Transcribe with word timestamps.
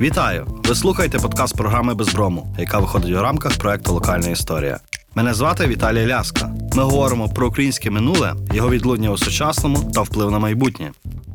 Вітаю! 0.00 0.46
Ви 0.64 0.74
слухаєте 0.74 1.18
подкаст 1.18 1.56
програми 1.56 1.94
Безброму, 1.94 2.54
яка 2.58 2.78
виходить 2.78 3.16
у 3.16 3.22
рамках 3.22 3.58
проекту 3.58 3.92
Локальна 3.92 4.28
історія. 4.28 4.80
Мене 5.14 5.34
звати 5.34 5.66
Віталій 5.66 6.06
Ляска. 6.06 6.54
Ми 6.76 6.82
говоримо 6.82 7.28
про 7.28 7.48
українське 7.48 7.90
минуле, 7.90 8.34
його 8.52 8.70
відлуння 8.70 9.10
у 9.10 9.18
сучасному 9.18 9.90
та 9.94 10.02
вплив 10.02 10.30
на 10.30 10.38
майбутнє. 10.38 10.90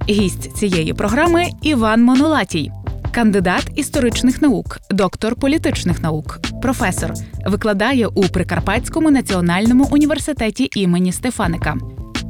Гість 0.09 0.57
цієї 0.57 0.93
програми 0.93 1.45
Іван 1.61 2.03
Монолатій, 2.03 2.71
кандидат 3.11 3.71
історичних 3.75 4.41
наук, 4.41 4.79
доктор 4.89 5.35
політичних 5.35 6.01
наук, 6.01 6.39
професор, 6.61 7.13
викладає 7.45 8.07
у 8.07 8.23
Прикарпатському 8.23 9.11
національному 9.11 9.87
університеті 9.91 10.69
імені 10.75 11.11
Стефаника. 11.11 11.77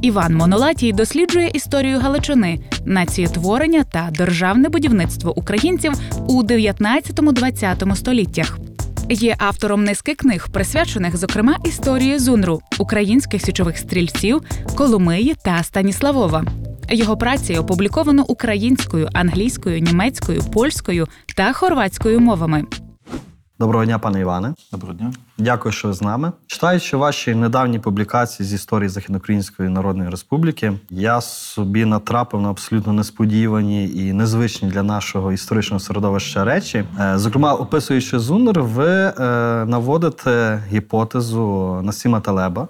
Іван 0.02 0.34
Монолатій 0.34 0.92
досліджує 0.92 1.50
історію 1.54 1.98
Галичини, 1.98 2.60
націєтворення 2.84 3.84
та 3.84 4.08
державне 4.12 4.68
будівництво 4.68 5.38
українців 5.38 5.92
у 6.28 6.42
19-20 6.42 7.96
століттях. 7.96 8.58
Є 9.10 9.36
автором 9.38 9.84
низки 9.84 10.14
книг, 10.14 10.48
присвячених, 10.52 11.16
зокрема, 11.16 11.56
історії 11.64 12.18
Зунру, 12.18 12.60
українських 12.78 13.42
січових 13.42 13.78
стрільців, 13.78 14.40
Коломиї 14.74 15.34
та 15.44 15.62
Станіславова. 15.62 16.44
Його 16.90 17.16
праці 17.16 17.56
опубліковано 17.56 18.24
українською, 18.28 19.08
англійською, 19.12 19.78
німецькою, 19.78 20.42
польською 20.52 21.06
та 21.36 21.52
хорватською 21.52 22.20
мовами. 22.20 22.64
Доброго 23.58 23.84
дня, 23.84 23.98
пане 23.98 24.20
Іване. 24.20 24.54
Доброго 24.72 24.94
дня. 24.94 25.12
Дякую, 25.38 25.72
що 25.72 25.88
ви 25.88 25.94
з 25.94 26.02
нами. 26.02 26.32
Читаючи 26.46 26.96
ваші 26.96 27.34
недавні 27.34 27.78
публікації 27.78 28.48
з 28.48 28.52
історії 28.52 28.88
Західноукраїнської 28.88 29.68
Народної 29.68 30.10
Республіки, 30.10 30.72
я 30.90 31.20
собі 31.20 31.84
натрапив 31.84 32.40
на 32.40 32.50
абсолютно 32.50 32.92
несподівані 32.92 33.90
і 33.94 34.12
незвичні 34.12 34.68
для 34.68 34.82
нашого 34.82 35.32
історичного 35.32 35.80
середовища 35.80 36.44
речі. 36.44 36.84
Е, 37.00 37.18
Зокрема, 37.18 37.54
описуючи 37.54 38.18
Зунер, 38.18 38.62
ви 38.62 38.88
е, 38.88 39.12
наводите 39.64 40.62
гіпотезу 40.68 41.80
Насіма 41.82 42.20
Талеба, 42.20 42.68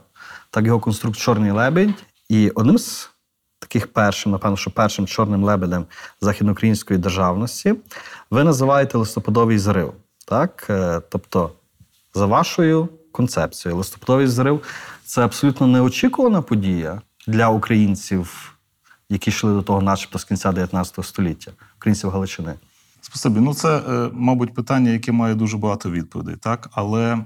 так 0.50 0.66
його 0.66 0.80
конструкт 0.80 1.18
Чорний 1.18 1.50
лебедь. 1.50 2.04
І 2.28 2.50
одним 2.50 2.78
з 2.78 3.10
таких 3.58 3.92
першим, 3.92 4.32
напевно, 4.32 4.56
що 4.56 4.70
першим 4.70 5.06
чорним 5.06 5.44
лебедем 5.44 5.86
західноукраїнської 6.20 6.98
державності 6.98 7.74
ви 8.30 8.44
називаєте 8.44 8.98
листопадовий 8.98 9.58
зрив. 9.58 9.92
Так? 10.26 10.66
Е, 10.70 11.00
Тобто, 11.10 11.50
за 12.14 12.26
вашою 12.26 12.88
концепцією, 13.12 13.78
листопадовий 13.78 14.26
зрив 14.26 14.62
це 15.04 15.24
абсолютно 15.24 15.66
неочікувана 15.66 16.42
подія 16.42 17.00
для 17.26 17.48
українців, 17.48 18.52
які 19.08 19.30
йшли 19.30 19.52
до 19.52 19.62
того, 19.62 19.82
начебто, 19.82 20.18
з 20.18 20.24
кінця 20.24 20.52
19 20.52 21.04
століття, 21.04 21.52
українців 21.76 22.10
Галичини. 22.10 22.54
Спасибі. 23.00 23.40
Ну, 23.40 23.54
це, 23.54 23.78
е, 23.78 24.10
мабуть, 24.12 24.54
питання, 24.54 24.90
яке 24.90 25.12
має 25.12 25.34
дуже 25.34 25.56
багато 25.56 25.90
відповідей, 25.90 26.36
так? 26.36 26.70
Але 26.72 27.18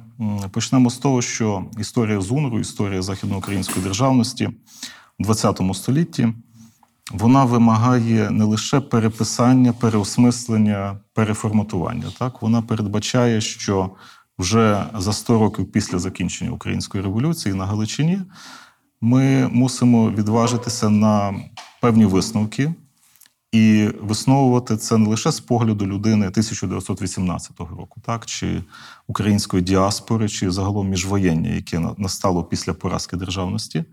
почнемо 0.51 0.91
з 0.91 0.99
того, 0.99 1.23
що 1.23 1.65
історія 1.79 2.21
ЗУНРу, 2.21 2.61
історія 2.61 3.03
західноукраїнської 3.03 3.85
державності 3.85 4.51
в 5.19 5.35
ХХ 5.35 5.75
столітті, 5.75 6.29
вона 7.11 7.45
вимагає 7.45 8.31
не 8.31 8.45
лише 8.45 8.81
переписання, 8.81 9.73
переосмислення, 9.73 10.99
переформатування. 11.15 12.07
Так? 12.19 12.43
Вона 12.43 12.63
передбачає, 12.63 13.41
що 13.41 13.91
вже 14.39 14.87
за 14.99 15.13
100 15.13 15.39
років 15.39 15.73
після 15.73 15.99
закінчення 15.99 16.51
української 16.51 17.05
революції 17.05 17.55
на 17.55 17.67
Галичині 17.67 18.21
ми 19.01 19.49
мусимо 19.49 20.11
відважитися 20.11 20.91
на 20.91 21.35
певні 21.81 22.05
висновки. 22.05 22.75
І 23.53 23.89
висновувати 24.01 24.77
це 24.77 24.99
не 24.99 25.09
лише 25.09 25.33
з 25.33 25.41
погляду 25.41 25.87
людини 25.87 26.27
1918 26.27 27.59
року, 27.59 28.01
так 28.07 28.27
чи 28.27 28.65
української 29.07 29.63
діаспори, 29.63 30.29
чи 30.29 30.51
загалом 30.51 30.89
міжвоєння, 30.89 31.51
яке 31.51 31.79
настало 31.99 32.45
після 32.45 32.75
поразки 32.75 33.17
державності, 33.17 33.85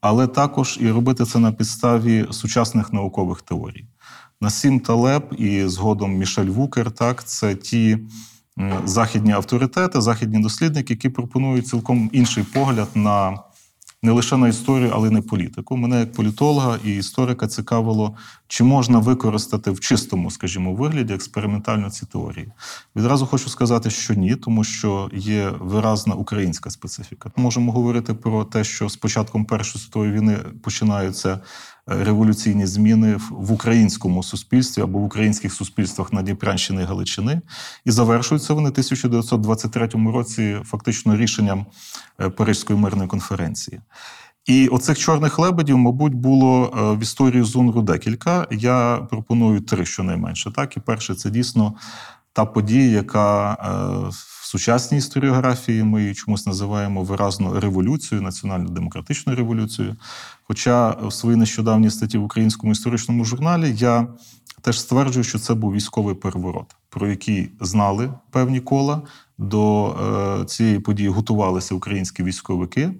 але 0.00 0.26
також 0.26 0.78
і 0.80 0.90
робити 0.90 1.24
це 1.24 1.38
на 1.38 1.52
підставі 1.52 2.26
сучасних 2.30 2.92
наукових 2.92 3.42
теорій. 3.42 3.84
Насім 4.40 4.80
Талеб 4.80 5.34
і 5.38 5.66
згодом 5.66 6.12
Мішель 6.16 6.46
Вукер, 6.46 6.90
так 6.90 7.24
це 7.24 7.54
ті 7.54 7.98
західні 8.84 9.32
авторитети, 9.32 10.00
західні 10.00 10.42
дослідники, 10.42 10.92
які 10.92 11.08
пропонують 11.08 11.66
цілком 11.66 12.10
інший 12.12 12.44
погляд 12.44 12.88
на 12.94 13.38
не 14.02 14.12
лише 14.12 14.36
на 14.36 14.48
історію, 14.48 14.90
але 14.94 15.08
й 15.08 15.10
на 15.10 15.22
політику. 15.22 15.76
Мене 15.76 16.00
як 16.00 16.12
політолога 16.12 16.78
і 16.84 16.96
історика 16.96 17.46
цікавило, 17.46 18.16
чи 18.48 18.64
можна 18.64 18.98
використати 18.98 19.70
в 19.70 19.80
чистому, 19.80 20.30
скажімо, 20.30 20.74
вигляді 20.74 21.14
експериментально 21.14 21.90
ці 21.90 22.06
теорії. 22.06 22.52
Відразу 22.96 23.26
хочу 23.26 23.48
сказати, 23.48 23.90
що 23.90 24.14
ні, 24.14 24.36
тому 24.36 24.64
що 24.64 25.10
є 25.12 25.52
виразна 25.60 26.14
українська 26.14 26.70
специфіка. 26.70 27.30
Можемо 27.36 27.72
говорити 27.72 28.14
про 28.14 28.44
те, 28.44 28.64
що 28.64 28.88
з 28.88 28.96
початком 28.96 29.44
Першої 29.44 29.84
світової 29.84 30.12
війни 30.12 30.38
починаються 30.62 31.40
революційні 31.90 32.66
зміни 32.66 33.16
в- 33.30 33.52
українському 33.52 34.22
суспільстві 34.22 34.82
або 34.82 34.98
в 34.98 35.04
українських 35.04 35.52
суспільствах 35.52 36.12
на 36.12 36.22
Дніпрянщини 36.22 36.82
і 36.82 36.84
Галичини, 36.84 37.40
і 37.84 37.90
завершуються 37.90 38.54
вони 38.54 38.68
в 38.68 38.72
1923 38.72 39.88
році 40.12 40.56
фактично 40.64 41.16
рішенням 41.16 41.66
е, 42.20 42.28
Паризької 42.28 42.78
мирної 42.78 43.08
конференції. 43.08 43.80
І 44.46 44.68
оцих 44.68 44.98
чорних 44.98 45.38
лебедів, 45.38 45.78
мабуть, 45.78 46.14
було 46.14 46.72
е, 46.78 46.96
в 46.98 47.02
історії 47.02 47.42
Зунру 47.42 47.82
декілька. 47.82 48.46
Я 48.50 48.96
пропоную 49.10 49.60
три 49.60 49.86
щонайменше. 49.86 50.50
Так, 50.50 50.76
і 50.76 50.80
перше, 50.80 51.14
це 51.14 51.30
дійсно 51.30 51.74
та 52.32 52.44
подія, 52.44 52.90
яка 52.90 53.52
е, 53.52 54.10
сучасній 54.50 54.98
історіографії 54.98 55.84
ми 55.84 56.00
її 56.00 56.14
чомусь 56.14 56.46
називаємо 56.46 57.02
виразно 57.02 57.60
революцією, 57.60 58.22
національно-демократичною 58.22 59.38
революцією. 59.38 59.96
Хоча 60.42 60.90
в 60.90 61.12
своїй 61.12 61.36
нещодавній 61.36 61.90
статті 61.90 62.18
в 62.18 62.24
українському 62.24 62.72
історичному 62.72 63.24
журналі 63.24 63.74
я 63.76 64.06
теж 64.60 64.80
стверджую, 64.80 65.24
що 65.24 65.38
це 65.38 65.54
був 65.54 65.72
військовий 65.72 66.14
переворот, 66.14 66.76
про 66.88 67.08
який 67.08 67.50
знали 67.60 68.12
певні 68.30 68.60
кола. 68.60 69.02
До 69.38 69.88
е, 70.40 70.44
цієї 70.44 70.78
події 70.78 71.08
готувалися 71.08 71.74
українські 71.74 72.22
військовики. 72.22 72.90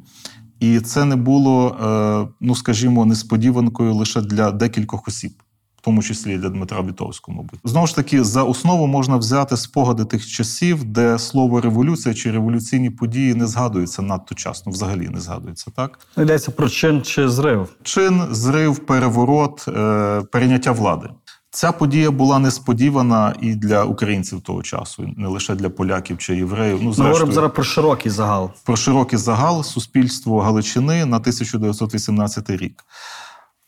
І 0.60 0.80
це 0.80 1.04
не 1.04 1.16
було, 1.16 1.68
е, 1.68 2.34
ну 2.40 2.54
скажімо, 2.54 3.06
несподіванкою 3.06 3.94
лише 3.94 4.20
для 4.20 4.50
декількох 4.50 5.08
осіб, 5.08 5.32
в 5.80 5.84
тому 5.84 6.02
числі 6.02 6.34
і 6.34 6.38
для 6.38 6.48
Дмитра 6.48 6.82
Вітовського, 6.82 7.36
мабуть. 7.36 7.60
Знову 7.64 7.86
ж 7.86 7.94
таки, 7.96 8.24
за 8.24 8.42
основу 8.42 8.86
можна 8.86 9.16
взяти 9.16 9.56
спогади 9.56 10.04
тих 10.04 10.26
часів, 10.26 10.84
де 10.84 11.18
слово 11.18 11.60
революція 11.60 12.14
чи 12.14 12.30
революційні 12.30 12.90
події 12.90 13.34
не 13.34 13.46
згадується 13.46 14.02
надто 14.02 14.34
часто, 14.34 14.70
взагалі 14.70 15.08
не 15.08 15.20
згадується, 15.20 15.70
так? 15.76 15.98
Йдеться 16.18 16.50
про 16.50 16.68
чин 16.68 17.02
чи 17.02 17.28
зрив. 17.28 17.68
Чин, 17.82 18.22
зрив, 18.30 18.78
переворот, 18.78 19.64
е, 19.68 20.22
перейняття 20.32 20.72
влади. 20.72 21.08
Ця 21.52 21.72
подія 21.72 22.10
була 22.10 22.38
несподівана 22.38 23.34
і 23.40 23.54
для 23.54 23.84
українців 23.84 24.40
того 24.40 24.62
часу, 24.62 25.02
і 25.02 25.20
не 25.20 25.28
лише 25.28 25.54
для 25.54 25.70
поляків 25.70 26.18
чи 26.18 26.36
євреїв. 26.36 26.78
Ну, 26.82 26.94
Ми 26.98 27.04
говоримо 27.04 27.32
зараз 27.32 27.52
про 27.52 27.64
широкий 27.64 28.12
загал. 28.12 28.50
про 28.64 28.76
широкий 28.76 29.18
загал 29.18 29.62
суспільство 29.64 30.40
Галичини 30.40 31.04
на 31.04 31.16
1918 31.16 32.50
рік. 32.50 32.84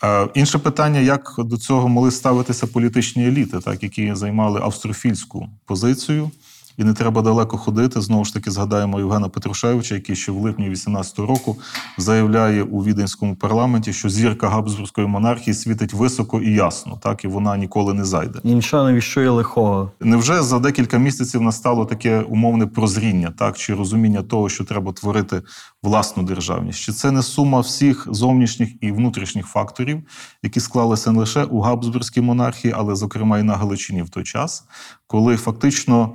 Е, 0.04 0.28
Інше 0.34 0.58
питання, 0.58 1.00
як 1.00 1.34
до 1.38 1.56
цього 1.56 1.88
могли 1.88 2.10
ставитися 2.10 2.66
політичні 2.66 3.26
еліти, 3.28 3.60
так, 3.60 3.82
які 3.82 4.14
займали 4.14 4.60
австрофільську 4.60 5.48
позицію. 5.64 6.30
І 6.76 6.84
не 6.84 6.92
треба 6.92 7.22
далеко 7.22 7.56
ходити. 7.58 8.00
Знову 8.00 8.24
ж 8.24 8.34
таки, 8.34 8.50
згадаємо 8.50 8.98
Євгена 8.98 9.28
Петрушевича, 9.28 9.94
який 9.94 10.16
ще 10.16 10.32
в 10.32 10.36
липні 10.36 10.70
18-го 10.70 11.26
року 11.26 11.56
заявляє 11.98 12.62
у 12.62 12.84
віденському 12.84 13.36
парламенті, 13.36 13.92
що 13.92 14.08
зірка 14.08 14.48
Габсбурзької 14.48 15.06
монархії 15.06 15.54
світить 15.54 15.92
високо 15.92 16.40
і 16.40 16.52
ясно, 16.52 16.98
так 17.02 17.24
і 17.24 17.28
вона 17.28 17.56
ніколи 17.56 17.94
не 17.94 18.04
зайде. 18.04 18.38
І 18.44 18.54
нічого 18.54 18.84
не 18.84 18.92
віщує 18.92 19.30
лихого. 19.30 19.90
Невже 20.00 20.42
за 20.42 20.58
декілька 20.58 20.98
місяців 20.98 21.42
настало 21.42 21.84
таке 21.84 22.20
умовне 22.20 22.66
прозріння, 22.66 23.34
так 23.38 23.58
чи 23.58 23.74
розуміння 23.74 24.22
того, 24.22 24.48
що 24.48 24.64
треба 24.64 24.92
творити 24.92 25.42
власну 25.82 26.22
державність? 26.22 26.78
Чи 26.78 26.92
це 26.92 27.10
не 27.10 27.22
сума 27.22 27.60
всіх 27.60 28.08
зовнішніх 28.10 28.68
і 28.80 28.92
внутрішніх 28.92 29.46
факторів, 29.46 30.02
які 30.42 30.60
склалися 30.60 31.12
не 31.12 31.18
лише 31.18 31.44
у 31.44 31.60
Габсбурзькій 31.60 32.20
монархії, 32.20 32.74
але 32.76 32.94
зокрема 32.94 33.38
і 33.38 33.42
на 33.42 33.56
Галичині 33.56 34.02
в 34.02 34.08
той 34.08 34.24
час, 34.24 34.64
коли 35.06 35.36
фактично 35.36 36.14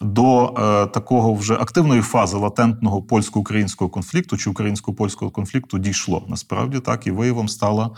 до 0.00 0.46
е, 0.46 0.86
такого 0.86 1.34
вже 1.34 1.54
активної 1.54 2.02
фази 2.02 2.36
латентного 2.36 3.02
польсько-українського 3.02 3.90
конфлікту 3.90 4.36
чи 4.36 4.50
українсько-польського 4.50 5.30
конфлікту 5.30 5.78
дійшло 5.78 6.24
насправді 6.28 6.80
так 6.80 7.06
і 7.06 7.10
виявом 7.10 7.48
стала. 7.48 7.90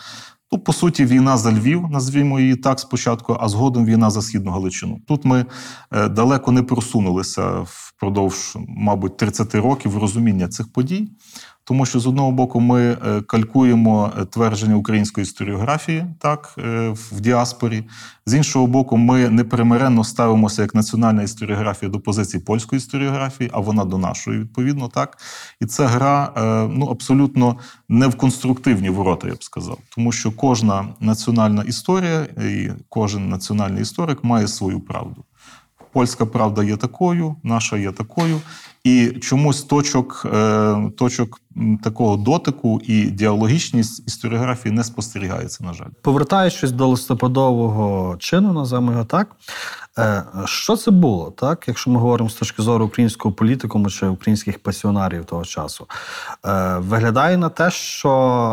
Ну, 0.53 0.59
по 0.59 0.73
суті, 0.73 1.05
війна 1.05 1.37
за 1.37 1.53
Львів, 1.53 1.91
назвімо 1.91 2.41
її 2.41 2.57
так 2.57 2.81
спочатку, 2.81 3.37
а 3.41 3.49
згодом 3.49 3.85
війна 3.85 4.11
за 4.11 4.23
східну 4.23 4.51
Галичину. 4.51 5.01
Тут 5.07 5.25
ми 5.25 5.47
е, 5.93 6.09
далеко 6.09 6.53
не 6.53 6.63
просунулися 6.63 7.65
впродовж, 7.67 8.57
мабуть, 8.69 9.17
30 9.17 9.55
років 9.55 9.99
розуміння 9.99 10.49
цих 10.49 10.73
подій. 10.73 11.09
Тому 11.69 11.87
що 11.87 12.01
з 12.01 12.07
одного 12.07 12.33
боку 12.33 12.61
ми 12.61 12.83
е, 12.83 13.21
калькуємо 13.21 14.13
е, 14.19 14.25
твердження 14.25 14.77
української 14.77 15.23
історіографії, 15.23 16.07
так 16.19 16.55
е, 16.59 16.89
в 16.95 17.21
діаспорі. 17.21 17.85
З 18.27 18.35
іншого 18.35 18.67
боку, 18.67 18.97
ми 18.97 19.31
непримиренно 19.31 20.05
ставимося 20.05 20.63
як 20.63 20.75
національна 20.75 21.23
історіографія 21.23 21.91
до 21.91 22.01
позиції 22.01 22.43
польської 22.43 22.79
історіографії, 22.79 23.51
а 23.53 23.61
вона 23.61 23.85
до 23.85 23.99
нашої, 23.99 24.39
відповідно, 24.39 24.89
так. 24.89 25.19
І 25.61 25.67
це 25.67 25.87
гра 25.87 26.33
ну 26.73 26.87
абсолютно 26.87 27.57
не 27.89 28.07
в 28.07 28.17
конструктивні 28.17 28.91
ворота, 28.91 29.29
я 29.29 29.35
б 29.35 29.45
сказав, 29.45 29.79
тому 29.95 30.13
що 30.13 30.33
кожна 30.33 30.89
національна 31.01 31.63
історія 31.63 32.21
і 32.23 32.71
кожен 32.89 33.29
національний 33.29 33.83
історик 33.83 34.25
має 34.25 34.49
свою 34.49 34.81
правду. 34.81 35.25
Польська 35.93 36.27
правда 36.27 36.65
є 36.65 36.77
такою, 36.77 37.37
наша 37.43 37.77
є 37.77 37.93
такою, 37.93 38.41
і 38.87 39.09
чомусь 39.21 39.63
точок, 39.63 40.27
е, 40.35 40.91
точок 40.99 41.41
такого 41.83 42.17
дотику 42.17 42.81
і 42.85 43.05
діалогічність 43.05 44.03
історіографії 44.09 44.75
не 44.75 44.85
спостерігається, 44.85 45.65
на 45.65 45.73
жаль. 45.73 45.87
Повертаючись 46.03 46.71
до 46.71 46.89
листопадового 46.89 48.17
чину, 48.19 48.53
називаємо 48.53 48.93
його 48.93 49.05
так. 49.05 49.29
е, 49.99 50.23
Що 50.45 50.77
це 50.77 50.91
було, 50.91 51.31
так? 51.31 51.65
Якщо 51.69 51.91
ми 51.91 52.01
говоримо 52.01 52.31
з 52.31 52.35
точки 52.35 52.63
зору 52.63 52.85
українського 52.85 53.35
політикуму 53.35 53.91
чи 53.91 54.07
українських 54.07 54.59
пасіонарів 54.59 55.25
того 55.25 55.45
часу, 55.45 55.87
Е, 56.47 56.79
виглядає 56.79 57.37
на 57.37 57.49
те, 57.49 57.71
що 57.71 58.11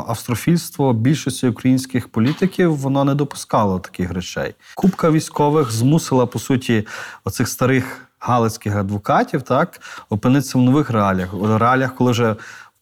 австрофільство 0.08 0.94
більшості 0.94 1.48
українських 1.48 2.08
політиків 2.08 2.76
воно 2.78 3.04
не 3.04 3.16
допускало 3.16 3.80
таких 3.80 4.12
речей. 4.12 4.56
Купка 4.76 5.12
військових 5.12 5.72
змусила, 5.72 6.26
по 6.26 6.40
суті, 6.40 6.88
оцих 7.24 7.48
старих 7.48 8.08
галицьких 8.24 8.76
адвокатів 8.76 9.42
так 9.42 9.82
опинитися 10.10 10.58
в 10.58 10.62
нових 10.62 10.90
реаліях, 10.90 11.34
реаліях, 11.34 11.96
коли 11.96 12.12
вже 12.12 12.36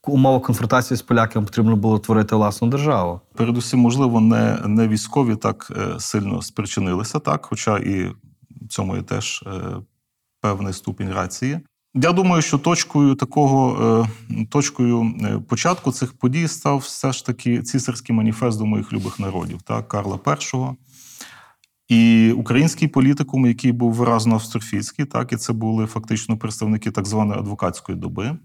в 0.07 0.11
умовах 0.11 0.41
конфронтації 0.41 0.97
з 0.97 1.01
поляками 1.01 1.45
потрібно 1.45 1.75
було 1.75 1.99
творити 1.99 2.35
власну 2.35 2.67
державу. 2.67 3.21
Передусім, 3.35 3.79
можливо, 3.79 4.19
не, 4.19 4.57
не 4.65 4.87
військові 4.87 5.35
так 5.35 5.71
е, 5.77 5.99
сильно 5.99 6.41
спричинилися, 6.41 7.19
так, 7.19 7.45
хоча 7.45 7.77
і 7.77 8.03
в 8.61 8.67
цьому 8.69 8.95
є 8.95 9.01
теж 9.01 9.43
е, 9.47 9.51
певний 10.41 10.73
ступінь 10.73 11.11
рації. 11.11 11.59
Я 11.93 12.11
думаю, 12.11 12.41
що 12.41 12.57
точкою 12.57 13.15
такого 13.15 14.07
е, 14.31 14.45
точкою 14.49 15.13
початку 15.47 15.91
цих 15.91 16.13
подій 16.13 16.47
став 16.47 16.77
все 16.77 17.13
ж 17.13 17.25
таки 17.25 17.61
цісарський 17.61 18.15
маніфест 18.15 18.57
до 18.57 18.65
моїх 18.65 18.93
любих 18.93 19.19
народів, 19.19 19.61
так, 19.61 19.87
Карла 19.87 20.19
І. 20.27 20.57
І 21.91 22.31
український 22.31 22.87
політикум, 22.87 23.45
який 23.45 23.71
був 23.71 23.93
виразно 23.93 24.33
австрофільський, 24.33 25.05
так, 25.05 25.33
і 25.33 25.37
це 25.37 25.53
були 25.53 25.85
фактично 25.85 26.37
представники 26.37 26.91
так 26.91 27.05
званої 27.05 27.39
адвокатської 27.39 27.97
доби. 27.97 28.37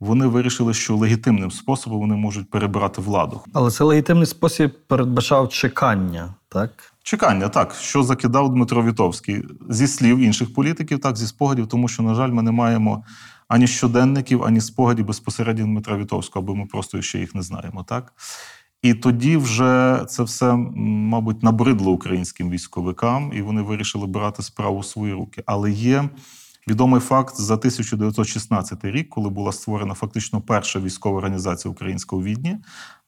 Вони 0.00 0.26
вирішили, 0.26 0.74
що 0.74 0.96
легітимним 0.96 1.50
способом 1.50 2.00
вони 2.00 2.14
можуть 2.14 2.50
перебирати 2.50 3.00
владу. 3.00 3.40
Але 3.52 3.70
це 3.70 3.84
легітимний 3.84 4.26
спосіб 4.26 4.74
передбачав 4.86 5.48
чекання, 5.48 6.34
так? 6.48 6.70
Чекання, 7.02 7.48
так, 7.48 7.74
що 7.74 8.02
закидав 8.02 8.54
Дмитро 8.54 8.84
Вітовський 8.84 9.44
зі 9.70 9.86
слів 9.86 10.18
інших 10.18 10.54
політиків, 10.54 11.00
так, 11.00 11.16
зі 11.16 11.26
спогадів, 11.26 11.66
тому 11.66 11.88
що, 11.88 12.02
на 12.02 12.14
жаль, 12.14 12.30
ми 12.30 12.42
не 12.42 12.50
маємо 12.50 13.04
ані 13.48 13.66
щоденників, 13.66 14.44
ані 14.44 14.60
спогадів 14.60 15.06
безпосередньо 15.06 15.64
Дмитра 15.64 15.96
Вітовського, 15.96 16.44
або 16.44 16.54
ми 16.54 16.66
просто 16.66 17.02
ще 17.02 17.18
їх 17.18 17.34
не 17.34 17.42
знаємо. 17.42 17.84
так. 17.88 18.12
І 18.82 18.94
тоді 18.94 19.36
вже 19.36 20.04
це 20.08 20.22
все, 20.22 20.56
мабуть, 20.76 21.42
набридло 21.42 21.92
українським 21.92 22.50
військовикам, 22.50 23.32
і 23.34 23.42
вони 23.42 23.62
вирішили 23.62 24.06
брати 24.06 24.42
справу 24.42 24.78
у 24.78 24.82
свої 24.82 25.12
руки. 25.12 25.42
Але 25.46 25.70
є 25.70 26.08
відомий 26.68 27.00
факт 27.00 27.36
за 27.36 27.54
1916 27.54 28.84
рік, 28.84 29.08
коли 29.08 29.28
була 29.30 29.52
створена 29.52 29.94
фактично 29.94 30.40
перша 30.40 30.80
військова 30.80 31.18
організація 31.18 31.72
українського 31.72 32.22
Відні, 32.22 32.56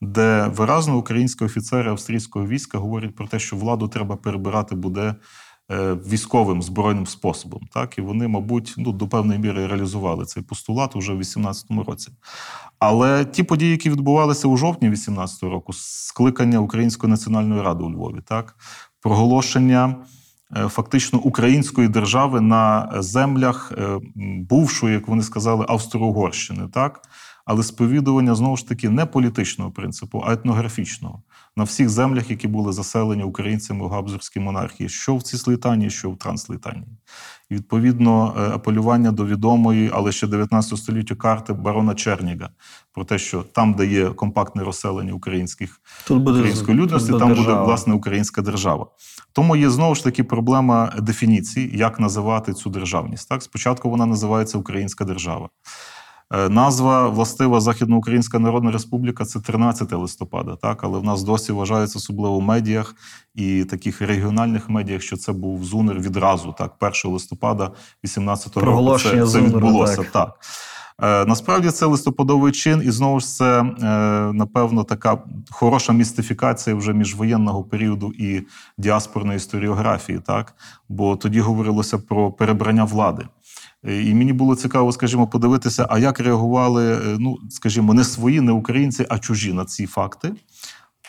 де 0.00 0.50
виразно 0.56 0.98
українські 0.98 1.44
офіцери 1.44 1.90
австрійського 1.90 2.46
війська 2.46 2.78
говорять 2.78 3.14
про 3.14 3.26
те, 3.26 3.38
що 3.38 3.56
владу 3.56 3.88
треба 3.88 4.16
перебирати 4.16 4.74
буде 4.74 5.14
військовим 6.10 6.62
збройним 6.62 7.06
способом. 7.06 7.60
Так, 7.72 7.98
і 7.98 8.00
вони, 8.00 8.28
мабуть, 8.28 8.74
ну, 8.76 8.92
до 8.92 9.08
певної 9.08 9.40
міри 9.40 9.66
реалізували 9.66 10.24
цей 10.24 10.42
постулат 10.42 10.96
уже 10.96 11.12
в 11.12 11.18
18-му 11.18 11.82
році. 11.84 12.08
Але 12.78 13.24
ті 13.24 13.42
події, 13.42 13.70
які 13.70 13.90
відбувалися 13.90 14.48
у 14.48 14.56
жовтні 14.56 14.90
18-го 14.90 15.52
року, 15.52 15.72
скликання 15.72 16.58
Української 16.58 17.10
національної 17.10 17.62
ради 17.62 17.84
у 17.84 17.90
Львові, 17.90 18.20
так, 18.28 18.56
проголошення 19.00 19.96
е, 20.56 20.68
фактично 20.68 21.18
української 21.18 21.88
держави 21.88 22.40
на 22.40 22.92
землях 22.96 23.72
е, 23.78 23.98
бувшої, 24.48 24.94
як 24.94 25.08
вони 25.08 25.22
сказали, 25.22 25.66
Австро-Угорщини, 25.68 26.68
так. 26.68 27.02
Але 27.44 27.62
сповідування 27.62 28.34
знову 28.34 28.56
ж 28.56 28.68
таки 28.68 28.88
не 28.88 29.06
політичного 29.06 29.70
принципу, 29.70 30.22
а 30.26 30.32
етнографічного 30.32 31.22
на 31.56 31.64
всіх 31.64 31.88
землях, 31.88 32.30
які 32.30 32.48
були 32.48 32.72
заселені 32.72 33.22
українцями 33.22 33.84
у 33.84 33.88
Габсбурзькій 33.88 34.40
монархії, 34.40 34.88
що 34.88 35.16
в 35.16 35.22
Ціслитанії, 35.22 35.90
що 35.90 36.10
в 36.10 36.18
Транслитанії. 36.18 36.98
І 37.50 37.54
відповідно 37.54 38.34
е, 38.38 38.40
апелювання 38.40 39.12
до 39.12 39.26
відомої, 39.26 39.90
але 39.94 40.12
ще 40.12 40.26
19 40.26 40.78
століття 40.78 41.14
карти 41.14 41.52
барона 41.52 41.94
Черніга 41.94 42.50
про 42.92 43.04
те, 43.04 43.18
що 43.18 43.42
там, 43.42 43.74
де 43.74 43.86
є 43.86 44.08
компактне 44.08 44.64
розселення 44.64 45.12
українських 45.12 45.80
Тут 46.06 46.22
буде 46.22 46.38
української 46.38 46.78
людності, 46.78 47.10
тут 47.10 47.20
там 47.20 47.34
буде 47.34 47.52
власне 47.52 47.94
українська 47.94 48.42
держава. 48.42 48.86
Тому 49.32 49.56
є 49.56 49.70
знову 49.70 49.94
ж 49.94 50.04
таки 50.04 50.24
проблема 50.24 50.92
дефініції, 50.98 51.70
як 51.74 52.00
називати 52.00 52.52
цю 52.52 52.70
державність. 52.70 53.28
Так, 53.28 53.42
спочатку 53.42 53.90
вона 53.90 54.06
називається 54.06 54.58
Українська 54.58 55.04
держава. 55.04 55.48
Е, 56.34 56.48
Назва 56.48 57.08
властива 57.08 57.60
Західноукраїнська 57.60 58.38
Народна 58.38 58.70
Республіка 58.70 59.24
це 59.24 59.40
13 59.40 59.92
листопада, 59.92 60.56
так, 60.56 60.84
але 60.84 60.98
в 60.98 61.04
нас 61.04 61.22
досі 61.22 61.52
вважається, 61.52 61.98
особливо 61.98 62.38
в 62.38 62.42
медіях 62.42 62.94
і 63.34 63.64
таких 63.64 64.02
регіональних 64.02 64.68
медіях, 64.68 65.02
що 65.02 65.16
це 65.16 65.32
був 65.32 65.64
зунер 65.64 66.00
відразу, 66.00 66.54
так, 66.58 66.74
1 66.80 67.12
листопада 67.12 67.70
18 68.04 68.56
року. 68.56 68.98
Це, 68.98 69.10
це 69.10 69.26
Зунеру, 69.26 69.56
відбулося. 69.56 69.96
так. 69.96 70.10
так. 70.12 70.38
Е, 71.02 71.24
Насправді 71.24 71.70
це 71.70 71.86
листопадовий 71.86 72.52
чин, 72.52 72.82
і 72.84 72.90
знову 72.90 73.20
ж 73.20 73.26
це, 73.26 73.60
е, 73.60 73.64
напевно, 74.32 74.84
така 74.84 75.18
хороша 75.50 75.92
містифікація 75.92 76.76
вже 76.76 76.92
міжвоєнного 76.92 77.64
періоду 77.64 78.12
і 78.18 78.42
діаспорної 78.78 79.36
історіографії, 79.36 80.18
так? 80.18 80.54
Бо 80.88 81.16
тоді 81.16 81.40
говорилося 81.40 81.98
про 81.98 82.32
перебрання 82.32 82.84
влади. 82.84 83.26
Е, 83.88 84.02
І 84.02 84.14
мені 84.14 84.32
було 84.32 84.56
цікаво, 84.56 84.92
скажімо, 84.92 85.26
подивитися, 85.26 85.86
а 85.90 85.98
як 85.98 86.20
реагували, 86.20 86.94
е, 86.94 87.16
ну, 87.18 87.38
скажімо, 87.50 87.94
не 87.94 88.04
свої, 88.04 88.40
не 88.40 88.52
українці, 88.52 89.06
а 89.08 89.18
чужі 89.18 89.52
на 89.52 89.64
ці 89.64 89.86
факти. 89.86 90.34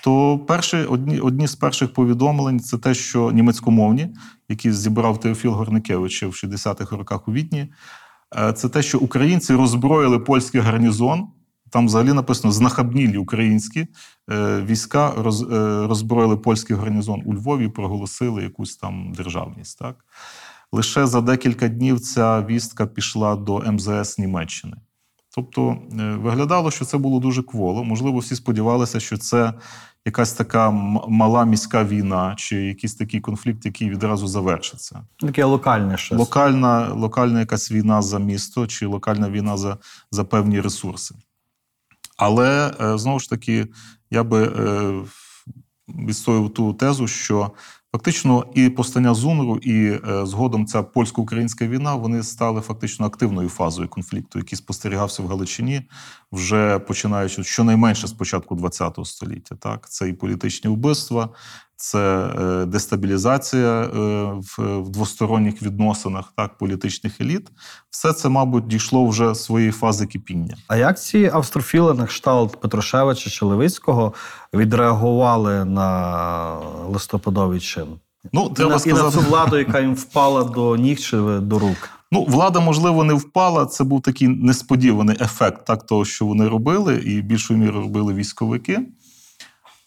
То 0.04 0.40
перші, 0.48 0.78
одні, 0.78 1.20
одні 1.20 1.48
з 1.48 1.56
перших 1.56 1.94
повідомлень 1.94 2.60
це 2.60 2.78
те, 2.78 2.94
що 2.94 3.32
німецькомовні, 3.32 4.16
які 4.50 4.72
зібрав 4.72 5.20
Теофіл 5.20 5.52
Горникевич 5.52 6.24
в 6.24 6.26
60-х 6.26 6.96
роках 6.96 7.28
у 7.28 7.32
Відні, 7.32 7.68
е, 8.38 8.54
це 8.54 8.70
те, 8.70 8.82
що 8.82 9.00
українці 9.00 9.54
роззброїли 9.54 10.20
польський 10.20 10.62
гарнізон. 10.62 11.28
Там 11.70 11.86
взагалі 11.86 12.14
написано 12.14 12.52
знахабнілі 12.52 13.18
українські 13.18 13.88
війська 14.66 15.14
роз, 15.18 15.42
роззброїли 15.90 16.38
польський 16.38 16.76
гарнізон 16.76 17.22
у 17.26 17.34
Львові 17.34 17.68
проголосили 17.68 18.44
якусь 18.44 18.78
там 18.78 19.14
державність. 19.18 19.80
Так? 19.80 19.96
Лише 20.74 21.08
за 21.08 21.22
декілька 21.22 21.68
днів 21.68 22.00
ця 22.00 22.42
вістка 22.42 22.86
пішла 22.86 23.36
до 23.36 23.60
МЗС 23.60 24.18
Німеччини. 24.18 24.78
Тобто 25.36 25.78
е, 26.00 26.16
виглядало, 26.16 26.72
що 26.72 26.86
це 26.86 26.98
було 26.98 27.20
дуже 27.20 27.44
кволо. 27.44 27.84
Можливо, 27.84 28.20
всі 28.20 28.36
сподівалися, 28.36 29.00
що 29.00 29.18
це 29.18 29.54
якась 30.06 30.34
така 30.34 30.72
мала 31.08 31.46
міська 31.46 31.84
війна 31.84 32.34
чи 32.38 32.56
якийсь 32.56 32.96
такий 32.96 33.22
конфлікт, 33.22 33.66
який 33.66 33.90
відразу 33.90 34.28
завершиться. 34.28 35.04
Таке 35.20 35.44
локальне 35.44 35.98
щось. 35.98 36.20
Локальна, 36.20 36.94
локальна 36.94 37.40
якась 37.40 37.72
війна 37.72 38.02
за 38.02 38.20
місто 38.20 38.68
чи 38.68 38.86
локальна 38.86 39.30
війна 39.30 39.58
за, 39.58 39.78
за 40.12 40.24
певні 40.24 40.62
ресурси. 40.62 41.16
Але 42.18 42.74
е, 42.82 42.98
знову 42.98 43.20
ж 43.20 43.30
таки, 43.30 43.68
я 44.12 44.24
би 44.24 44.44
е, 44.44 44.94
відстоював 45.88 46.54
ту 46.54 46.74
тезу, 46.74 47.08
що 47.08 47.52
фактично 47.94 48.46
і 48.54 48.70
повстання 48.70 49.14
ЗУНРу, 49.14 49.58
і 49.58 49.86
е, 49.86 50.26
згодом 50.26 50.66
ця 50.66 50.84
польсько-українська 50.84 51.68
війна 51.68 51.96
вони 51.96 52.24
стали 52.24 52.62
фактично 52.62 53.06
активною 53.06 53.50
фазою 53.50 53.90
конфлікту, 53.90 54.40
який 54.40 54.58
спостерігався 54.58 55.24
в 55.24 55.28
Галичині 55.28 55.82
вже 56.34 56.80
починаючи 56.80 57.44
щонайменше 57.44 58.08
з 58.08 58.14
початку 58.14 58.58
ХХ 58.58 59.06
століття. 59.06 59.56
Так, 59.60 59.90
це 59.90 60.10
і 60.10 60.14
політичні 60.14 60.70
вбивства, 60.70 61.30
це 61.76 62.30
е, 62.40 62.66
дестабілізація 62.66 63.82
е, 63.82 63.90
в, 64.58 64.84
двосторонніх 64.90 65.62
відносинах 65.62 66.34
так, 66.38 66.58
політичних 66.58 67.22
еліт. 67.22 67.50
Все 67.90 68.14
це, 68.14 68.30
мабуть, 68.30 68.68
дійшло 68.68 69.08
вже 69.08 69.36
своєї 69.36 69.72
фази 69.72 70.06
кипіння. 70.06 70.58
А 70.68 70.76
як 70.76 71.00
ці 71.00 71.32
австрофіли 71.34 71.94
на 71.94 72.06
кшталт 72.06 72.62
Петрушевича 72.62 73.30
чи 73.30 73.46
Левицького 73.46 74.14
відреагували 74.54 75.66
на 75.66 76.58
листопадовий 76.90 77.60
чин? 77.60 77.88
Ну, 78.34 78.48
І 78.52 78.54
треба 78.54 78.76
на, 78.86 78.92
і 78.92 78.94
на 78.94 79.12
цю 79.12 79.20
владу, 79.20 79.58
яка 79.58 79.80
їм 79.80 79.96
впала 79.96 80.44
до 80.44 80.78
ніг 80.78 81.00
чи 81.00 81.18
до 81.40 81.60
рук? 81.60 81.90
Ну, 82.14 82.24
влада, 82.24 82.60
можливо, 82.60 83.04
не 83.04 83.14
впала. 83.14 83.66
Це 83.66 83.84
був 83.84 84.02
такий 84.02 84.28
несподіваний 84.28 85.18
ефект 85.22 85.66
так, 85.66 85.86
того, 85.86 86.06
що 86.06 86.26
вони 86.26 86.48
робили, 86.48 86.96
і 86.96 87.22
більшою 87.22 87.60
мірою 87.60 87.82
робили 87.82 88.14
військовики. 88.14 88.80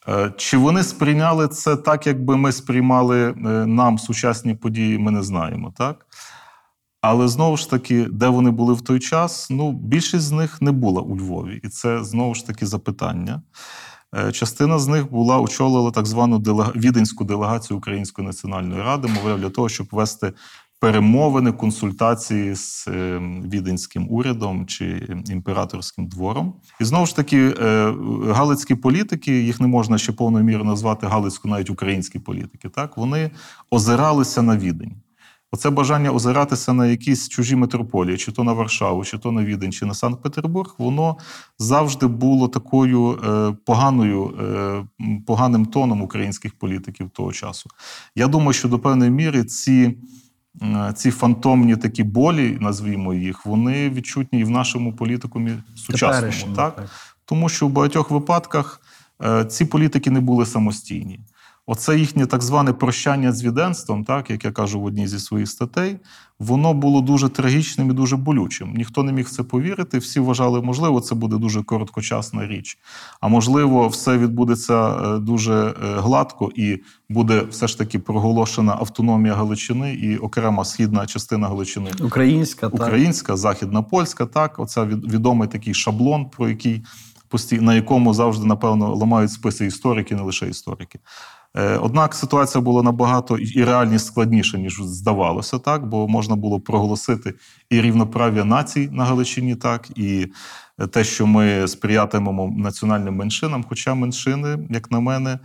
Е, 0.08 0.32
Чи 0.36 0.56
вони 0.56 0.82
сприйняли 0.82 1.48
це 1.48 1.76
так, 1.76 2.06
якби 2.06 2.36
ми 2.36 2.52
сприймали 2.52 3.28
е, 3.28 3.34
нам 3.66 3.98
сучасні 3.98 4.54
події, 4.54 4.98
ми 4.98 5.10
не 5.10 5.22
знаємо, 5.22 5.72
так? 5.76 6.06
Але 7.00 7.28
знову 7.28 7.56
ж 7.56 7.70
таки, 7.70 8.06
де 8.12 8.28
вони 8.28 8.50
були 8.50 8.74
в 8.74 8.80
той 8.80 9.00
час, 9.00 9.50
ну, 9.50 9.72
більшість 9.72 10.24
з 10.24 10.32
них 10.32 10.62
не 10.62 10.72
була 10.72 11.02
у 11.02 11.16
Львові. 11.16 11.60
І 11.64 11.68
це 11.68 12.04
знову 12.04 12.34
ж 12.34 12.46
таки 12.46 12.66
запитання. 12.66 13.42
Е, 14.16 14.32
Частина 14.32 14.78
з 14.78 14.88
них 14.88 15.10
була 15.10 15.40
очолила 15.40 15.90
так 15.90 16.06
звану 16.06 16.38
делега... 16.38 16.72
віденську 16.74 17.24
делегацію 17.24 17.78
Української 17.78 18.26
національної 18.26 18.82
ради, 18.82 19.08
мовляв, 19.08 19.40
для 19.40 19.50
того, 19.50 19.68
щоб 19.68 19.86
вести 19.90 20.32
перемовини, 20.80 21.52
консультації 21.52 22.54
з 22.54 22.88
е, 22.88 23.20
віденським 23.44 24.06
урядом 24.10 24.66
чи 24.66 25.08
імператорським 25.30 26.06
двором. 26.06 26.54
І 26.80 26.84
знову 26.84 27.06
ж 27.06 27.16
таки, 27.16 27.54
е, 27.60 27.94
галицькі 28.32 28.74
політики, 28.74 29.42
їх 29.42 29.60
не 29.60 29.66
можна 29.66 29.98
ще 29.98 30.12
повною 30.12 30.44
мірою 30.44 30.64
назвати 30.64 31.06
галицько, 31.06 31.48
навіть 31.48 31.70
українські 31.70 32.18
політики. 32.18 32.68
Так 32.68 32.96
вони 32.96 33.30
озиралися 33.70 34.42
на 34.42 34.56
відень. 34.56 34.92
Оце 35.52 35.70
бажання 35.70 36.10
озиратися 36.10 36.72
на 36.72 36.86
якісь 36.86 37.28
чужі 37.28 37.56
метрополії, 37.56 38.16
чи 38.16 38.32
то 38.32 38.44
на 38.44 38.52
Варшаву, 38.52 39.04
чи 39.04 39.18
то 39.18 39.32
на 39.32 39.44
Відень, 39.44 39.72
чи 39.72 39.86
на 39.86 39.94
Санкт-Петербург, 39.94 40.74
воно 40.78 41.16
завжди 41.58 42.06
було 42.06 42.48
такою 42.48 43.12
е, 43.12 43.56
поганою, 43.64 44.34
поганим 45.26 45.66
тоном 45.66 46.02
українських 46.02 46.58
політиків 46.58 47.10
того 47.10 47.32
часу. 47.32 47.70
Я 48.16 48.26
думаю, 48.28 48.52
що 48.52 48.68
до 48.68 48.78
певної 48.78 49.10
міри 49.10 49.44
ці, 49.44 49.98
ці 50.94 51.10
фантомні 51.10 51.76
такі 51.76 52.02
болі, 52.02 52.58
назвімо 52.60 53.14
їх, 53.14 53.46
вони 53.46 53.90
відчутні 53.90 54.40
і 54.40 54.44
в 54.44 54.50
нашому 54.50 54.92
політикумі 54.92 55.52
сучасному. 55.76 56.56
Так? 56.56 56.76
так. 56.76 56.90
Тому 57.24 57.48
що 57.48 57.66
в 57.66 57.70
багатьох 57.70 58.10
випадках 58.10 58.80
е, 59.24 59.44
ці 59.44 59.64
політики 59.64 60.10
не 60.10 60.20
були 60.20 60.46
самостійні. 60.46 61.20
Оце 61.68 61.98
їхнє 61.98 62.26
так 62.26 62.42
зване 62.42 62.72
прощання 62.72 63.32
з 63.32 63.44
віденством, 63.44 64.04
так 64.04 64.30
як 64.30 64.44
я 64.44 64.52
кажу 64.52 64.80
в 64.80 64.84
одній 64.84 65.08
зі 65.08 65.18
своїх 65.18 65.48
статей, 65.48 65.96
воно 66.38 66.74
було 66.74 67.00
дуже 67.00 67.28
трагічним 67.28 67.90
і 67.90 67.92
дуже 67.92 68.16
болючим. 68.16 68.74
Ніхто 68.76 69.02
не 69.02 69.12
міг 69.12 69.26
в 69.26 69.30
це 69.30 69.42
повірити. 69.42 69.98
Всі 69.98 70.20
вважали, 70.20 70.62
можливо, 70.62 71.00
це 71.00 71.14
буде 71.14 71.36
дуже 71.36 71.62
короткочасна 71.62 72.46
річ. 72.46 72.78
А 73.20 73.28
можливо, 73.28 73.88
все 73.88 74.18
відбудеться 74.18 74.88
е, 74.88 75.18
дуже 75.18 75.54
е, 75.54 75.74
гладко, 76.00 76.50
і 76.56 76.78
буде 77.08 77.42
все 77.50 77.66
ж 77.68 77.78
таки 77.78 77.98
проголошена 77.98 78.72
автономія 78.72 79.34
Галичини 79.34 79.94
і 79.94 80.16
окрема 80.16 80.64
східна 80.64 81.06
частина 81.06 81.48
Галичини 81.48 81.90
Українська, 82.00 82.68
так. 82.68 82.74
українська, 82.74 83.36
західна 83.36 83.82
польська. 83.82 84.26
Так, 84.26 84.58
оце 84.58 84.84
від- 84.84 85.12
відомий 85.12 85.48
такий 85.48 85.74
шаблон, 85.74 86.26
про 86.30 86.48
який 86.48 86.84
постій- 87.30 87.60
на 87.60 87.74
якому 87.74 88.14
завжди 88.14 88.46
напевно 88.46 88.94
ламають 88.94 89.32
списи 89.32 89.66
історики, 89.66 90.14
не 90.14 90.22
лише 90.22 90.48
історики. 90.48 90.98
Е, 91.56 91.76
Однак 91.76 92.14
ситуація 92.14 92.62
була 92.62 92.82
набагато 92.82 93.38
і 93.38 93.64
реальність 93.64 94.06
складніша, 94.06 94.58
ніж 94.58 94.80
здавалося, 94.82 95.58
так? 95.58 95.86
Бо 95.86 96.08
можна 96.08 96.36
було 96.36 96.60
проголосити 96.60 97.34
і 97.70 97.80
рівноправ'я 97.80 98.44
націй 98.44 98.88
на 98.92 99.04
Галичині, 99.04 99.54
так? 99.54 99.90
І 99.98 100.26
те, 100.90 101.04
що 101.04 101.26
ми 101.26 101.68
сприятимемо 101.68 102.54
національним 102.56 103.14
меншинам, 103.14 103.64
хоча 103.68 103.94
меншини, 103.94 104.58
як 104.70 104.90
на 104.90 105.00
мене, 105.00 105.38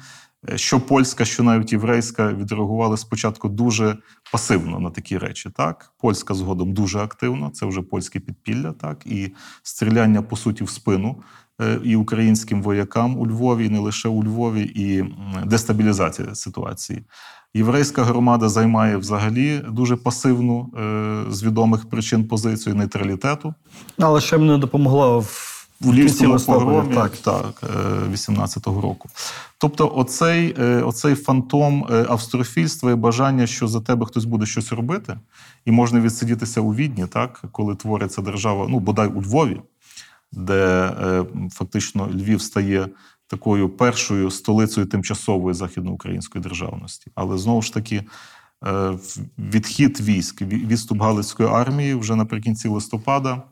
е, 0.50 0.58
що 0.58 0.80
польська, 0.80 1.25
що 1.25 1.44
навіть 1.44 1.72
єврейська 1.72 2.34
відреагували 2.34 2.98
спочатку 2.98 3.50
дуже 3.50 3.98
пасивно 4.32 4.80
на 4.80 4.89
такі 4.89 5.18
речі. 5.18 5.50
Так, 5.50 5.94
польська 5.98 6.34
згодом 6.34 6.74
дуже 6.74 7.00
активно, 7.00 7.50
це 7.50 7.65
вже 7.65 7.82
польське 7.82 8.20
підпілля, 8.20 8.72
так? 8.72 9.06
І 9.06 9.32
стріляння 9.63 10.22
по 10.22 10.36
суті 10.36 10.63
в 10.63 10.70
спину 10.70 11.15
е, 11.20 11.24
і 11.84 11.96
українським 11.96 12.62
воякам 12.63 13.18
у 13.18 13.27
Львові, 13.27 13.65
і 13.65 13.70
не 13.70 13.80
лише 13.80 14.10
у 14.10 14.24
Львові, 14.24 14.62
і 14.75 15.03
дестабілізація 15.46 16.36
ситуації. 16.36 17.03
Єврейська 17.53 18.03
громада 18.03 18.50
займає 18.50 18.98
взагалі 18.98 19.62
дуже 19.70 19.96
пасивну 19.96 20.70
е, 20.80 21.32
з 21.32 21.44
відомих 21.44 21.89
причин 21.89 22.27
позицію 22.27 22.75
нейтралітету. 22.75 23.53
Але 24.00 24.22
ще 24.22 24.38
б 24.38 24.41
не 24.41 24.58
допомогло 24.58 25.20
в 25.20 25.51
У 25.86 25.94
Львівському 25.94 26.39
погромі 26.39 26.96
Так. 26.96 27.12
так, 27.18 27.63
е, 27.63 28.10
18-го 28.13 28.82
року. 28.82 29.10
Тобто, 29.58 29.91
оцей, 29.96 30.56
е, 30.60 30.82
оцей 30.82 31.15
фантом 31.15 31.88
е, 31.91 32.06
австрофільства 32.10 32.91
і 32.91 32.96
бажання, 32.96 33.48
що 33.48 33.68
за 33.68 33.82
тебе 33.82 34.06
хтось 34.06 34.25
буде 34.25 34.46
щось 34.46 34.72
робити, 34.72 35.20
і 35.65 35.72
можна 35.72 36.00
відсидітися 36.00 36.62
у 36.62 36.74
Відні, 36.74 37.06
так, 37.08 37.41
коли 37.51 37.75
твориться 37.75 38.22
держава, 38.22 38.68
ну 38.70 38.80
бодай 38.80 39.08
у 39.08 39.22
Львові, 39.22 39.62
де 40.32 40.94
е, 41.02 41.26
фактично 41.52 42.10
Львів 42.14 42.42
стає 42.42 42.88
такою 43.28 43.70
першою 43.70 44.32
столицею 44.32 44.88
тимчасової 44.88 45.54
західноукраїнської 45.56 46.42
державності. 46.44 47.12
Але 47.16 47.38
знову 47.38 47.62
ж 47.62 47.74
таки. 47.74 48.04
е, 48.66 48.98
Відхід 49.38 50.02
військ, 50.02 50.42
відступ 50.42 51.02
Галицької 51.02 51.50
армії 51.50 51.96
вже 51.96 52.16
наприкінці 52.16 52.68
листопада 52.68 53.44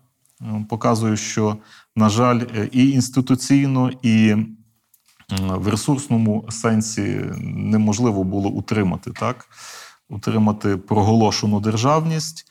е, 0.41 0.65
показує, 0.69 1.17
що, 1.17 1.57
на 1.95 2.09
жаль, 2.09 2.41
і 2.71 2.89
інституційно, 2.89 3.91
і 4.01 4.35
в 5.39 5.67
ресурсному 5.67 6.45
сенсі 6.49 7.25
неможливо 7.41 8.23
було 8.23 8.49
утримати 8.49 9.11
так, 9.11 9.47
утримати 10.09 10.77
проголошену 10.77 11.59
державність. 11.59 12.45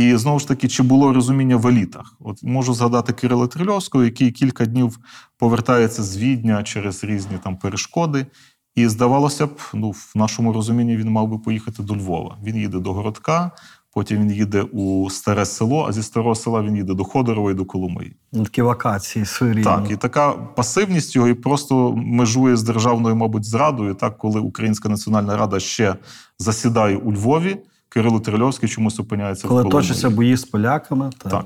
І 0.00 0.16
знову 0.16 0.38
ж 0.38 0.48
таки, 0.48 0.68
чи 0.68 0.82
було 0.82 1.12
розуміння 1.12 1.56
в 1.56 1.66
елітах? 1.66 2.16
От 2.20 2.42
можу 2.42 2.74
згадати 2.74 3.12
Кирила 3.12 3.46
Трильовського, 3.46 4.04
який 4.04 4.30
кілька 4.30 4.66
днів 4.66 4.98
повертається 5.38 6.02
з 6.02 6.16
Відня 6.16 6.62
через 6.62 7.04
різні 7.04 7.38
там 7.44 7.56
перешкоди. 7.56 8.26
І 8.74 8.88
здавалося 8.88 9.46
б, 9.46 9.50
ну 9.74 9.90
в 9.90 10.12
нашому 10.14 10.52
розумінні 10.52 10.96
він 10.96 11.10
мав 11.10 11.28
би 11.28 11.38
поїхати 11.38 11.82
до 11.82 11.96
Львова. 11.96 12.38
Він 12.44 12.56
їде 12.56 12.78
до 12.78 12.92
городка, 12.92 13.50
потім 13.94 14.20
він 14.20 14.30
їде 14.32 14.62
у 14.62 15.10
старе 15.10 15.46
село, 15.46 15.86
а 15.88 15.92
зі 15.92 16.02
старого 16.02 16.34
села 16.34 16.62
він 16.62 16.76
їде 16.76 16.94
до 16.94 17.04
Ходорова 17.04 17.50
і 17.50 17.54
до 17.54 17.64
Коломиї. 17.64 18.16
Такі 18.32 18.62
вакації 18.62 19.24
своєрідні. 19.24 19.64
Так, 19.64 19.90
і 19.90 19.96
така 19.96 20.32
пасивність 20.32 21.16
його 21.16 21.28
і 21.28 21.34
просто 21.34 21.92
межує 21.96 22.56
з 22.56 22.62
державною, 22.62 23.16
мабуть, 23.16 23.44
зрадою. 23.44 23.94
Так, 23.94 24.18
коли 24.18 24.40
Українська 24.40 24.88
національна 24.88 25.36
рада 25.36 25.60
ще 25.60 25.96
засідає 26.38 26.96
у 26.96 27.12
Львові, 27.12 27.56
Кирило 27.90 28.20
Трильовський 28.20 28.68
чомусь 28.68 29.00
опиняється 29.00 29.48
Коли 29.48 29.60
в 29.60 29.64
Коломиї. 29.64 29.88
точаться 29.88 30.10
бої 30.10 30.36
з 30.36 30.44
поляками. 30.44 31.10
Так. 31.18 31.32
Так. 31.32 31.44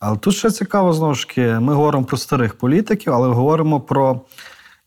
Але 0.00 0.16
тут 0.16 0.34
ще 0.34 0.50
цікаво, 0.50 0.92
знову 0.92 1.14
ж 1.14 1.28
таки, 1.28 1.46
ми 1.46 1.74
говоримо 1.74 2.04
про 2.04 2.16
старих 2.16 2.54
політиків, 2.54 3.12
але 3.12 3.28
говоримо 3.28 3.80
про 3.80 4.20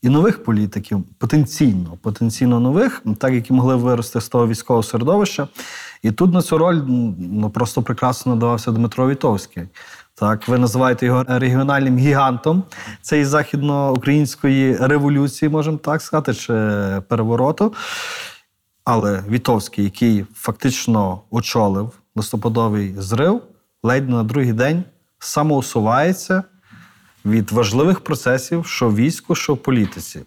і 0.02 0.10
нових 0.10 0.44
політиків, 0.44 1.04
потенційно, 1.18 1.98
потенційно 2.02 2.60
нових, 2.60 3.04
так 3.18 3.34
які 3.34 3.54
могли 3.54 3.76
вирости 3.76 4.22
з 4.22 4.28
того 4.28 4.48
військового 4.48 4.84
середовища. 4.84 5.48
І 6.04 6.12
тут 6.12 6.34
на 6.34 6.42
цю 6.42 6.58
роль 6.58 6.82
ну, 7.18 7.50
просто 7.50 7.82
прекрасно 7.82 8.36
надавався 8.36 8.72
Дмитро 8.72 9.10
Вітовський. 9.10 9.64
Так, 10.16 10.48
ви 10.48 10.58
називаєте 10.58 11.06
його 11.06 11.26
регіональним 11.28 11.98
гігантом 11.98 12.64
цієї 13.02 13.26
західноукраїнської 13.26 14.76
революції, 14.76 15.50
можемо 15.50 15.78
так 15.78 16.02
сказати, 16.02 16.34
чи 16.34 16.54
перевороту. 17.08 17.74
Але 18.92 19.24
Вітовський, 19.30 19.84
який 19.84 20.26
фактично 20.36 21.22
очолив 21.32 21.92
листопадовий 22.16 22.96
зрив, 22.98 23.42
ледь 23.84 24.10
на 24.10 24.24
другий 24.24 24.54
день 24.54 24.84
самоусувається 25.20 26.44
від 27.26 27.52
важливих 27.52 28.00
процесів, 28.00 28.66
що 28.66 28.90
в 28.90 28.96
війську, 28.96 29.36
що 29.36 29.54
в 29.54 29.58
політиці. 29.58 30.20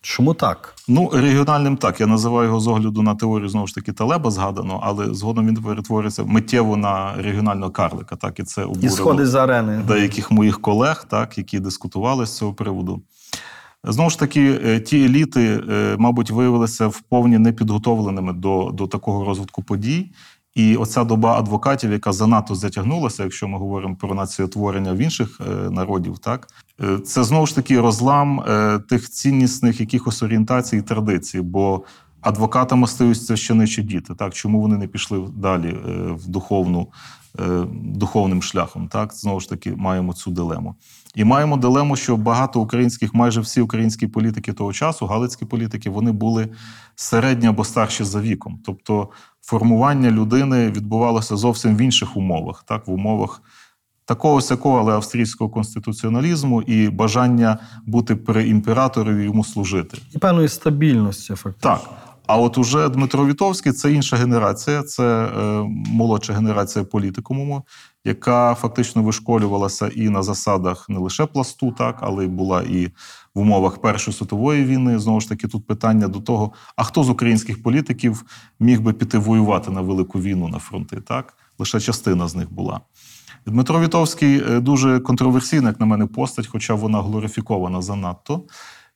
Чому 0.00 0.34
так? 0.34 0.74
Ну, 0.88 1.10
регіональним 1.12 1.76
так. 1.76 2.00
Я 2.00 2.06
називаю 2.06 2.46
його 2.46 2.60
з 2.60 2.66
огляду 2.66 3.02
на 3.02 3.14
теорію 3.14 3.48
знову 3.48 3.66
ж 3.66 3.74
таки 3.74 3.92
Талеба 3.92 4.30
згадано, 4.30 4.80
але 4.82 5.14
згодом 5.14 5.46
він 5.46 5.56
перетворюється 5.56 6.24
миттєво 6.24 6.76
на 6.76 7.14
регіонального 7.14 7.72
карлика. 7.72 8.16
Так, 8.16 8.40
і 8.40 8.42
це 8.42 8.60
І 8.60 8.64
обурило 8.64 8.96
сходить 8.96 9.28
з 9.28 9.34
арени. 9.34 9.82
деяких 9.88 10.30
моїх 10.30 10.60
колег, 10.60 11.06
так, 11.10 11.38
які 11.38 11.60
дискутували 11.60 12.26
з 12.26 12.36
цього 12.36 12.52
приводу. 12.52 13.02
Знову 13.86 14.10
ж 14.10 14.18
таки, 14.18 14.60
е, 14.64 14.80
ті 14.80 15.04
еліти, 15.04 15.62
е, 15.70 15.96
мабуть, 15.98 16.30
виявилися 16.30 16.86
вповні 16.86 17.38
непідготовленими 17.38 18.32
до, 18.32 18.70
до 18.74 18.86
такого 18.86 19.24
розвитку 19.24 19.62
подій. 19.62 20.10
І 20.54 20.76
оця 20.76 21.04
доба 21.04 21.38
адвокатів, 21.38 21.92
яка 21.92 22.12
занадто 22.12 22.54
затягнулася, 22.54 23.22
якщо 23.22 23.48
ми 23.48 23.58
говоримо 23.58 23.96
про 23.96 24.14
націотворення 24.14 24.92
в 24.92 24.96
інших 24.96 25.40
е, 25.40 25.70
народів, 25.70 26.18
так 26.18 26.48
це 27.04 27.24
знову 27.24 27.46
ж 27.46 27.54
таки 27.54 27.80
розлам 27.80 28.44
тих 28.88 29.10
ціннісних 29.10 29.80
якихось 29.80 30.22
орієнтацій 30.22 30.76
і 30.76 30.82
традицій. 30.82 31.40
Бо 31.40 31.82
адвокатами 32.20 32.86
стають 32.86 33.22
священичі 33.22 33.82
діти. 33.82 34.14
Так, 34.14 34.34
чому 34.34 34.60
вони 34.60 34.76
не 34.76 34.86
пішли 34.86 35.28
далі 35.36 35.76
в 36.10 36.28
духовну, 36.28 36.88
духовним 37.72 38.42
шляхом? 38.42 38.88
Так, 38.88 39.14
знову 39.14 39.40
ж 39.40 39.48
таки, 39.48 39.72
маємо 39.76 40.12
цю 40.12 40.30
дилему. 40.30 40.74
І 41.14 41.24
маємо 41.24 41.56
дилему, 41.56 41.96
що 41.96 42.16
багато 42.16 42.60
українських, 42.60 43.14
майже 43.14 43.40
всі 43.40 43.60
українські 43.60 44.06
політики 44.06 44.52
того 44.52 44.72
часу, 44.72 45.06
галицькі 45.06 45.46
політики, 45.46 45.90
вони 45.90 46.12
були 46.12 46.48
середні 46.94 47.46
або 47.46 47.64
старші 47.64 48.04
за 48.04 48.20
віком. 48.20 48.60
Тобто 48.66 49.08
формування 49.42 50.10
людини 50.10 50.70
відбувалося 50.70 51.36
зовсім 51.36 51.76
в 51.76 51.80
інших 51.80 52.16
умовах, 52.16 52.64
так, 52.68 52.88
в 52.88 52.90
умовах 52.90 53.42
такого 54.04 54.40
сякого, 54.40 54.78
але 54.78 54.92
австрійського 54.92 55.50
конституціоналізму 55.50 56.62
і 56.62 56.88
бажання 56.88 57.58
бути 57.86 58.16
при 58.16 58.48
імператорі 58.48 59.22
і 59.22 59.24
йому 59.24 59.44
служити. 59.44 59.98
І 60.12 60.18
певної 60.18 60.48
стабільності, 60.48 61.34
фактично. 61.34 61.70
Так. 61.70 61.80
А 62.26 62.36
от 62.36 62.58
уже 62.58 62.88
Дмитро 62.88 63.26
Вітовський 63.26 63.72
це 63.72 63.92
інша 63.92 64.16
генерація, 64.16 64.82
це 64.82 65.24
е, 65.24 65.30
молодша 65.70 66.32
генерація 66.32 66.84
політикуму, 66.84 67.62
яка 68.04 68.54
фактично 68.54 69.02
вишколювалася 69.02 69.88
і 69.88 70.08
на 70.08 70.22
засадах 70.22 70.88
не 70.88 70.98
лише 70.98 71.26
пласту, 71.26 71.72
так, 71.72 71.98
але 72.00 72.24
й 72.24 72.28
була 72.28 72.62
і 72.62 72.86
в 73.34 73.40
умовах 73.40 73.78
Першої 73.78 74.16
світової 74.16 74.64
війни. 74.64 74.98
Знову 74.98 75.20
ж 75.20 75.28
таки, 75.28 75.48
тут 75.48 75.66
питання 75.66 76.08
до 76.08 76.20
того: 76.20 76.52
а 76.76 76.84
хто 76.84 77.04
з 77.04 77.08
українських 77.08 77.62
політиків 77.62 78.24
міг 78.60 78.80
би 78.80 78.92
піти 78.92 79.18
воювати 79.18 79.70
на 79.70 79.80
велику 79.80 80.20
війну 80.20 80.48
на 80.48 80.58
фронти? 80.58 81.00
Так, 81.00 81.34
лише 81.58 81.80
частина 81.80 82.28
з 82.28 82.34
них 82.34 82.52
була. 82.52 82.80
Дмитро 83.46 83.80
Вітовський 83.80 84.42
е, 84.50 84.60
дуже 84.60 85.00
контроверсійна, 85.00 85.68
як 85.68 85.80
на 85.80 85.86
мене, 85.86 86.06
постать, 86.06 86.46
хоча 86.46 86.74
вона 86.74 87.02
глорифікована 87.02 87.82
занадто. 87.82 88.42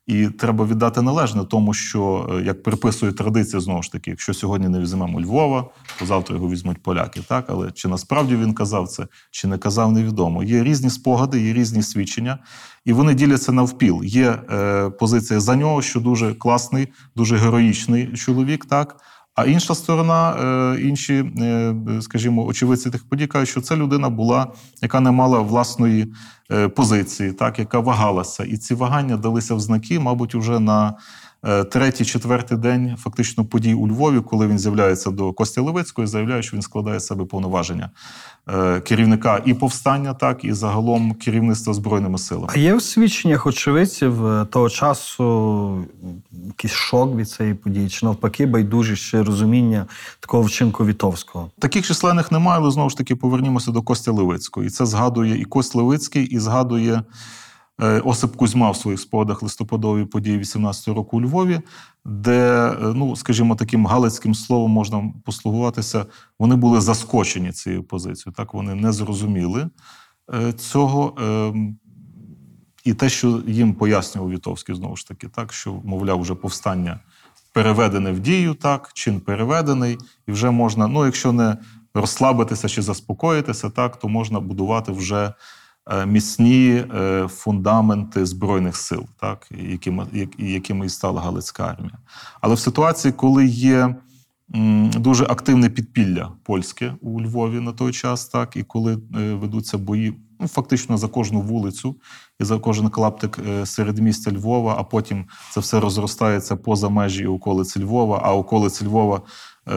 І 0.09 0.27
треба 0.29 0.65
віддати 0.65 1.03
належне 1.03 1.45
тому, 1.45 1.75
що 1.75 2.31
е, 2.33 2.43
як 2.43 2.63
приписує 2.63 3.13
традиція, 3.13 3.61
знову 3.61 3.83
ж 3.83 3.93
таки, 3.93 4.11
якщо 4.11 4.35
сьогодні 4.35 4.69
не 4.69 4.81
візьмемо 4.81 5.21
Львова, 5.21 5.65
то 5.99 6.07
завтра 6.07 6.37
його 6.37 6.51
візьмуть 6.51 6.83
поляки. 6.83 7.21
Так, 7.29 7.45
але 7.49 7.71
чи 7.71 7.89
насправді 7.89 8.37
він 8.37 8.55
казав 8.55 8.89
це, 8.89 9.07
чи 9.31 9.49
не 9.49 9.59
казав, 9.59 9.93
невідомо. 9.93 10.45
Є 10.45 10.65
різні 10.65 10.91
спогади, 10.91 11.41
є 11.41 11.53
різні 11.53 11.83
свідчення, 11.83 12.39
і 12.85 12.93
вони 12.93 13.15
діляться 13.15 13.53
навпіл. 13.53 14.01
Є 14.05 14.39
е, 14.51 14.91
позиція 14.91 15.41
за 15.41 15.57
нього, 15.57 15.83
що 15.83 16.01
дуже 16.01 16.35
класний, 16.35 16.89
дуже 17.17 17.37
героїчний 17.37 18.13
чоловік, 18.13 18.65
так. 18.65 18.97
А 19.39 19.45
інша 19.45 19.75
сторона, 19.75 20.31
е, 20.31 20.81
інші, 20.81 21.15
е, 21.41 21.75
скажімо, 22.01 22.47
очевидці 22.47 22.91
тих 22.91 23.05
подій 23.09 23.27
кажуть, 23.27 23.49
що 23.49 23.61
це 23.61 23.77
людина 23.77 24.09
була, 24.09 24.47
яка 24.83 25.01
не 25.01 25.11
мала 25.11 25.41
власної 25.41 26.13
е, 26.51 26.69
позиції, 26.69 27.33
так, 27.33 27.59
яка 27.59 27.79
вагалася. 27.79 28.45
І 28.45 28.57
ці 28.57 28.75
вагання 28.75 29.17
далися 29.17 29.55
в 29.55 29.61
знаки, 29.61 30.01
мабуть, 30.01 30.35
уже 30.35 30.61
на 30.61 30.95
третій, 31.71 32.05
четвертий 32.05 32.59
день 32.59 32.97
фактично 32.99 33.45
подій 33.45 33.75
у 33.75 33.89
Львові, 33.89 34.21
коли 34.21 34.47
він 34.47 34.59
з'являється 34.59 35.11
до 35.11 35.33
Костя 35.33 35.63
Левицького 35.63 36.05
і 36.05 36.09
заявляє, 36.09 36.43
що 36.43 36.57
він 36.57 36.63
складає 36.63 37.01
з 37.01 37.07
себе 37.07 37.25
повноваження 37.25 37.91
е, 38.49 38.81
керівника 38.81 39.43
і 39.45 39.55
повстання, 39.55 40.15
так, 40.15 40.45
і 40.45 40.53
загалом 40.53 41.15
керівництва 41.15 41.75
Збройними 41.75 42.19
силами. 42.19 42.49
А 42.55 42.59
є 42.59 42.75
в 42.75 42.83
свідченнях 42.83 43.47
очевидців 43.47 44.27
е, 44.27 44.45
того 44.45 44.71
часу 44.71 45.85
якийсь 46.47 46.73
шок 46.73 47.17
від 47.17 47.31
цієї 47.31 47.55
події, 47.55 47.89
чи 47.89 48.07
навпаки, 48.07 48.47
байдужість 48.47 49.03
чи 49.03 49.23
розуміння 49.23 49.87
такого 50.21 50.43
вчинку 50.43 50.87
Вітовського? 50.87 51.51
Таких 51.59 51.87
численних 51.87 52.33
немає, 52.33 52.61
але 52.63 52.71
знову 52.71 52.91
ж 52.91 52.97
таки 52.97 53.17
повернімося 53.17 53.71
до 53.71 53.83
Костя 53.83 54.13
Левицького. 54.13 54.67
І 54.67 54.71
це 54.71 54.87
згадує 54.87 55.41
і 55.41 55.45
Кость 55.45 55.75
Левицький, 55.75 56.25
і 56.25 56.39
згадує 56.39 56.93
е, 56.93 57.03
Осип 57.79 58.37
Кузьма 58.37 58.71
в 58.71 58.77
своїх 58.77 59.01
спогадах 59.01 59.43
листопадової 59.43 60.05
події 60.05 60.39
18 60.39 60.89
року 60.89 61.17
у 61.17 61.21
Львові, 61.21 61.61
де, 62.05 62.71
е, 62.71 62.77
ну 62.81 63.17
скажімо, 63.17 63.55
таким 63.55 63.87
галицьким 63.87 64.35
словом 64.35 64.71
можна 64.71 65.13
послугуватися. 65.25 66.07
Вони 66.39 66.57
були 66.57 66.81
заскочені 66.81 67.53
цією 67.53 67.83
позицією. 67.83 68.35
Так 68.37 68.55
вони 68.55 68.75
не 68.75 68.93
зрозуміли 68.93 69.69
е, 70.35 70.53
цього. 70.53 71.15
Ем, 71.19 71.79
І 72.85 72.95
те, 72.95 73.09
що 73.09 73.43
їм 73.47 73.75
пояснював 73.75 74.31
Вітовський, 74.31 74.75
знову 74.75 74.97
ж 74.97 75.09
таки, 75.09 75.29
так 75.29 75.53
що, 75.53 75.81
мовляв, 75.85 76.21
вже 76.21 76.35
повстання 76.35 77.01
переведене 77.53 78.13
в 78.13 78.21
дію, 78.21 78.55
так, 78.55 78.91
чин 78.95 79.21
переведений, 79.21 79.99
і 80.27 80.33
вже 80.33 80.51
можна, 80.51 80.87
ну, 80.87 81.05
якщо 81.05 81.33
не 81.33 81.57
розслабитися 81.95 82.69
чи 82.69 82.83
заспокоїтися, 82.83 83.71
так, 83.71 83.97
то 83.97 84.09
можна 84.09 84.41
будувати 84.41 84.93
вже 84.93 85.27
е, 85.27 85.35
міцні 86.07 86.85
е, 86.95 87.29
фундаменти 87.29 88.27
Збройних 88.27 88.77
сил, 88.77 89.07
так, 89.21 89.49
якими, 89.51 90.07
якими 90.39 90.87
і 90.87 90.89
стала 90.89 91.21
Галицька 91.21 91.65
армія. 91.65 91.99
Але 92.41 92.55
в 92.55 92.59
ситуації, 92.59 93.13
коли 93.13 93.47
є 93.47 93.95
дуже 94.97 95.25
активне 95.25 95.71
підпілля 95.71 96.33
польське 96.43 96.95
у 97.01 97.21
Львові 97.21 97.61
на 97.61 97.73
той 97.73 97.93
час, 97.93 98.27
так, 98.27 98.57
і 98.57 98.63
коли 98.63 98.95
е, 98.95 99.35
ведуться 99.35 99.79
бої 99.79 100.15
ну, 100.41 100.49
фактично 100.49 100.99
за 100.99 101.09
кожну 101.09 101.41
вулицю 101.41 101.97
і 102.41 102.45
за 102.45 102.59
кожен 102.59 102.89
клаптик 102.89 103.39
е, 103.49 103.67
середмістя 103.67 104.33
Львова, 104.33 104.77
а 104.79 104.83
потім 104.83 105.25
це 105.53 105.61
все 105.61 105.81
розростається 105.81 106.57
поза 106.57 106.89
межі 106.89 107.27
околиці 107.27 107.81
Львова, 107.81 108.21
а 108.25 108.35
околиці 108.35 108.85
Львова 108.85 109.17
е, 109.17 109.21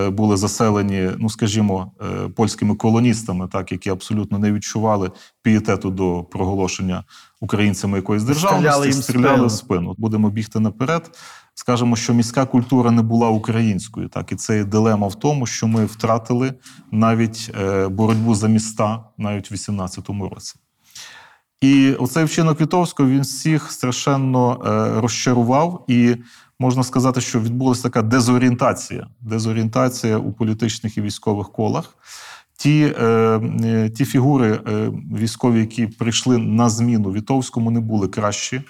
були 0.10 0.38
заселені, 0.38 1.10
ну 1.19 1.30
скажімо, 1.30 1.91
е, 2.01 2.27
польськими 2.27 2.75
колоністами, 2.75 3.47
так 3.47 3.71
які 3.71 3.89
абсолютно 3.89 4.39
не 4.39 4.51
відчували 4.51 5.12
пієтету 5.41 5.89
до 5.89 6.23
проголошення 6.23 7.04
українцями 7.41 7.97
якоїсь 7.97 8.23
Стріляли 8.23 8.62
державності, 8.62 8.93
їм 8.93 9.04
стріляли 9.04 9.36
спину. 9.36 9.47
в 9.47 9.51
спину. 9.51 9.95
Будемо 9.97 10.30
бігти 10.30 10.60
наперед. 10.60 11.12
Скажемо, 11.54 11.95
що 11.95 12.13
міська 12.13 12.45
культура 12.45 12.91
не 12.91 13.01
була 13.01 13.30
українською, 13.30 14.08
так 14.08 14.32
і 14.32 14.36
це 14.36 14.58
є 14.58 14.63
дилема 14.63 15.08
в 15.08 15.15
тому, 15.15 15.45
що 15.45 15.67
ми 15.67 15.86
втратили 15.86 16.54
навіть 16.91 17.51
е, 17.62 17.88
боротьбу 17.88 18.36
за 18.36 18.47
міста 18.47 19.04
навіть 19.17 19.51
в 19.51 19.54
18-му 19.54 20.30
році. 20.30 20.56
І 21.62 21.93
оцей 21.93 22.23
вчинок 22.23 22.62
Вітовського 22.62 23.10
він 23.10 23.21
всіх 23.21 23.71
страшенно 23.71 24.62
е, 24.65 25.01
розчарував, 25.01 25.86
і 25.88 26.15
можна 26.62 26.84
сказати, 26.84 27.21
що 27.21 27.39
відбулася 27.39 27.84
така 27.84 28.02
дезорієнтація, 28.02 29.08
дезорієнтація 29.21 30.17
у 30.17 30.32
політичних 30.32 30.97
і 30.97 31.02
військових 31.02 31.52
колах. 31.52 31.97
Ті, 32.58 32.93
е, 33.02 33.89
ті 33.95 34.06
фігури 34.06 34.60
е, 34.67 34.91
військові, 35.17 35.60
які 35.60 35.88
прийшли 35.88 36.38
на 36.38 36.69
зміну 36.69 37.12
Вітовському, 37.12 37.71
не 37.71 37.80
були 37.80 38.08
кращі 38.08 38.62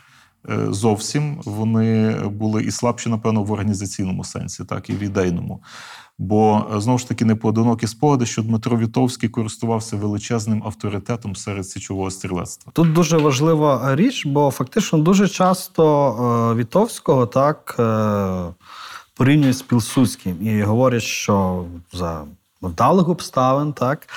зовсім. 0.69 1.41
Вони 1.45 2.19
були 2.27 2.63
і 2.63 2.71
слабші, 2.71 3.09
напевно, 3.09 3.43
в 3.43 3.51
організаційному 3.51 4.23
сенсі, 4.23 4.63
так 4.63 4.89
і 4.89 4.93
в 4.93 4.99
ідейному. 4.99 5.61
Бо 6.21 6.65
е, 6.75 6.79
знову 6.81 6.97
ж 6.97 7.07
таки 7.07 7.25
непоодинокі 7.25 7.87
спогади, 7.87 8.25
що 8.25 8.41
Дмитро 8.41 8.77
Вітовський 8.77 9.29
користувався 9.29 9.97
величезним 9.97 10.63
авторитетом 10.65 11.35
серед 11.35 11.69
січового 11.69 12.11
стрілецтва. 12.11 12.71
Тут 12.75 12.93
дуже 12.93 13.17
важлива 13.17 13.95
річ, 13.95 14.25
бо 14.25 14.51
фактично 14.51 14.99
дуже 14.99 15.27
часто 15.27 16.53
е, 16.53 16.55
Вітовського 16.55 17.25
так 17.25 17.75
е, 17.79 18.65
порівнюють 19.15 19.57
з 19.57 19.61
Пілсудським 19.61 20.47
і 20.47 20.61
говорять, 20.61 21.03
що 21.03 21.65
за 21.93 22.23
вдалих 22.61 23.09
обставин 23.09 23.73
так 23.73 24.07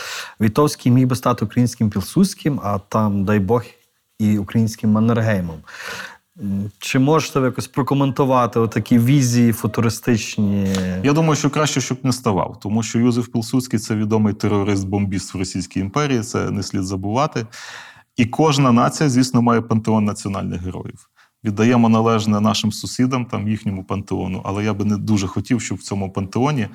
Вітовський 0.41 0.93
міг 0.93 1.07
би 1.07 1.17
стати 1.17 1.45
українським 1.45 1.91
Пілсудським, 1.91 2.61
а 2.65 2.79
там, 2.79 3.25
дай 3.25 3.39
Бог, 3.39 3.65
і 4.19 4.39
українським 4.39 4.91
Маннергеймом. 4.91 5.57
Чи 6.79 6.99
можете 6.99 7.41
ви 7.41 7.47
якось 7.47 7.69
прокоментувати 7.69 8.69
такі 8.69 8.99
візії 8.99 9.53
футуристичні? 9.53 10.69
Я 11.05 11.13
думаю, 11.13 11.37
що 11.37 11.51
краще, 11.51 11.81
щоб 11.81 11.99
не 12.03 12.13
ставав, 12.13 12.61
тому 12.61 12.83
що 12.83 12.99
Юзеф 12.99 13.29
Пілсудський 13.29 13.79
це 13.79 13.95
відомий 13.95 14.35
терорист-бомбіст 14.35 15.35
в 15.35 15.39
Російській 15.39 15.81
імперії, 15.81 16.21
це 16.21 16.51
не 16.51 16.63
слід 16.63 16.85
забувати. 16.85 17.47
І 18.17 18.27
кожна 18.27 18.73
нація, 18.73 19.09
звісно, 19.11 19.43
має 19.43 19.61
пантеон 19.61 20.05
національних 20.05 20.63
героїв. 20.63 21.09
Віддаємо 21.45 21.89
належне 21.89 22.41
нашим 22.41 22.73
сусідам, 22.73 23.25
там 23.25 23.49
їхньому 23.49 23.85
пантеону. 23.85 24.43
Але 24.45 24.65
я 24.65 24.75
би 24.75 24.85
не 24.85 24.97
дуже 24.97 25.27
хотів, 25.27 25.61
щоб 25.61 25.79
в 25.79 25.83
цьому 25.83 26.13
пантеоні 26.13 26.69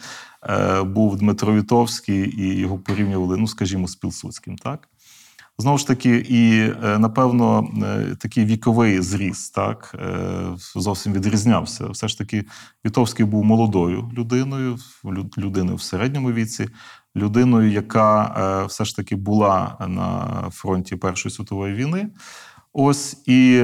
е, 0.49 0.83
був 0.83 1.17
Дмитро 1.17 1.55
Вітовський 1.55 2.41
і 2.41 2.59
його 2.59 2.77
порівнювали, 2.77 3.37
ну 3.37 3.47
скажімо, 3.47 3.87
з 3.87 3.95
Пілсудським. 3.95 4.57
Так? 4.57 4.88
Знову 5.59 5.77
ж 5.77 5.87
таки, 5.87 6.15
і 6.29 6.59
е, 6.83 6.99
напевно 6.99 7.67
е, 7.83 8.15
такий 8.19 8.45
віковий 8.45 9.01
зріст 9.01 9.55
так 9.55 9.95
е, 9.95 10.17
зовсім 10.75 11.13
відрізнявся. 11.13 11.87
Все 11.87 12.07
ж 12.07 12.17
таки, 12.17 12.45
Вітовський 12.85 13.25
був 13.25 13.45
молодою 13.45 14.11
людиною, 14.17 14.77
лю- 15.03 15.37
людиною 15.37 15.75
в 15.75 15.81
середньому 15.81 16.31
віці, 16.31 16.69
людиною, 17.15 17.71
яка 17.71 18.65
все 18.65 18.85
ж 18.85 18.95
таки 18.95 19.15
була 19.15 19.77
на 19.87 20.27
фронті 20.51 20.95
Першої 20.95 21.35
світової 21.35 21.73
війни. 21.73 22.09
Ось 22.73 23.17
і 23.25 23.63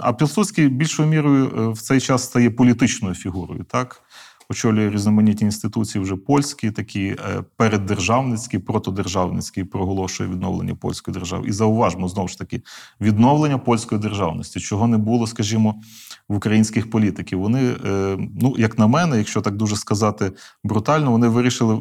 а 0.00 0.12
Пілсудський 0.18 0.68
більшою 0.68 1.08
мірою 1.08 1.72
в 1.72 1.80
цей 1.82 2.00
час 2.00 2.24
стає 2.24 2.50
політичною 2.50 3.14
фігурою. 3.14 3.64
Так 3.64 4.02
очолює 4.50 4.90
різноманітні 4.90 5.44
інституції, 5.44 6.02
вже 6.02 6.16
польські, 6.16 6.70
такі 6.70 7.04
е, 7.06 7.44
переддержавницькі, 7.56 8.58
протодержавницькі, 8.58 9.64
проголошує 9.64 10.30
відновлення 10.30 10.74
польської 10.74 11.12
держави. 11.12 11.48
І 11.48 11.52
зауважмо 11.52 12.08
знову 12.08 12.28
ж 12.28 12.38
таки 12.38 12.62
відновлення 13.00 13.58
польської 13.58 14.00
державності, 14.00 14.60
чого 14.60 14.86
не 14.86 14.98
було, 14.98 15.26
скажімо, 15.26 15.80
в 16.28 16.36
українських 16.36 16.90
політиків. 16.90 17.40
Вони, 17.40 17.76
е, 17.86 18.18
ну 18.40 18.54
як 18.58 18.78
на 18.78 18.86
мене, 18.86 19.18
якщо 19.18 19.40
так 19.40 19.56
дуже 19.56 19.76
сказати 19.76 20.32
брутально, 20.64 21.10
вони 21.10 21.28
вирішили 21.28 21.74
е, 21.74 21.78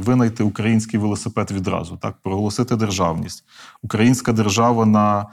винайти 0.00 0.44
український 0.44 1.00
велосипед 1.00 1.50
відразу, 1.50 1.96
так 1.96 2.16
проголосити 2.22 2.76
державність. 2.76 3.44
Українська 3.82 4.32
держава 4.32 4.86
на 4.86 5.26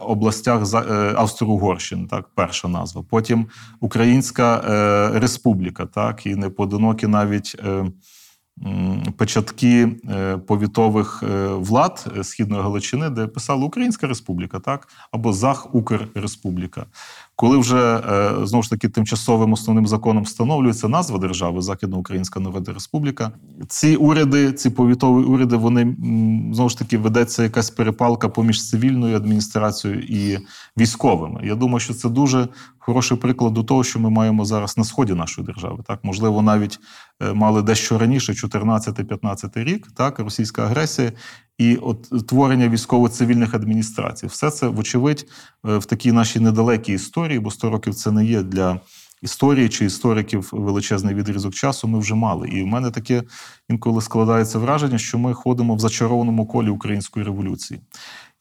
областях 0.00 0.62
е, 0.74 1.14
Австро-Угорщини, 1.16 2.06
так, 2.06 2.28
перша 2.34 2.68
назва. 2.68 3.04
Потім 3.10 3.46
Українська 3.80 4.56
е, 4.56 5.18
Республіка, 5.18 5.86
так, 5.86 6.26
і 6.26 6.36
неподинокі 6.36 7.06
навіть. 7.06 7.56
початки 9.16 9.88
е, 10.10 10.36
повітових 10.36 11.22
е, 11.22 11.46
влад 11.46 12.12
е, 12.18 12.24
Східної 12.24 12.62
Галичини, 12.62 13.10
де 13.10 13.26
писали 13.26 13.64
Українська 13.64 14.06
Республіка, 14.06 14.58
так 14.58 14.88
або 15.12 15.32
Зах 15.32 15.74
Укрреспубліка. 15.74 16.86
Коли 17.40 17.58
вже 17.58 17.96
е, 17.96 18.46
знову 18.46 18.62
ж 18.62 18.70
таки 18.70 18.88
тимчасовим 18.88 19.52
основним 19.52 19.86
законом 19.86 20.22
встановлюється 20.22 20.88
назва 20.88 21.18
держави 21.18 21.62
Західноукраїнська 21.62 22.40
Народна 22.40 22.74
Республіка, 22.74 23.32
ці 23.68 23.96
уряди, 23.96 24.52
ці 24.52 24.70
повітові 24.70 25.24
уряди, 25.24 25.56
вони 25.56 25.96
знову 26.52 26.68
ж 26.68 26.78
таки 26.78 26.98
ведеться 26.98 27.42
якась 27.42 27.70
перепалка 27.70 28.28
поміж 28.28 28.68
цивільною 28.68 29.16
адміністрацією 29.16 30.00
і 30.00 30.38
військовими. 30.78 31.40
Я 31.44 31.54
думаю, 31.54 31.80
що 31.80 31.94
це 31.94 32.08
дуже 32.08 32.48
хороший 32.90 33.18
приклад 33.18 33.52
до 33.52 33.62
того, 33.62 33.84
що 33.84 34.00
ми 34.00 34.10
маємо 34.10 34.44
зараз 34.44 34.78
на 34.78 34.84
сході 34.84 35.14
нашої 35.14 35.46
держави. 35.46 35.84
Так, 35.86 35.98
можливо, 36.02 36.42
навіть 36.42 36.78
е, 37.22 37.32
мали 37.32 37.62
дещо 37.62 37.98
раніше, 37.98 38.32
14-15 38.32 39.64
рік, 39.64 39.86
так, 39.96 40.18
російська 40.18 40.62
агресія 40.62 41.12
і 41.58 41.76
от 41.76 42.26
творення 42.28 42.68
військово-цивільних 42.68 43.54
адміністрацій. 43.54 44.26
Все 44.26 44.50
це, 44.50 44.68
вочевидь, 44.68 45.26
е, 45.68 45.78
в 45.78 45.84
такій 45.84 46.12
нашій 46.12 46.40
недалекій 46.40 46.92
історії, 46.92 47.38
бо 47.38 47.50
100 47.50 47.70
років 47.70 47.94
це 47.94 48.10
не 48.10 48.24
є 48.24 48.42
для 48.42 48.80
історії 49.22 49.68
чи 49.68 49.84
істориків 49.84 50.48
величезний 50.52 51.14
відрізок 51.14 51.54
часу. 51.54 51.88
Ми 51.88 51.98
вже 51.98 52.14
мали. 52.14 52.48
І 52.48 52.62
в 52.62 52.66
мене 52.66 52.90
таке 52.90 53.22
інколи 53.68 54.00
складається 54.00 54.58
враження, 54.58 54.98
що 54.98 55.18
ми 55.18 55.34
ходимо 55.34 55.74
в 55.74 55.78
зачарованому 55.78 56.46
колі 56.46 56.68
української 56.68 57.24
революції. 57.24 57.80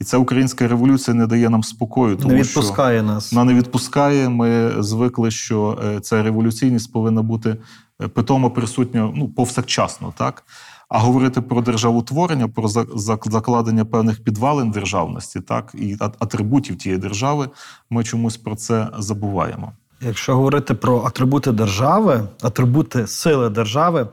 І 0.02 0.04
ця 0.04 0.18
українська 0.18 0.68
революція 0.68 1.16
не 1.16 1.28
дає 1.28 1.50
нам 1.50 1.64
спокою, 1.64 2.16
тому 2.16 2.34
Не 2.34 2.44
що 2.44 2.60
відпускає 2.60 3.04
нас. 3.04 3.34
вона 3.34 3.44
не 3.44 3.54
відпускає. 3.54 4.30
Ми 4.30 4.72
звикли, 4.84 5.32
що 5.32 5.80
е, 5.86 6.00
ця 6.00 6.24
революційність 6.24 6.92
повинна 6.94 7.22
бути 7.22 7.58
е, 8.02 8.08
питомо 8.08 8.52
присутня 8.52 9.12
ну, 9.16 9.28
повсякчасно, 9.30 10.14
так? 10.18 10.44
А 10.90 11.00
говорити 11.00 11.42
про 11.42 11.62
державотворення, 11.62 12.48
про 12.48 12.68
за- 12.68 12.86
за- 12.96 13.20
закладення 13.26 13.86
певних 13.86 14.24
підвалин 14.24 14.72
державності, 14.72 15.40
так, 15.42 15.76
і 15.80 15.98
атрибутів 16.00 16.78
тієї 16.78 17.02
держави, 17.02 17.50
ми 17.90 18.04
чомусь 18.04 18.38
про 18.38 18.56
це 18.56 18.88
забуваємо. 19.00 19.72
Якщо 20.02 20.36
говорити 20.36 20.74
про 20.74 21.04
атрибути 21.04 21.52
держави, 21.52 22.22
атрибути 22.42 23.08
сили 23.08 23.50
держави, 23.50 24.08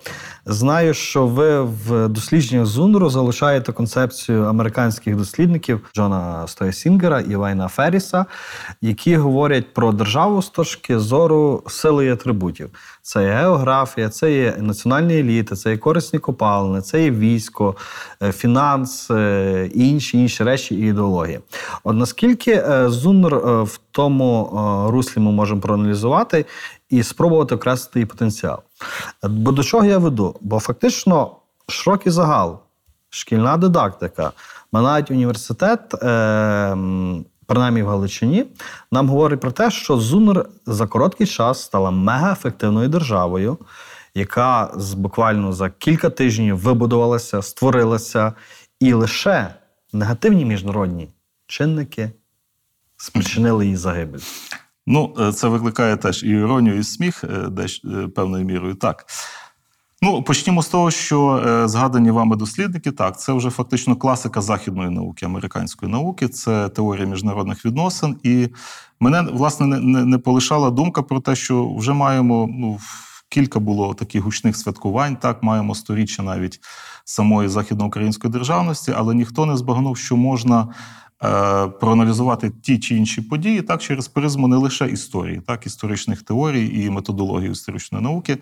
знаю, 0.46 0.94
що 0.94 1.26
ви 1.26 1.62
в 1.62 2.08
дослідженнях 2.08 2.66
ЗУНРу 2.66 3.10
залишаєте 3.10 3.72
концепцію 3.72 4.44
американських 4.44 5.16
дослідників 5.16 5.80
Джона 5.96 6.46
Стоєсінгера 6.46 7.20
і 7.20 7.36
Вайна 7.36 7.68
Ферріса, 7.68 8.26
які 8.80 9.16
говорять 9.16 9.74
про 9.74 9.92
державу 9.92 10.42
з 10.42 10.48
точки 10.48 10.98
зору 10.98 11.62
сили 11.66 12.06
і 12.06 12.10
атрибутів. 12.10 12.70
Це 13.06 13.24
є 13.24 13.32
географія, 13.32 14.08
це 14.08 14.32
є 14.32 14.56
національні 14.58 15.18
еліти, 15.18 15.56
це 15.56 15.70
є 15.70 15.78
корисні 15.78 16.18
копалини, 16.18 16.80
це 16.80 17.04
є 17.04 17.10
військо, 17.10 17.76
е, 18.22 18.32
фінанс, 18.32 19.10
е, 19.10 19.70
інші 19.74 20.18
інші 20.18 20.44
речі 20.44 20.74
і 20.74 20.78
ідеології. 20.78 21.40
От 21.84 21.96
наскільки 21.96 22.52
е, 22.52 22.90
ЗУНР 22.90 23.36
в 23.62 23.80
тому 23.90 24.50
руслі 24.90 25.20
ми 25.20 25.30
можемо 25.30 25.60
проаналізувати 25.60 26.46
і 26.90 27.02
спробувати 27.02 27.54
окреслити 27.54 27.98
її 27.98 28.06
потенціал. 28.06 28.58
Бо 29.22 29.52
до 29.52 29.62
чого 29.62 29.84
я 29.84 29.98
веду? 29.98 30.36
Бо 30.40 30.60
фактично 30.60 31.30
широкий 31.68 32.12
загал, 32.12 32.58
шкільна 33.10 33.56
дидактика, 33.56 34.32
навіть 34.72 35.10
університет, 35.10 35.94
е, 35.94 36.76
принаймні 37.46 37.82
в 37.82 37.88
Галичині, 37.88 38.46
нам 38.92 39.08
говорить 39.08 39.40
про 39.40 39.50
те, 39.50 39.70
що 39.70 39.98
ЗУНР 39.98 40.48
за 40.66 40.86
короткий 40.86 41.26
час 41.26 41.62
стала 41.62 41.90
мегаефективною 41.90 42.88
державою, 42.88 43.58
яка 44.14 44.72
буквально 44.96 45.52
за 45.52 45.70
кілька 45.70 46.10
тижнів 46.10 46.58
вибудувалася, 46.58 47.42
створилася, 47.42 48.32
і 48.80 48.92
лише 48.92 49.54
негативні 49.92 50.44
міжнародні 50.44 51.08
чинники 51.46 52.10
спричинили 52.96 53.64
її 53.64 53.76
загибель. 53.76 54.20
Ну, 54.86 55.14
е, 55.20 55.32
це 55.32 55.48
викликає 55.48 55.96
теж 55.96 56.22
і 56.22 56.28
іронію, 56.28 56.78
і 56.78 56.82
сміх 56.82 57.24
е, 57.24 57.28
десь 57.48 57.82
е, 57.84 58.08
певною 58.08 58.44
мірою. 58.44 58.74
Так. 58.74 59.06
Ну, 60.06 60.22
почнімо 60.22 60.62
з 60.62 60.68
того, 60.68 60.90
що 60.90 61.42
е, 61.46 61.68
згадані 61.68 62.10
вами 62.10 62.36
дослідники, 62.36 62.90
так, 62.92 63.20
це 63.20 63.32
вже 63.32 63.50
фактично 63.50 63.96
класика 63.96 64.40
західної 64.40 64.90
науки, 64.90 65.26
американської 65.26 65.92
науки, 65.92 66.28
це 66.28 66.68
теорія 66.68 67.06
міжнародних 67.06 67.64
відносин. 67.64 68.16
І 68.22 68.48
мене, 69.00 69.22
власне, 69.32 69.66
не, 69.66 70.04
не, 70.04 70.18
полишала 70.18 70.70
думка 70.70 71.02
про 71.02 71.20
те, 71.20 71.36
що 71.36 71.74
вже 71.74 71.92
маємо 71.92 72.48
ну, 72.50 72.78
кілька 73.28 73.60
було 73.60 73.94
таких 73.94 74.22
гучних 74.22 74.56
святкувань, 74.56 75.16
так, 75.16 75.42
маємо 75.42 75.74
сторіччя 75.74 76.22
навіть 76.22 76.60
самої 77.04 77.48
західноукраїнської 77.48 78.32
державності, 78.32 78.92
але 78.96 79.14
ніхто 79.14 79.46
не 79.46 79.56
збагнув, 79.56 79.96
що 79.96 80.16
можна 80.16 80.68
проаналізувати 81.80 82.52
ті 82.62 82.78
чи 82.78 82.96
інші 82.96 83.20
події 83.20 83.62
так 83.62 83.82
через 83.82 84.08
призму 84.08 84.48
не 84.48 84.56
лише 84.56 84.88
історії, 84.88 85.42
так 85.46 85.66
історичних 85.66 86.22
теорій 86.22 86.84
і 86.84 86.90
методології 86.90 87.50
історичної 87.50 88.04
науки, 88.04 88.38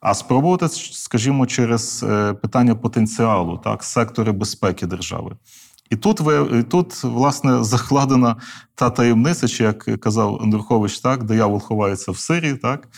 а 0.00 0.14
спробувати, 0.14 0.68
скажімо, 0.68 1.46
через 1.46 2.04
е, 2.08 2.32
питання 2.34 2.74
потенціалу, 2.74 3.58
так, 3.58 3.84
сектори 3.84 4.32
безпеки 4.32 4.86
держави. 4.86 5.36
І 5.90 5.96
тут 5.96 6.20
ви 6.20 6.62
тут 6.62 7.04
власне 7.04 7.64
закладена 7.64 8.36
та 8.74 8.90
таємниця, 8.90 9.48
чи 9.48 9.64
як 9.64 10.00
казав 10.00 10.38
Андрухович, 10.42 10.98
так 10.98 11.24
диявол 11.24 11.60
ховається 11.60 12.12
в 12.12 12.18
сирі, 12.18 12.54
так 12.54 12.88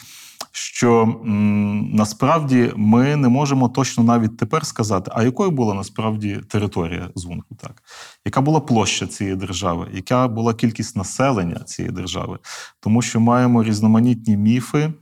що 0.56 1.02
м, 1.02 1.90
насправді 1.92 2.72
ми 2.76 3.16
не 3.16 3.28
можемо 3.28 3.68
точно 3.68 4.04
навіть 4.04 4.36
тепер 4.36 4.66
сказати, 4.66 5.10
а 5.14 5.22
якою 5.22 5.50
була 5.50 5.74
насправді 5.74 6.40
територія 6.48 7.10
ЗУНКу, 7.14 7.54
так 7.54 7.82
яка 8.24 8.40
була 8.40 8.60
площа 8.60 9.06
цієї 9.06 9.36
держави, 9.36 9.86
яка 9.92 10.28
була 10.28 10.54
кількість 10.54 10.96
населення 10.96 11.60
цієї 11.60 11.94
держави, 11.94 12.38
тому 12.80 13.02
що 13.02 13.20
маємо 13.20 13.64
різноманітні 13.64 14.36
міфи. 14.36 14.92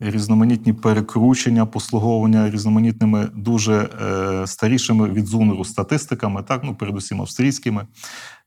Різноманітні 0.00 0.72
перекручення, 0.72 1.66
послуговування 1.66 2.50
різноманітними 2.50 3.28
дуже 3.34 3.74
е, 3.74 4.46
старішими 4.46 5.08
від 5.08 5.26
ЗУНРу 5.26 5.64
статистиками, 5.64 6.42
так 6.42 6.60
ну 6.64 6.74
передусім 6.74 7.20
австрійськими, 7.20 7.86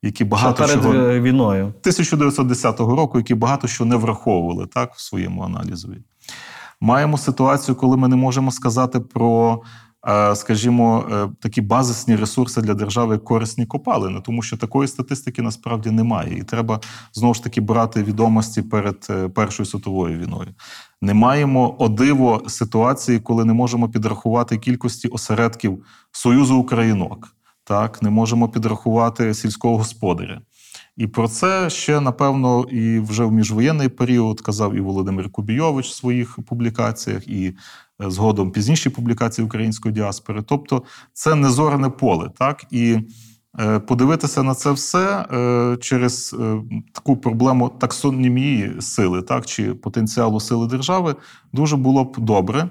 які 0.01 0.25
багато 0.25 0.67
Ще 0.67 0.77
перед 0.77 0.93
чого 0.93 1.05
е, 1.05 1.19
війною. 1.19 1.65
1910 1.65 2.79
року, 2.79 3.17
які 3.17 3.35
багато 3.35 3.67
що 3.67 3.85
не 3.85 3.95
враховували 3.95 4.67
так 4.67 4.95
в 4.95 5.01
своєму 5.01 5.41
аналізові. 5.43 5.97
Маємо 6.81 7.17
ситуацію, 7.17 7.75
коли 7.75 7.97
ми 7.97 8.07
не 8.07 8.15
можемо 8.15 8.51
сказати 8.51 8.99
про, 8.99 9.61
е, 10.07 10.35
скажімо, 10.35 11.05
е, 11.11 11.29
такі 11.39 11.61
базисні 11.61 12.15
ресурси 12.15 12.61
для 12.61 12.73
держави, 12.73 13.17
корисні 13.17 13.65
копалини, 13.65 14.21
тому 14.25 14.41
що 14.41 14.57
такої 14.57 14.87
статистики 14.87 15.41
насправді 15.41 15.91
немає. 15.91 16.37
І 16.37 16.43
треба 16.43 16.79
знову 17.13 17.33
ж 17.33 17.43
таки 17.43 17.61
брати 17.61 18.03
відомості 18.03 18.61
перед 18.61 19.07
е, 19.09 19.29
Першою 19.29 19.67
світовою 19.67 20.19
війною. 20.19 20.49
Не 21.01 21.13
маємо 21.13 21.75
о 21.79 21.87
диво 21.89 22.43
ситуації, 22.47 23.19
коли 23.19 23.45
не 23.45 23.53
можемо 23.53 23.89
підрахувати 23.89 24.57
кількості 24.57 25.07
осередків 25.07 25.83
Союзу 26.11 26.57
Українок. 26.57 27.35
Так, 27.63 28.01
не 28.01 28.09
можемо 28.09 28.49
підрахувати 28.49 29.33
сільського 29.33 29.77
господаря. 29.77 30.41
І 31.01 31.07
про 31.07 31.27
це 31.27 31.69
ще 31.69 31.99
напевно 31.99 32.63
і 32.71 32.99
вже 32.99 33.25
в 33.25 33.31
міжвоєнний 33.31 33.89
період 33.89 34.41
казав 34.41 34.75
і 34.75 34.79
Володимир 34.79 35.29
Кубійович 35.29 35.87
в 35.89 35.93
своїх 35.93 36.39
публікаціях, 36.47 37.27
і 37.27 37.45
е, 37.47 37.53
згодом 38.11 38.51
пізніші 38.51 38.89
публікації 38.89 39.45
української 39.45 39.93
діаспори. 39.93 40.43
Тобто 40.47 40.83
це 41.13 41.35
незорене 41.35 41.89
поле, 41.89 42.29
так 42.37 42.65
і 42.71 42.97
е, 43.59 43.79
подивитися 43.79 44.43
на 44.43 44.55
це 44.55 44.71
все 44.71 45.25
е, 45.31 45.77
через 45.81 46.35
таку 46.93 47.17
проблему 47.17 47.69
таксонімії 47.69 48.81
сили, 48.81 49.21
так 49.21 49.45
чи 49.45 49.73
потенціалу 49.73 50.39
сили 50.39 50.67
держави, 50.67 51.15
дуже 51.53 51.75
було 51.75 52.03
б 52.03 52.15
добре. 52.19 52.69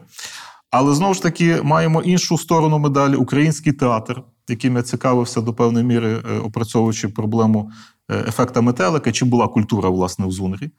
Але 0.70 0.94
знову 0.94 1.14
ж 1.14 1.22
таки 1.22 1.62
маємо 1.62 2.02
іншу 2.02 2.38
сторону 2.38 2.78
медалі 2.78 3.14
український 3.14 3.72
театр, 3.72 4.22
яким 4.48 4.76
я 4.76 4.82
цікавився 4.82 5.40
до 5.40 5.54
певної 5.54 5.84
міри, 5.84 6.16
опрацьовуючи 6.44 7.08
проблему 7.08 7.70
ефекта 8.28 8.60
метелика, 8.60 9.12
чи 9.12 9.24
була 9.24 9.48
культура 9.48 9.88
власне 9.88 10.26
в 10.26 10.30
Зунрі. 10.32 10.70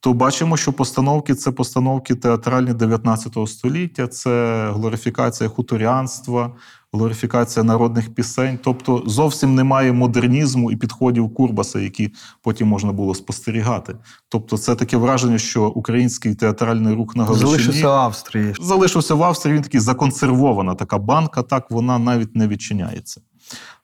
то 0.00 0.12
бачимо, 0.12 0.56
що 0.56 0.72
постановки 0.72 1.34
це 1.34 1.50
постановки 1.52 2.14
театральні 2.14 2.72
19 2.72 3.48
століття, 3.48 4.06
це 4.08 4.66
глорифікація 4.74 5.48
хуторянства, 5.50 6.54
глорифікація 6.92 7.64
народних 7.64 8.14
пісень. 8.14 8.58
Тобто 8.64 9.02
зовсім 9.06 9.54
немає 9.54 9.92
модернізму 9.92 10.70
і 10.70 10.76
підходів 10.76 11.34
Курбаса, 11.34 11.80
які 11.80 12.12
потім 12.42 12.68
можна 12.68 12.92
було 12.92 13.14
спостерігати. 13.14 13.96
Тобто, 14.28 14.58
це 14.58 14.74
таке 14.74 14.96
враження, 14.96 15.38
що 15.38 15.68
український 15.68 16.34
театральний 16.34 16.94
рух 16.94 17.16
на 17.16 17.24
Галичині 17.24 17.50
Залишився 17.50 17.88
в 17.88 17.92
Австрії. 17.92 18.54
залишився 18.60 19.14
в 19.14 19.22
Австрії. 19.22 19.54
Він 19.54 19.62
такий 19.62 19.80
законсервована 19.80 20.74
така 20.74 20.98
банка, 20.98 21.42
так 21.42 21.70
вона 21.70 21.98
навіть 21.98 22.36
не 22.36 22.48
відчиняється. 22.48 23.20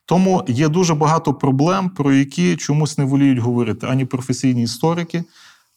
Тому 0.07 0.45
є 0.49 0.69
дуже 0.69 0.95
багато 0.95 1.35
проблем, 1.35 1.91
про 1.91 2.13
які 2.13 2.57
чомусь 2.57 2.99
не 2.99 3.05
воліють 3.05 3.39
говорити 3.39 3.87
ані 3.91 4.05
професійні 4.05 4.63
історики, 4.63 5.25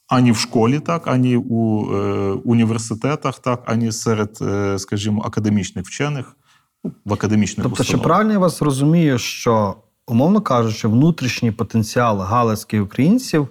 ані 0.08 0.32
в 0.32 0.36
школі, 0.36 0.80
так, 0.80 1.06
ані 1.06 1.36
у 1.36 1.92
е, 1.94 2.32
університетах, 2.44 3.38
так, 3.38 3.62
ані 3.66 3.92
серед, 3.92 4.38
е, 4.40 4.78
скажімо, 4.78 5.22
академічних 5.26 5.86
вчених 5.86 6.36
ну, 6.84 6.92
в 7.04 7.12
академічних 7.12 7.64
Тобто, 7.64 7.76
чи 7.76 7.82
установах. 7.82 8.04
правильно 8.04 8.32
я 8.32 8.38
вас 8.38 8.62
розумію, 8.62 9.18
що, 9.18 9.74
умовно 10.06 10.40
кажучи, 10.40 10.88
внутрішній 10.88 11.50
потенціал 11.50 12.20
галицьких 12.20 12.82
українців 12.82 13.48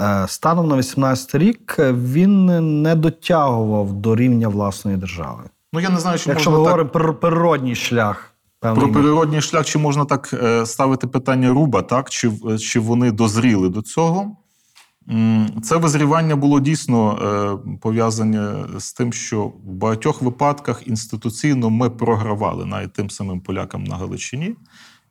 е, 0.00 0.24
станом 0.28 0.68
на 0.68 0.76
18 0.76 1.34
рік 1.34 1.76
е, 1.78 1.92
він 1.92 2.46
не 2.82 2.94
дотягував 2.94 3.92
до 3.92 4.16
рівня 4.16 4.48
власної 4.48 4.96
держави. 4.96 5.42
Ну 5.72 5.80
я 5.80 5.90
не 5.90 6.00
знаю, 6.00 6.18
чи 6.18 6.30
Якщо 6.30 6.50
ми 6.50 6.56
так 6.56 6.64
говоримо 6.64 6.90
про 6.90 7.14
природній 7.14 7.74
шлях, 7.74 8.33
певний 8.64 8.92
Про 8.92 9.02
природній 9.02 9.40
шлях, 9.40 9.66
чи 9.66 9.78
можна 9.78 10.04
так 10.04 10.30
е, 10.32 10.66
ставити 10.66 11.06
питання 11.06 11.48
руба, 11.48 11.82
так? 11.82 12.10
Чи, 12.10 12.32
чи 12.58 12.80
вони 12.80 13.12
дозріли 13.12 13.68
до 13.68 13.82
цього? 13.82 14.36
Це 15.62 15.76
визрівання 15.76 16.36
було 16.36 16.60
дійсно 16.60 17.18
е, 17.18 17.78
пов'язане 17.80 18.54
з 18.78 18.92
тим, 18.92 19.12
що 19.12 19.44
в 19.44 19.72
багатьох 19.72 20.22
випадках 20.22 20.88
інституційно 20.88 21.70
ми 21.70 21.90
програвали 21.90 22.66
навіть 22.66 22.92
тим 22.92 23.10
самим 23.10 23.40
полякам 23.40 23.84
на 23.84 23.96
Галичині, 23.96 24.56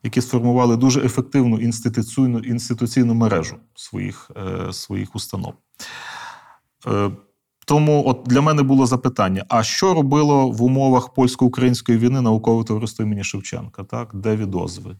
які 0.03 0.21
сформували 0.21 0.77
дуже 0.77 1.05
ефективну 1.05 1.59
інституційну, 1.59 2.39
інституційну 2.39 3.13
мережу 3.13 3.55
своїх, 3.75 4.31
е, 4.37 4.73
своїх 4.73 5.15
установ. 5.15 5.53
Тому 7.65 8.03
от 8.07 8.23
для 8.25 8.41
мене 8.41 8.63
було 8.63 8.85
запитання: 8.85 9.45
а 9.49 9.63
що 9.63 9.93
робило 9.93 10.49
в 10.49 10.63
умовах 10.63 11.13
польсько-української 11.13 11.97
війни 11.97 12.21
наукове 12.21 12.63
товариство 12.63 13.05
імені 13.05 13.23
Шевченка? 13.23 13.83
Так, 13.83 14.09
де 14.13 14.35
відозви? 14.35 14.95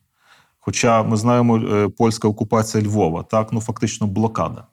Хоча 0.59 1.03
ми 1.03 1.17
знаємо 1.17 1.57
е, 1.57 1.89
польська 1.89 2.27
окупація 2.27 2.83
Львова, 2.83 3.23
так, 3.23 3.53
ну 3.53 3.61
фактично 3.61 4.07
блокада. 4.07 4.67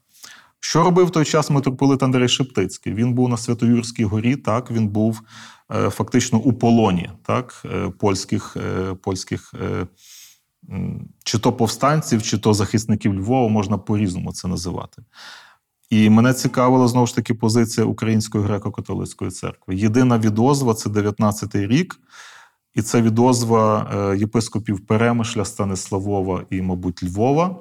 Що 0.60 0.82
робив 0.82 1.06
в 1.06 1.10
той 1.10 1.24
час 1.24 1.50
митрополит 1.50 2.02
Андрей 2.02 2.28
Шептицький? 2.28 2.94
Він 2.94 3.14
був 3.14 3.28
на 3.28 3.36
Святоюрській 3.36 4.04
горі, 4.04 4.36
так, 4.36 4.70
він 4.70 4.88
був 4.88 5.20
е, 5.72 5.90
фактично 5.90 6.38
у 6.38 6.52
полоні 6.52 7.10
так, 7.26 7.62
е, 7.64 7.90
польських, 7.98 8.56
польських 9.02 9.54
чи 11.24 11.38
то 11.38 11.52
повстанців, 11.52 12.22
чи 12.22 12.38
то 12.38 12.54
захисників 12.54 13.14
Львова, 13.14 13.48
можна 13.48 13.78
по-різному 13.78 14.32
це 14.32 14.48
називати. 14.48 15.02
І 15.90 16.10
мене 16.10 16.34
цікавила 16.34 16.88
знову 16.88 17.06
ж 17.06 17.14
таки 17.14 17.34
позиція 17.34 17.86
Української 17.86 18.44
греко-католицької 18.44 19.30
церкви. 19.30 19.74
Єдина 19.76 20.18
відозва 20.18 20.74
це 20.74 20.88
19-й 20.88 21.66
рік, 21.66 22.00
і 22.74 22.82
це 22.82 23.02
відозва 23.02 23.90
е, 23.94 24.18
єпископів 24.18 24.86
Перемишля, 24.86 25.44
Станиславова 25.44 26.44
і, 26.50 26.62
мабуть, 26.62 27.02
Львова 27.02 27.56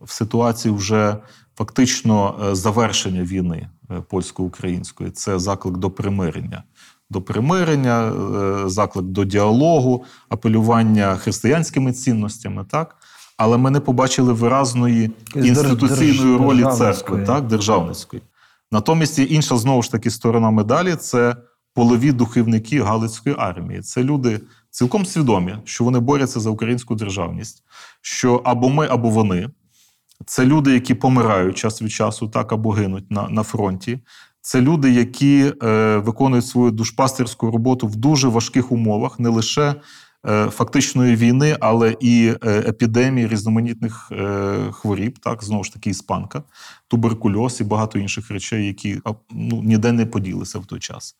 в 0.00 0.10
ситуації 0.10 0.74
вже 0.74 1.16
фактично 1.56 2.40
е, 2.44 2.54
завершення 2.54 3.22
війни 3.22 3.68
е, 3.90 4.02
польсько-української. 4.08 5.10
Це 5.10 5.38
заклик 5.38 5.76
до 5.76 5.90
примирення. 5.90 6.62
До 7.10 7.22
примирення, 7.22 8.12
заклик 8.68 9.04
до 9.04 9.24
діалогу, 9.24 10.04
апелювання 10.28 11.16
християнськими 11.16 11.92
цінностями, 11.92 12.64
так? 12.70 12.96
Але 13.36 13.56
ми 13.56 13.70
не 13.70 13.80
побачили 13.80 14.32
виразної 14.32 15.10
інституційної 15.34 16.36
ролі 16.36 16.64
церкви, 16.76 17.24
так, 17.26 17.46
державницької. 17.46 18.22
Натомість 18.72 19.18
є 19.18 19.24
інша 19.24 19.56
знову 19.56 19.82
ж 19.82 19.92
таки 19.92 20.10
сторона 20.10 20.50
медалі 20.50 20.96
це 20.96 21.36
полові 21.74 22.12
духовники 22.12 22.82
Галицької 22.82 23.34
армії. 23.38 23.80
Це 23.80 24.02
люди 24.02 24.40
цілком 24.70 25.06
свідомі, 25.06 25.56
що 25.64 25.84
вони 25.84 25.98
борються 25.98 26.40
за 26.40 26.50
українську 26.50 26.94
державність, 26.94 27.62
що 28.00 28.42
або 28.44 28.68
ми, 28.68 28.86
або 28.90 29.08
вони. 29.08 29.48
Це 30.26 30.44
люди, 30.44 30.74
які 30.74 30.94
помирають 30.94 31.56
час 31.56 31.82
від 31.82 31.92
часу, 31.92 32.28
так 32.28 32.52
або 32.52 32.70
гинуть 32.70 33.10
на, 33.10 33.28
на 33.28 33.42
фронті. 33.42 33.98
Це 34.40 34.60
люди, 34.60 34.90
які 34.90 35.52
е, 35.62 35.96
виконують 35.96 36.46
свою 36.46 36.70
душпастерську 36.70 37.50
роботу 37.50 37.86
в 37.86 37.96
дуже 37.96 38.28
важких 38.28 38.72
умовах, 38.72 39.18
не 39.18 39.28
лише 39.28 39.74
фактичної 40.50 41.16
війни, 41.16 41.56
але 41.60 41.96
і 42.00 42.34
е, 42.42 42.50
епідемії 42.58 43.28
різноманітних 43.28 44.08
е, 44.12 44.56
хворіб, 44.72 45.18
так 45.18 45.44
знову 45.44 45.64
ж 45.64 45.72
таки, 45.72 45.90
іспанка, 45.90 46.42
туберкульоз 46.88 47.60
і 47.60 47.64
багато 47.64 47.98
інших 47.98 48.30
речей, 48.30 48.66
які 48.66 49.00
ну, 49.30 49.62
ніде 49.62 49.92
не 49.92 50.06
поділися 50.06 50.58
в 50.58 50.66
той 50.66 50.78
час. 50.78 51.16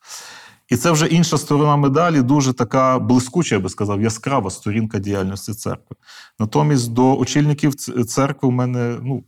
І 0.69 0.77
це 0.77 0.91
вже 0.91 1.07
інша 1.07 1.37
сторона 1.37 1.75
медалі, 1.75 2.21
дуже 2.21 2.53
така 2.53 2.99
блискуча, 2.99 3.55
я 3.55 3.61
би 3.61 3.69
сказав, 3.69 4.01
яскрава 4.01 4.49
сторінка 4.49 4.99
діяльності 4.99 5.53
церкви. 5.53 5.95
Натомість 6.39 6.93
до 6.93 7.17
очільників 7.17 7.75
церкви 8.05 8.49
в 8.49 8.51
мене 8.51 8.97
ну, 9.01 9.23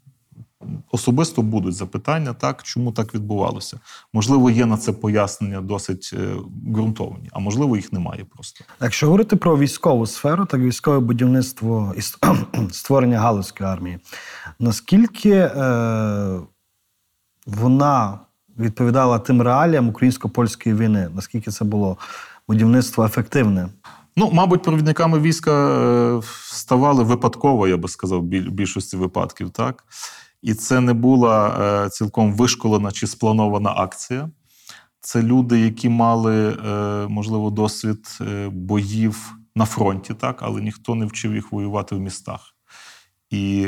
особисто 0.91 1.41
будуть 1.41 1.75
запитання, 1.75 2.33
так, 2.33 2.63
чому 2.63 2.91
так 2.91 3.15
відбувалося. 3.15 3.79
Можливо, 4.13 4.49
є 4.49 4.65
на 4.65 4.77
це 4.77 4.91
пояснення 4.91 5.61
досить 5.61 6.11
е, 6.13 6.35
ґрунтовні, 6.73 7.29
а 7.31 7.39
можливо, 7.39 7.75
їх 7.75 7.93
немає 7.93 8.25
просто. 8.35 8.65
Якщо 8.81 9.05
говорити 9.05 9.35
про 9.35 9.57
військову 9.57 10.07
сферу, 10.07 10.45
так 10.45 10.61
військове 10.61 10.99
будівництво 10.99 11.93
і 11.97 12.01
створення 12.71 13.19
Галицької 13.19 13.69
армії, 13.69 13.99
наскільки 14.59 15.31
е, 15.31 16.39
вона 17.45 18.19
відповідала 18.59 19.19
тим 19.19 19.41
реаліям 19.41 19.89
українсько-польської 19.89 20.75
війни? 20.75 21.09
Наскільки 21.15 21.51
це 21.51 21.65
було 21.65 21.97
будівництво 22.47 23.05
ефективне? 23.05 23.69
Ну, 24.17 24.29
мабуть, 24.33 24.63
провідниками 24.63 25.19
війська 25.19 25.51
е, 25.51 26.21
ставали 26.51 27.03
випадково, 27.03 27.67
я 27.67 27.77
би 27.77 27.89
сказав, 27.89 28.19
в 28.19 28.23
більшості 28.23 28.97
випадків, 28.97 29.49
так. 29.49 29.83
І 30.45 30.53
це 30.53 30.81
не 30.81 30.93
була 30.93 31.57
е, 31.85 31.89
цілком 31.89 32.33
вишколена 32.33 32.91
чи 32.91 33.07
спланована 33.07 33.73
акція. 33.77 34.29
Це 34.99 35.21
люди, 35.21 35.59
які 35.59 35.89
мали, 35.89 36.49
е, 36.49 37.07
можливо, 37.07 37.49
досвід 37.49 38.17
е, 38.21 38.49
боїв 38.49 39.35
на 39.55 39.65
фронті, 39.65 40.13
так, 40.13 40.43
але 40.43 40.61
ніхто 40.61 40.95
не 40.95 41.05
вчив 41.05 41.35
їх 41.35 41.51
воювати 41.51 41.95
в 41.95 41.99
містах. 41.99 42.55
І, 43.29 43.67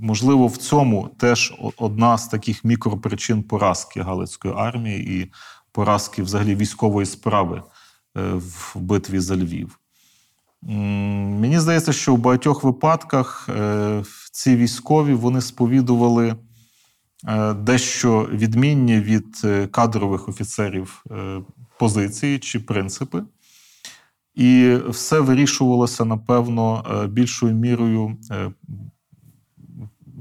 можливо, 0.00 0.46
в 0.46 0.56
цьому 0.56 1.10
теж 1.18 1.54
одна 1.76 2.18
з 2.18 2.28
таких 2.28 2.64
мікропричин 2.64 3.42
поразки 3.42 4.02
Галицької 4.02 4.54
армії 4.56 5.20
і 5.20 5.32
поразки 5.72 6.22
взагалі 6.22 6.54
військової 6.54 7.06
справи 7.06 7.62
в 8.14 8.76
битві 8.76 9.20
за 9.20 9.36
Львів. 9.36 9.78
Мені 10.62 11.58
здається, 11.58 11.92
що 11.92 12.14
в 12.14 12.18
багатьох 12.18 12.64
випадках 12.64 13.48
ці 14.32 14.56
військові 14.56 15.14
вони 15.14 15.40
сповідували 15.40 16.36
е, 17.28 17.54
дещо 17.54 18.28
відмінні 18.32 19.00
від 19.00 19.40
е, 19.44 19.66
кадрових 19.66 20.28
офіцерів 20.28 21.04
е, 21.10 21.40
позиції 21.78 22.38
чи 22.38 22.60
принципи. 22.60 23.22
І 24.34 24.76
все 24.88 25.20
вирішувалося, 25.20 26.04
напевно, 26.04 26.84
більшою 27.10 27.54
мірою, 27.54 28.16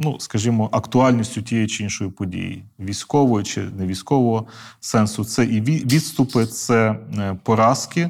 ну, 0.01 0.19
скажімо, 0.19 0.69
актуальністю 0.71 1.41
тієї 1.41 1.67
чи 1.67 1.83
іншої 1.83 2.11
події, 2.11 2.65
військової 2.79 3.45
чи 3.45 3.61
не 3.61 3.87
військового 3.87 4.47
сенсу. 4.79 5.25
Це 5.25 5.45
і 5.45 5.61
відступи, 5.61 6.45
це 6.45 6.99
поразки, 7.43 8.09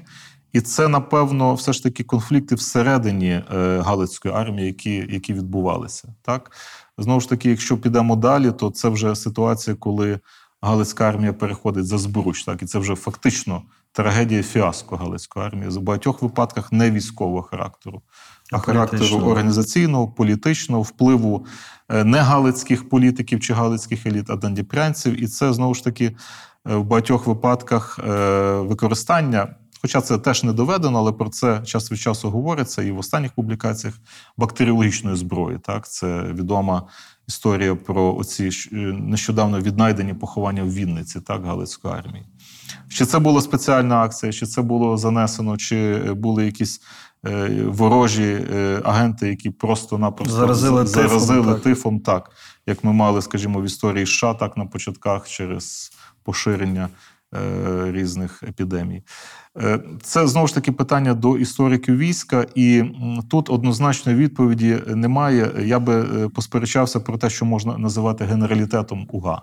і 0.53 0.61
це, 0.61 0.87
напевно, 0.87 1.53
все 1.53 1.73
ж 1.73 1.83
таки 1.83 2.03
конфлікти 2.03 2.55
всередині 2.55 3.29
е, 3.29 3.43
Галицької 3.85 4.33
армії, 4.33 4.67
які, 4.67 5.07
які 5.09 5.33
відбувалися. 5.33 6.13
Так? 6.21 6.51
Знову 6.97 7.19
ж 7.19 7.29
таки, 7.29 7.49
якщо 7.49 7.77
підемо 7.77 8.15
далі, 8.15 8.51
то 8.51 8.69
це 8.69 8.89
вже 8.89 9.15
ситуація, 9.15 9.75
коли 9.75 10.19
Галицька 10.61 11.09
армія 11.09 11.33
переходить 11.33 11.87
за 11.87 11.97
збруч, 11.97 12.43
так, 12.43 12.63
і 12.63 12.65
це 12.65 12.79
вже 12.79 12.95
фактично 12.95 13.61
трагедія 13.91 14.43
фіаско 14.43 14.95
Галицької 14.95 15.45
армії. 15.45 15.69
В 15.69 15.81
багатьох 15.81 16.21
випадках 16.21 16.71
не 16.71 16.91
військового 16.91 17.41
характеру, 17.41 18.01
а 18.51 18.55
А 18.55 18.59
характеру 18.59 19.17
організаційного, 19.17 20.07
політичного, 20.07 20.81
впливу 20.81 21.45
е, 21.89 22.03
не 22.03 22.17
галицьких 22.17 22.89
політиків 22.89 23.39
чи 23.39 23.53
галицьких 23.53 24.05
еліт, 24.05 24.29
а 24.29 24.35
дандіпрянців. 24.35 25.23
І 25.23 25.27
це 25.27 25.53
знову 25.53 25.73
ж 25.73 25.83
таки 25.83 26.05
е, 26.05 26.75
в 26.75 26.83
багатьох 26.83 27.27
випадках 27.27 27.99
використання 28.59 29.55
хоча 29.81 30.01
це 30.01 30.17
теж 30.17 30.43
не 30.43 30.53
доведено, 30.53 30.99
але 30.99 31.11
про 31.11 31.29
це 31.29 31.61
час 31.65 31.91
від 31.91 31.99
часу 31.99 32.29
говориться 32.29 32.83
і 32.83 32.91
в 32.91 32.97
останніх 32.99 33.31
публікаціях 33.31 33.95
бактеріологічної 34.37 35.15
зброї. 35.17 35.57
Так, 35.57 35.87
це 35.89 36.23
відома 36.23 36.87
історія 37.27 37.75
про 37.75 38.15
оці 38.15 38.49
е, 38.71 38.75
нещодавно 38.99 39.59
віднайдені 39.61 40.13
поховання 40.13 40.63
в 40.63 40.73
Вінниці, 40.73 41.19
так, 41.21 41.45
Галицької 41.45 41.93
армії. 41.93 42.25
Чи 42.89 43.05
це 43.05 43.19
була 43.19 43.41
спеціальна 43.41 43.95
акція, 44.01 44.31
чи 44.31 44.45
це 44.45 44.61
було 44.61 44.97
занесено, 44.97 45.57
чи 45.57 45.97
були 46.13 46.45
якісь 46.45 46.81
е, 47.27 47.63
ворожі 47.65 48.47
е, 48.53 48.81
агенти, 48.83 49.27
які 49.29 49.49
просто-напросто 49.49 50.33
Заразили 50.35 50.85
з- 50.85 50.91
тифом, 50.91 51.19
заразили 51.19 51.59
так. 51.59 52.03
так, 52.05 52.31
як 52.67 52.83
ми 52.83 52.93
мали, 52.93 53.21
скажімо, 53.21 53.61
в 53.61 53.63
історії 53.65 54.05
США, 54.05 54.33
так 54.33 54.57
на 54.57 54.65
початках 54.65 55.29
через 55.29 55.91
поширення 56.23 56.89
різних 57.91 58.43
епідемій. 58.43 59.03
Е, 59.57 59.79
Це 60.01 60.27
знову 60.27 60.47
ж 60.47 60.55
таки 60.55 60.71
питання 60.71 61.13
до 61.13 61.37
істориків 61.37 61.97
війська, 61.97 62.45
і 62.55 62.83
тут 63.29 63.49
однозначної 63.49 64.17
відповіді 64.17 64.79
немає. 64.87 65.51
Я 65.65 65.79
би 65.79 66.01
е, 66.01 66.29
посперечався 66.29 66.99
про 66.99 67.17
те, 67.17 67.29
що 67.29 67.45
можна 67.45 67.77
називати 67.77 68.25
генералітетом 68.25 69.07
УГА. 69.09 69.41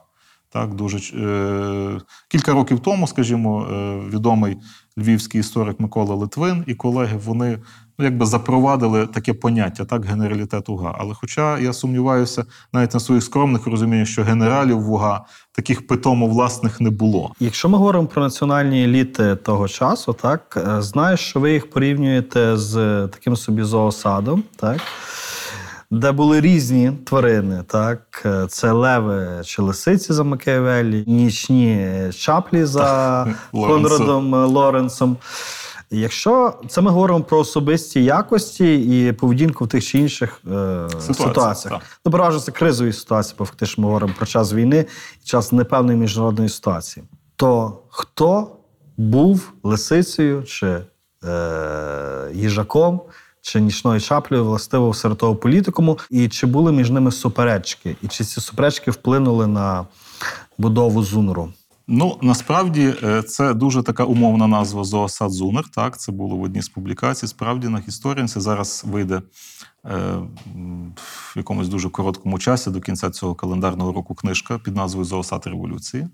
Так, 0.50 0.74
дуже 0.74 0.98
е, 1.18 2.00
кілька 2.28 2.52
років 2.52 2.80
тому, 2.80 3.06
скажімо, 3.06 3.66
е, 3.70 3.98
відомий 4.08 4.56
львівський 4.98 5.40
історик 5.40 5.80
Микола 5.80 6.14
Литвин 6.14 6.64
і 6.66 6.74
колеги 6.74 7.20
вони 7.24 7.58
ну, 7.98 8.04
якби 8.04 8.26
запровадили 8.26 9.06
таке 9.06 9.34
поняття, 9.34 9.84
так, 9.84 10.04
генералітет 10.04 10.68
УГА. 10.68 10.96
Але 10.98 11.14
хоча 11.14 11.58
я 11.58 11.72
сумніваюся 11.72 12.44
навіть 12.72 12.94
на 12.94 13.00
своїх 13.00 13.24
скромних 13.24 13.66
розуміннях, 13.66 14.08
що 14.08 14.22
генералів 14.22 14.90
УГА 14.90 15.24
таких 15.52 15.86
питомо 15.86 16.26
власних 16.26 16.80
не 16.80 16.90
було. 16.90 17.32
Якщо 17.40 17.68
ми 17.68 17.78
говоримо 17.78 18.06
про 18.06 18.22
національні 18.22 18.84
еліти 18.84 19.36
того 19.36 19.68
часу, 19.68 20.12
так 20.12 20.64
е, 20.68 20.82
знаєш, 20.82 21.20
що 21.20 21.40
ви 21.40 21.52
їх 21.52 21.70
порівнюєте 21.70 22.56
з 22.56 22.74
таким 23.12 23.36
собі 23.36 23.62
зоосадом, 23.62 24.44
так. 24.56 24.80
Де 25.90 26.12
були 26.12 26.40
різні 26.40 26.92
тварини, 27.04 27.62
так 27.66 28.08
Е, 28.24 28.46
це 28.48 28.72
леви 28.72 29.42
чи 29.44 29.62
лисиці 29.62 30.12
за 30.12 30.24
Макіавеллі, 30.24 31.04
нічні 31.06 31.88
чаплі 32.14 32.64
за 32.64 33.26
Конрадом 33.52 34.34
е, 34.34 34.38
Лоренсом. 34.38 35.16
Якщо 35.90 36.54
це 36.68 36.80
ми 36.80 36.90
говоримо 36.90 37.20
про 37.20 37.38
особисті 37.38 38.04
якості 38.04 38.74
і 38.76 39.12
поведінку 39.12 39.64
в 39.64 39.68
тих 39.68 39.84
чи 39.84 39.98
інших 39.98 40.40
е, 40.52 40.88
ситуаціях, 41.00 41.80
ну 42.04 42.12
переважно 42.12 42.40
це 42.40 42.52
кризові 42.52 42.92
ситуації, 42.92 43.36
бо 43.38 43.44
фактично 43.44 43.82
ми 43.82 43.86
говоримо 43.86 44.14
про 44.16 44.26
час 44.26 44.52
війни 44.52 44.86
і 45.24 45.28
час 45.28 45.52
непевної 45.52 45.98
міжнародної 45.98 46.48
ситуації. 46.48 47.06
То 47.36 47.78
хто 47.88 48.56
був 48.96 49.52
лисицею 49.62 50.42
чи 50.42 50.80
е, 51.24 52.30
їжаком, 52.32 53.00
чи 53.48 53.60
нічною 53.60 54.00
чаплею 54.00 54.44
властиво 54.44 54.94
серед 54.94 55.18
того 55.18 55.36
політикуму, 55.36 55.98
і 56.10 56.28
чи 56.28 56.46
були 56.46 56.72
між 56.72 56.90
ними 56.90 57.12
суперечки, 57.12 57.96
і 58.02 58.08
чи 58.08 58.24
ці 58.24 58.40
суперечки 58.40 58.90
вплинули 58.90 59.46
на 59.46 59.86
будову 60.58 61.02
ЗУНРу? 61.02 61.52
Ну 61.86 62.18
насправді 62.22 62.94
е, 63.02 63.22
це 63.22 63.54
дуже 63.54 63.82
така 63.82 64.04
умовна 64.04 64.46
назва 64.46 64.84
Зоосад 64.84 65.30
Зунер. 65.30 65.64
Так, 65.74 65.98
це 65.98 66.12
було 66.12 66.36
в 66.36 66.42
одній 66.42 66.62
з 66.62 66.68
публікацій. 66.68 67.26
Справді 67.26 67.68
на 67.68 67.78
Historians 67.78 68.38
зараз 68.38 68.84
вийде 68.86 69.22
е, 69.84 69.90
в 70.96 71.36
якомусь 71.36 71.68
дуже 71.68 71.90
короткому 71.90 72.38
часі 72.38 72.70
до 72.70 72.80
кінця 72.80 73.10
цього 73.10 73.34
календарного 73.34 73.92
року 73.92 74.14
книжка 74.14 74.58
під 74.58 74.76
назвою 74.76 75.04
Зоосад 75.04 75.46
революції. 75.46 76.08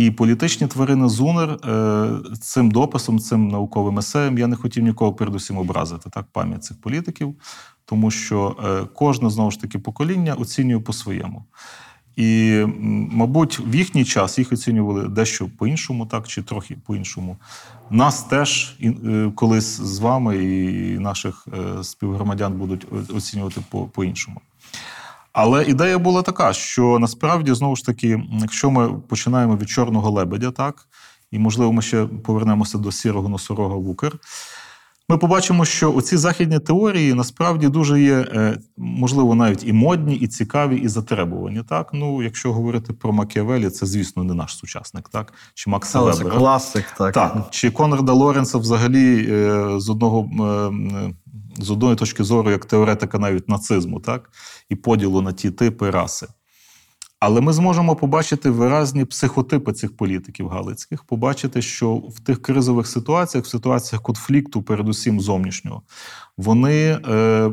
І 0.00 0.10
політичні 0.10 0.66
тварини 0.66 1.08
Зунер 1.08 1.50
е, 1.50 2.08
цим 2.40 2.70
дописом, 2.70 3.18
цим 3.18 3.48
науковим 3.48 3.98
есеєм 3.98 4.38
я 4.38 4.46
не 4.46 4.56
хотів 4.56 4.82
нікого 4.82 5.12
передусім 5.12 5.58
образити 5.58 6.10
так, 6.10 6.26
пам'ять 6.32 6.64
цих 6.64 6.80
політиків, 6.80 7.34
тому 7.84 8.10
що 8.10 8.56
е, 8.64 8.86
кожне 8.94 9.30
знову 9.30 9.50
ж 9.50 9.60
таки 9.60 9.78
покоління 9.78 10.34
оцінює 10.34 10.80
по-своєму. 10.80 11.44
І, 12.16 12.62
мабуть, 13.10 13.60
в 13.66 13.74
їхній 13.74 14.04
час 14.04 14.38
їх 14.38 14.52
оцінювали 14.52 15.08
дещо 15.08 15.48
по-іншому, 15.58 16.06
так 16.06 16.28
чи 16.28 16.42
трохи 16.42 16.76
по-іншому. 16.86 17.36
Нас 17.90 18.22
теж 18.22 18.76
е, 18.82 19.32
колись 19.34 19.80
з 19.80 19.98
вами 19.98 20.44
і 20.44 20.98
наших 20.98 21.48
співгромадян 21.82 22.52
будуть 22.52 22.86
оцінювати 23.14 23.60
по- 23.70 23.84
по-іншому. 23.84 24.40
Але 25.32 25.64
ідея 25.64 25.98
була 25.98 26.22
така, 26.22 26.52
що 26.52 26.98
насправді 26.98 27.54
знову 27.54 27.76
ж 27.76 27.86
таки, 27.86 28.22
якщо 28.40 28.70
ми 28.70 28.92
починаємо 29.08 29.56
від 29.56 29.68
чорного 29.68 30.10
лебедя, 30.10 30.50
так 30.50 30.86
і 31.30 31.38
можливо, 31.38 31.72
ми 31.72 31.82
ще 31.82 32.06
повернемося 32.06 32.78
до 32.78 32.92
сірого 32.92 33.28
носорога 33.28 33.74
в 33.74 33.88
Укр. 33.88 34.18
Ми 35.08 35.18
побачимо, 35.18 35.64
що 35.64 35.94
оці 35.94 36.16
західні 36.16 36.58
теорії 36.58 37.14
насправді 37.14 37.68
дуже 37.68 38.00
є, 38.00 38.14
е, 38.14 38.58
можливо, 38.76 39.34
навіть 39.34 39.64
і 39.64 39.72
модні, 39.72 40.14
і 40.16 40.26
цікаві, 40.26 40.76
і 40.76 40.88
затребувані. 40.88 41.62
Так, 41.68 41.90
ну 41.92 42.22
якщо 42.22 42.52
говорити 42.52 42.92
про 42.92 43.12
Макіавелі, 43.12 43.70
це 43.70 43.86
звісно 43.86 44.24
не 44.24 44.34
наш 44.34 44.56
сучасник, 44.56 45.08
так 45.08 45.32
чи 45.54 45.70
Макса 45.70 45.98
Але 45.98 46.12
це 46.12 46.24
класик, 46.24 46.84
так. 46.98 47.14
Так, 47.14 47.46
чи 47.50 47.70
Конрада 47.70 48.12
Лоренса 48.12 48.58
взагалі 48.58 49.26
е, 49.30 49.66
з 49.80 49.90
одного 49.90 50.20
е, 50.22 51.12
з 51.58 51.70
одної 51.70 51.96
точки 51.96 52.24
зору, 52.24 52.50
як 52.50 52.64
теоретика 52.64 53.18
навіть 53.18 53.48
нацизму, 53.48 54.00
так, 54.00 54.30
і 54.68 54.76
поділу 54.76 55.22
на 55.22 55.32
ті 55.32 55.50
типи 55.50 55.90
раси. 55.90 56.26
Але 57.20 57.40
ми 57.40 57.52
зможемо 57.52 57.96
побачити 57.96 58.50
виразні 58.50 59.04
психотипи 59.04 59.72
цих 59.72 59.96
політиків 59.96 60.48
галицьких, 60.48 61.04
побачити, 61.04 61.62
що 61.62 61.94
в 61.94 62.20
тих 62.20 62.42
кризових 62.42 62.86
ситуаціях, 62.86 63.44
в 63.44 63.48
ситуаціях 63.48 64.02
конфлікту, 64.02 64.62
передусім 64.62 65.20
зовнішнього, 65.20 65.82
вони 66.36 67.00
е, 67.08 67.50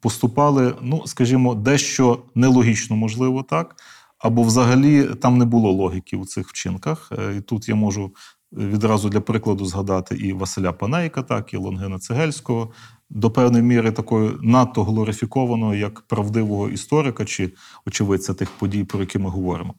поступали, 0.00 0.74
ну 0.82 1.02
скажімо, 1.06 1.54
дещо 1.54 2.22
нелогічно, 2.34 2.96
можливо, 2.96 3.42
так. 3.42 3.76
Або 4.18 4.42
взагалі 4.42 5.04
там 5.04 5.38
не 5.38 5.44
було 5.44 5.72
логіки 5.72 6.16
у 6.16 6.26
цих 6.26 6.48
вчинках. 6.48 7.12
Е, 7.18 7.36
І 7.36 7.40
тут 7.40 7.68
я 7.68 7.74
можу 7.74 8.14
відразу 8.56 9.08
для 9.08 9.20
прикладу 9.20 9.64
згадати 9.64 10.16
і 10.16 10.32
Василя 10.32 10.72
Панейка, 10.72 11.22
так, 11.22 11.54
і 11.54 11.56
Лонгина 11.56 11.98
Цегельського, 11.98 12.72
до 13.10 13.30
певної 13.30 13.64
міри 13.64 13.92
такою 13.92 14.38
надто 14.42 14.84
глорифікованого 14.84 15.74
як 15.74 16.00
правдивого 16.00 16.68
історика 16.68 17.24
чи 17.24 17.52
очевидця 17.86 18.34
тих 18.34 18.50
подій, 18.50 18.84
про 18.84 19.00
які 19.00 19.18
ми 19.18 19.30
говоримо. 19.30 19.74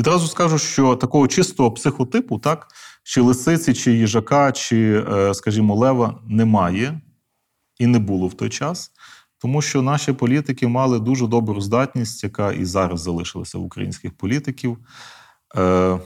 Відразу 0.00 0.28
скажу, 0.28 0.58
що 0.58 0.96
такого 0.96 1.28
чистого 1.28 1.72
психотипу, 1.72 2.38
так, 2.38 2.68
чи 3.02 3.20
лисиці, 3.20 3.74
чи 3.74 3.92
їжака, 3.92 4.52
чи, 4.52 5.04
е, 5.12 5.34
скажімо, 5.34 5.74
лева 5.74 6.20
немає 6.26 7.00
і 7.78 7.86
не 7.86 7.98
було 7.98 8.28
в 8.28 8.34
той 8.34 8.48
час. 8.48 8.90
Тому 9.38 9.62
що 9.62 9.82
наші 9.82 10.12
політики 10.12 10.68
мали 10.68 10.98
дуже 10.98 11.26
добру 11.26 11.60
здатність, 11.60 12.24
яка 12.24 12.52
і 12.52 12.64
зараз 12.64 13.00
залишилася 13.00 13.58
в 13.58 13.62
українських 13.62 14.12
політиків, 14.16 14.78
е, 15.56 15.98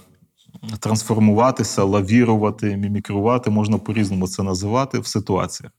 трансформуватися, 0.81 1.85
лавірувати, 1.85 2.77
мімікрувати, 2.77 3.51
можна 3.51 3.79
по-різному 3.79 4.29
це 4.29 4.43
називати 4.43 4.99
в 4.99 5.07
ситуаціях. 5.07 5.73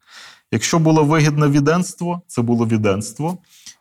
Якщо 0.52 0.80
було 0.80 1.04
вигідне 1.04 1.48
віденство, 1.48 2.22
це 2.28 2.42
було 2.42 2.66
віденство, 2.68 3.38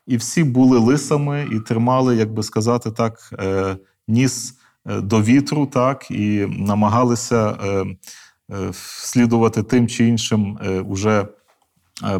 і 0.07 0.17
всі 0.17 0.43
були 0.43 0.79
лисами 0.79 1.47
і 1.51 1.59
тримали, 1.59 2.15
як 2.15 2.33
би 2.33 2.43
сказати 2.43 2.91
так, 2.91 3.33
е, 3.39 3.77
ніс 4.07 4.53
е, 4.85 5.01
до 5.01 5.21
вітру, 5.21 5.65
так, 5.65 6.11
і 6.11 6.45
намагалися 6.49 7.49
е, 7.49 7.85
слідувати 8.73 9.63
тим 9.63 9.87
чи 9.87 10.07
іншим 10.07 10.59
уже 10.87 11.27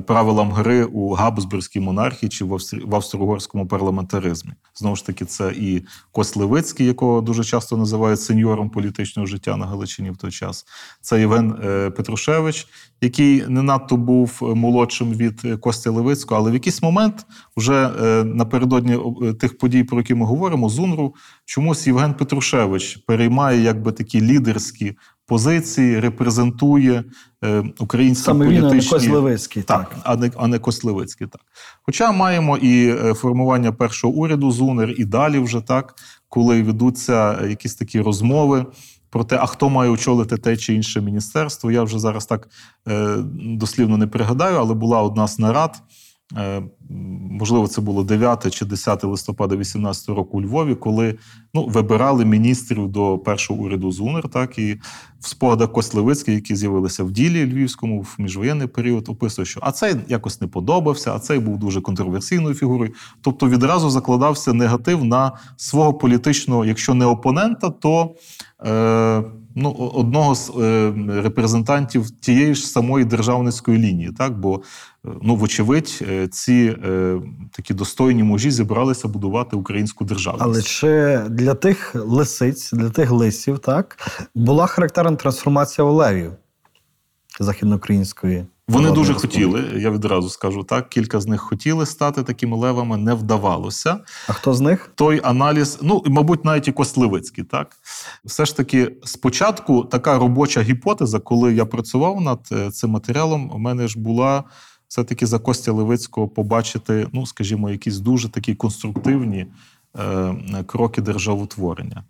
правилам 0.08 0.52
гри 0.52 0.84
у 0.84 1.14
Габсбурзькій 1.14 1.80
монархії 1.80 2.30
чи 2.30 2.46
в 2.46 2.96
австро-угорському 2.96 3.68
парламентаризмі. 3.68 4.52
Знову 4.76 4.96
ж 4.96 5.06
таки, 5.06 5.26
це 5.26 5.52
і 5.52 5.86
Кость 6.12 6.36
Левицький, 6.36 6.88
якого 6.88 7.22
дуже 7.22 7.44
часто 7.44 7.78
називають 7.78 8.22
сеньором 8.22 8.70
політичного 8.70 9.26
життя 9.26 9.58
на 9.58 9.66
Галичині 9.66 10.12
в 10.12 10.18
той 10.18 10.32
час. 10.32 10.66
Це 11.02 11.20
Євген 11.20 11.56
е, 11.64 11.90
Петрушевич, 11.90 12.68
який 13.02 13.48
не 13.48 13.62
надто 13.62 13.98
був 13.98 14.40
е, 14.42 14.46
молодшим 14.46 15.14
від 15.14 15.42
е, 15.46 15.58
Костя 15.58 15.92
Левицького, 15.92 16.42
але 16.42 16.52
в 16.52 16.54
якийсь 16.54 16.82
момент, 16.82 17.26
вже 17.58 17.90
е, 18.02 18.24
напередодні 18.24 19.00
е, 19.22 19.34
тих 19.34 19.58
подій, 19.58 19.84
про 19.84 19.98
які 19.98 20.16
ми 20.16 20.26
говоримо, 20.26 20.70
Зунру, 20.70 21.16
чомусь 21.46 21.88
Євген 21.88 22.14
Петрушевич 22.14 22.98
переймає 22.98 23.62
якби 23.62 23.92
такі 23.92 24.22
лідерські 24.22 24.98
позиції, 25.28 26.00
репрезентує 26.00 27.04
е, 27.44 27.64
українські 27.80 28.26
Саме 28.26 28.46
він, 28.46 28.52
а 28.52 28.62
не 28.62 28.68
політичні... 28.68 28.92
Козловицький. 28.92 29.64
Так, 29.64 29.96
а 30.04 30.16
не, 30.16 30.32
а 30.38 30.48
не 30.48 30.60
Кослевицький. 30.60 31.28
Так. 31.28 31.42
Хоча 31.82 32.12
маємо 32.12 32.58
і 32.58 32.90
е, 32.90 33.14
формування 33.14 33.72
першого 33.72 34.14
уряду 34.14 34.52
ЗУНЕР, 34.52 34.94
і 34.98 35.06
далі 35.06 35.40
вже 35.40 35.62
так, 35.62 35.96
коли 36.30 36.64
ведуться 36.64 37.48
якісь 37.48 37.76
такі 37.76 38.02
розмови 38.02 38.66
про 39.10 39.24
те, 39.24 39.38
а 39.42 39.46
хто 39.46 39.70
має 39.70 39.92
очолити 39.92 40.38
те 40.38 40.58
чи 40.58 40.74
інше 40.74 41.02
міністерство. 41.02 41.72
Я 41.72 41.84
вже 41.84 42.00
зараз 42.00 42.26
так 42.26 42.48
е, 42.88 43.18
дослівно 43.40 43.98
не 43.98 44.08
пригадаю, 44.08 44.58
але 44.58 44.74
була 44.74 45.02
одна 45.02 45.28
з 45.28 45.40
нарад. 45.40 45.76
Е, 46.38 46.64
можливо, 47.30 47.68
це 47.68 47.82
було 47.82 48.04
9 48.04 48.54
чи 48.54 48.66
10 48.66 49.04
листопада 49.04 49.56
18 49.56 50.10
року 50.10 50.38
у 50.38 50.42
Львові, 50.42 50.76
коли 50.76 51.16
ну, 51.54 51.66
вибирали 51.66 52.26
міністрів 52.26 52.88
до 52.88 53.18
першого 53.18 53.64
уряду 53.64 53.92
ЗУНР, 53.92 54.30
так 54.30 54.60
і 54.60 54.80
в 55.20 55.28
спогадах 55.28 55.72
Кость 55.72 56.28
які 56.28 56.56
з'явилися 56.56 57.04
в 57.04 57.12
ділі 57.12 57.46
львівському 57.46 58.02
в 58.02 58.16
міжвоєнний 58.18 58.68
період, 58.68 59.10
описує, 59.10 59.46
що 59.46 59.60
а 59.64 59.72
цей 59.72 59.96
якось 60.08 60.42
не 60.42 60.48
подобався, 60.48 61.16
а 61.16 61.20
цей 61.20 61.40
був 61.40 61.58
дуже 61.58 61.82
контроверсійною 61.82 62.56
фігурою. 62.56 62.92
Тобто 63.22 63.50
відразу 63.50 63.90
закладався 63.90 64.54
негатив 64.54 65.06
на 65.06 65.32
свого 65.58 65.94
політичного, 65.94 66.66
якщо 66.66 66.94
не 66.94 67.06
опонента, 67.06 67.70
то 67.70 68.16
е, 68.66 69.24
ну, 69.56 69.72
одного 69.72 70.36
з 70.36 70.50
е, 70.50 70.94
репрезентантів 71.08 72.12
тієї 72.12 72.56
ж 72.56 72.68
самої 72.68 73.06
державницької 73.06 73.78
лінії, 73.78 74.12
так 74.12 74.40
бо 74.40 74.62
ну, 75.22 75.36
вочевидь, 75.36 76.00
е, 76.02 76.28
ці 76.28 76.78
е, 76.86 77.22
такі 77.52 77.74
достойні 77.74 78.24
мужі 78.24 78.52
зібралися 78.52 79.08
будувати 79.08 79.56
українську 79.56 80.06
державність. 80.06 80.46
Але 80.46 80.62
чи 80.62 81.24
для 81.30 81.54
тих 81.54 81.96
лисиць, 81.96 82.72
для 82.74 82.90
тих 82.90 83.12
лисів, 83.12 83.60
так 83.60 83.98
була 84.36 84.68
характерна 84.68 85.16
трансформація 85.16 85.88
Олевів 85.88 86.32
західноукраїнської? 87.40 88.46
Вони 88.68 88.92
дуже 88.92 89.14
хотіли, 89.14 89.64
я 89.76 89.92
відразу 89.92 90.30
скажу 90.30 90.64
так. 90.64 90.90
Кілька 90.90 91.20
з 91.20 91.28
них 91.28 91.42
хотіли 91.42 91.86
стати 91.86 92.24
такими 92.24 92.58
левами, 92.58 92.98
не 92.98 93.14
вдавалося. 93.14 94.00
А 94.28 94.34
хто 94.34 94.54
з 94.54 94.62
них? 94.62 94.92
Той 94.96 95.22
аналіз, 95.24 95.80
ну 95.82 96.04
і 96.06 96.10
мабуть, 96.10 96.46
навіть 96.46 96.68
і 96.68 96.72
Костливицький, 96.72 97.44
так 97.44 97.76
все 98.26 98.46
ж 98.46 98.58
таки, 98.58 98.92
спочатку 99.04 99.84
така 99.84 100.18
робоча 100.18 100.62
гіпотеза, 100.62 101.20
коли 101.20 101.54
я 101.54 101.66
працював 101.66 102.22
над 102.22 102.40
е, 102.52 102.72
цим 102.72 102.90
матеріалом, 102.90 103.52
у 103.56 103.58
мене 103.58 103.88
ж 103.88 104.00
була 104.00 104.44
все-таки 104.88 105.26
за 105.26 105.40
Костя 105.40 105.72
Левицького 105.72 106.28
побачити, 106.28 107.08
ну 107.14 107.26
скажімо, 107.26 107.70
якісь 107.70 107.98
дуже 107.98 108.30
такі 108.30 108.56
конструктивні 108.56 109.46
е, 110.00 110.64
кроки 110.68 111.02
державотворення. 111.02 112.04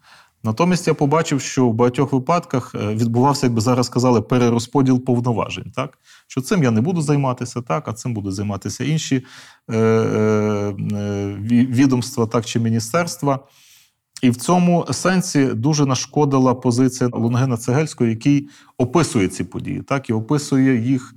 Натомість 0.43 0.87
я 0.87 0.93
побачив, 0.93 1.41
що 1.41 1.67
в 1.67 1.73
багатьох 1.73 2.13
випадках 2.13 2.75
е, 2.75 2.95
відбувався, 2.95 3.45
як 3.45 3.53
би 3.53 3.61
зараз 3.61 3.85
сказали, 3.85 4.21
перерозподіл 4.21 5.05
повноважень. 5.05 5.71
Так? 5.75 5.97
Що 6.27 6.41
цим 6.41 6.63
я 6.63 6.71
не 6.71 6.81
буду 6.81 7.01
займатися, 7.01 7.61
так, 7.61 7.87
а 7.87 7.93
цим 7.93 8.13
будуть 8.13 8.33
займатися 8.33 8.83
інші 8.83 9.25
е, 9.69 9.77
е, 9.77 10.75
відомства 11.69 12.25
так, 12.25 12.45
чи 12.45 12.59
міністерства. 12.59 13.39
І 14.21 14.29
в 14.29 14.35
цьому 14.35 14.85
сенсі 14.91 15.45
дуже 15.45 15.85
нашкодила 15.85 16.55
позиція 16.55 17.09
Лунгена 17.13 17.57
Цегельського, 17.57 18.09
який 18.09 18.49
описує 18.77 19.27
ці 19.27 19.43
події, 19.43 19.81
так, 19.81 20.09
і 20.09 20.13
описує 20.13 20.81
їх 20.81 21.15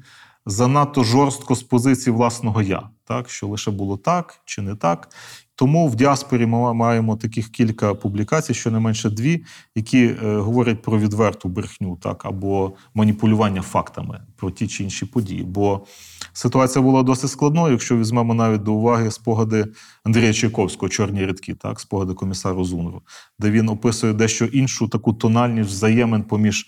занадто 0.51 1.05
жорстко 1.05 1.55
з 1.55 1.63
позиції 1.63 2.17
власного 2.17 2.63
я, 2.63 2.89
так, 3.05 3.31
що 3.31 3.47
лише 3.47 3.71
було 3.71 3.97
так 3.97 4.41
чи 4.45 4.63
не 4.63 4.75
так. 4.75 5.09
Тому 5.55 5.89
в 5.89 5.97
діаспорі 5.97 6.47
ми 6.47 6.75
маємо 6.75 7.17
таких 7.17 7.49
кілька 7.49 7.95
публікацій, 7.95 8.55
щонайменше 8.55 9.11
дві, 9.11 9.45
які 9.75 10.05
е, 10.05 10.37
говорять 10.37 10.83
про 10.83 10.99
відверту 10.99 11.49
брехню, 11.49 11.97
так 11.97 12.27
або 12.27 12.73
маніпулювання 12.95 13.63
фактами 13.63 14.21
про 14.37 14.51
ті 14.51 14.69
чи 14.69 14.85
інші 14.85 15.07
події. 15.07 15.43
Бо 15.43 15.87
ситуація 16.33 16.83
була 16.83 17.03
досить 17.03 17.31
складною, 17.31 17.73
якщо 17.73 17.97
візьмемо 17.97 18.35
навіть 18.35 18.63
до 18.63 18.73
уваги 18.73 19.11
спогади 19.11 19.67
Андрія 20.05 20.33
Чайковського, 20.33 20.89
чорні 20.89 21.27
рядки, 21.27 21.55
так, 21.55 21.81
спогади 21.81 22.15
комісару 22.15 22.65
Зунру, 22.65 23.03
де 23.39 23.51
він 23.51 23.69
описує 23.69 24.13
дещо 24.13 24.45
іншу 24.45 24.89
таку 24.89 25.13
тональність 25.13 25.71
взаємин 25.71 26.23
поміж 26.23 26.67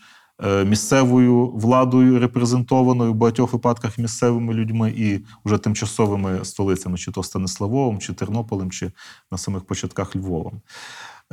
місцевою 0.64 1.46
владою, 1.46 2.18
репрезентованою 2.18 3.12
в 3.12 3.14
багатьох 3.14 3.52
випадках 3.52 3.98
місцевими 3.98 4.54
людьми 4.54 4.94
і 4.96 5.20
вже 5.44 5.58
тимчасовими 5.58 6.44
столицями, 6.44 6.98
чи 6.98 7.12
то 7.12 7.22
Станиславовим, 7.22 7.98
чи 7.98 8.12
Тернополем, 8.12 8.70
чи 8.70 8.92
на 9.30 9.38
самих 9.38 9.64
початках 9.64 10.16
Львовом. 10.16 10.60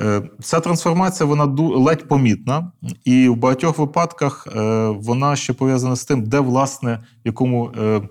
Е, 0.01 0.21
Ця 0.41 0.59
трансформація 0.59 1.27
вона 1.27 1.45
ледь 1.59 2.07
помітна, 2.07 2.71
і 3.05 3.29
в 3.29 3.35
багатьох 3.35 3.77
випадках 3.77 4.47
е, 4.55 4.59
вона 4.87 5.35
ще 5.35 5.53
пов'язана 5.53 5.95
з 5.95 6.05
тим, 6.05 6.23
де 6.23 6.39
власне 6.39 6.99
в 7.25 7.27
якому 7.27 7.71
е, 7.71 8.01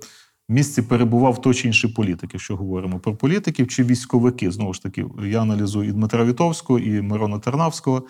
місці 0.49 0.82
перебував 0.82 1.41
той 1.41 1.55
чи 1.55 1.66
інший 1.66 1.91
політик, 1.91 2.30
якщо 2.32 2.57
говоримо 2.57 2.99
про 2.99 3.16
політиків 3.16 3.68
чи 3.68 3.84
військовики. 3.84 4.51
Знову 4.51 4.74
ж 4.74 4.82
таки, 4.82 5.05
я 5.24 5.43
аналізую 5.43 5.89
і 5.89 5.93
Дмитра 5.93 6.24
Вітовського, 6.24 6.78
і 6.78 7.03
Мирона 7.03 7.39
Тернавського, 7.39 8.03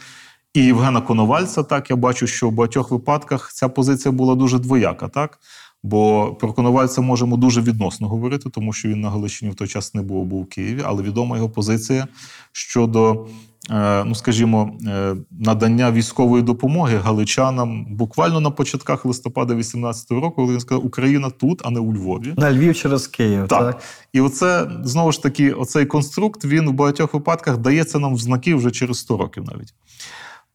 і 0.55 0.65
Євгена 0.65 1.01
Коновальця. 1.01 1.63
Так 1.63 1.91
я 1.91 1.97
бачу, 1.97 2.27
що 2.27 2.49
в 2.49 2.53
багатьох 2.53 2.91
випадках 2.91 3.53
ця 3.53 3.69
позиція 3.69 4.13
була 4.13 4.35
дуже 4.35 4.59
двояка, 4.59 5.09
так. 5.09 5.39
Бо 5.83 6.35
про 6.41 6.53
Коновальця 6.53 7.01
можемо 7.01 7.37
дуже 7.37 7.61
відносно 7.61 8.09
говорити, 8.09 8.51
тому 8.51 8.73
що 8.73 8.89
він 8.89 9.01
на 9.01 9.11
Галичині 9.11 9.51
в 9.51 9.55
той 9.55 9.69
час 9.69 9.95
не 9.95 10.03
був, 10.03 10.25
був 10.25 10.43
в 10.43 10.49
Києві, 10.49 10.83
але 10.85 11.03
відома 11.03 11.37
його 11.37 11.49
позиція 11.49 12.07
щодо, 12.53 13.27
е, 13.71 14.05
ну 14.05 14.15
скажімо, 14.15 14.79
е, 14.87 15.17
надання 15.31 15.93
військової 15.93 16.43
допомоги 16.43 16.97
галичанам 16.97 17.87
буквально 17.91 18.41
на 18.41 18.51
початках 18.51 19.05
листопада 19.05 19.55
18-го 19.55 20.21
року, 20.21 20.37
коли 20.37 20.53
він 20.53 20.61
сказав, 20.61 20.87
Україна 20.87 21.31
тут, 21.31 21.63
а 21.65 21.71
не 21.71 21.81
у 21.81 21.95
Львові. 21.95 22.35
На 22.37 22.53
Львів 22.53 22.77
через 22.77 23.07
Київ, 23.07 23.49
так? 23.49 23.73
Так. 23.73 23.83
І 24.13 24.21
оце 24.21 24.71
знову 24.85 25.13
ж 25.13 25.23
таки, 25.23 25.53
оцей 25.53 25.87
конструкт 25.87 26.45
він 26.45 26.69
в 26.69 26.73
багатьох 26.73 27.15
випадках 27.15 27.59
дається 27.59 27.99
нам 27.99 28.15
в 28.15 28.19
знаки 28.19 28.55
вже 28.55 28.71
через 28.71 28.99
100 28.99 29.17
років 29.17 29.45
навіть. 29.45 29.75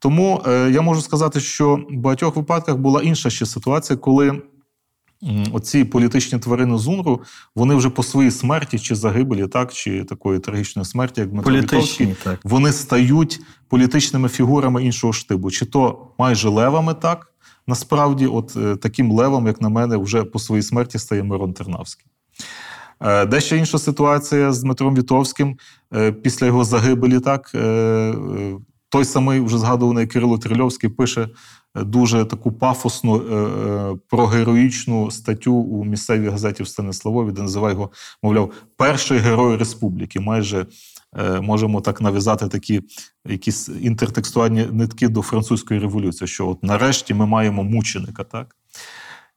Тому 0.03 0.41
е, 0.47 0.69
я 0.71 0.81
можу 0.81 1.01
сказати, 1.01 1.39
що 1.39 1.75
в 1.89 1.95
багатьох 1.95 2.35
випадках 2.35 2.77
була 2.77 3.01
інша 3.01 3.29
ще 3.29 3.45
ситуація, 3.45 3.97
коли 3.97 4.41
оці 5.53 5.83
політичні 5.83 6.39
тварини 6.39 6.77
Зунру, 6.77 7.21
вони 7.55 7.75
вже 7.75 7.89
по 7.89 8.03
своїй 8.03 8.31
смерті 8.31 8.79
чи 8.79 8.95
загибелі, 8.95 9.47
так, 9.47 9.73
чи 9.73 10.03
такої 10.03 10.39
трагічної 10.39 10.85
смерті, 10.85 11.21
як 11.21 11.29
Дмитро 11.29 11.53
Вітовський, 11.53 12.05
Політичні, 12.05 12.31
так. 12.31 12.39
вони 12.43 12.71
стають 12.71 13.41
політичними 13.67 14.29
фігурами 14.29 14.85
іншого 14.85 15.13
штибу, 15.13 15.51
чи 15.51 15.65
то 15.65 16.07
майже 16.19 16.49
левами, 16.49 16.93
так 16.93 17.31
насправді, 17.67 18.27
от 18.27 18.55
е, 18.55 18.75
таким 18.75 19.11
левом, 19.11 19.47
як 19.47 19.61
на 19.61 19.69
мене, 19.69 19.97
вже 19.97 20.23
по 20.23 20.39
своїй 20.39 20.63
смерті 20.63 20.99
стає 20.99 21.23
Мирон 21.23 21.53
Тернавський. 21.53 22.05
Е, 23.01 23.25
Дещо 23.25 23.55
інша 23.55 23.79
ситуація 23.79 24.51
з 24.51 24.61
Дмитром 24.61 24.95
Вітовським 24.95 25.57
після 26.23 26.45
його 26.45 26.63
загибелі. 26.63 27.19
Так 27.19 27.51
той 28.93 29.05
самий 29.05 29.39
вже 29.39 29.57
згадуваний 29.57 30.07
Кирило 30.07 30.37
Трильовський 30.37 30.89
пише 30.89 31.27
е, 31.75 31.83
дуже 31.83 32.25
таку 32.25 32.51
пафосну 32.51 33.15
е, 33.15 33.35
е, 35.07 35.11
статтю 35.11 35.53
у 35.53 35.85
місцевій 35.85 36.29
газеті 36.29 36.63
в 36.63 36.67
Станиславові, 36.67 37.31
де 37.31 37.41
називає 37.41 37.73
його, 37.73 37.91
мовляв, 38.23 38.53
перший 38.77 39.17
герой 39.17 39.57
республіки. 39.57 40.19
Майже 40.19 40.65
можемо 41.41 41.81
так 41.81 42.01
нав'язати 42.01 42.47
такі 42.47 42.81
якісь 43.25 43.69
інтертекстуальні 43.81 44.65
нитки 44.71 45.07
до 45.07 45.21
французької 45.21 45.79
революції, 45.79 46.27
що 46.27 46.49
от 46.49 46.63
нарешті 46.63 47.13
ми 47.13 47.25
маємо 47.25 47.63
мученика, 47.63 48.23
так? 48.23 48.55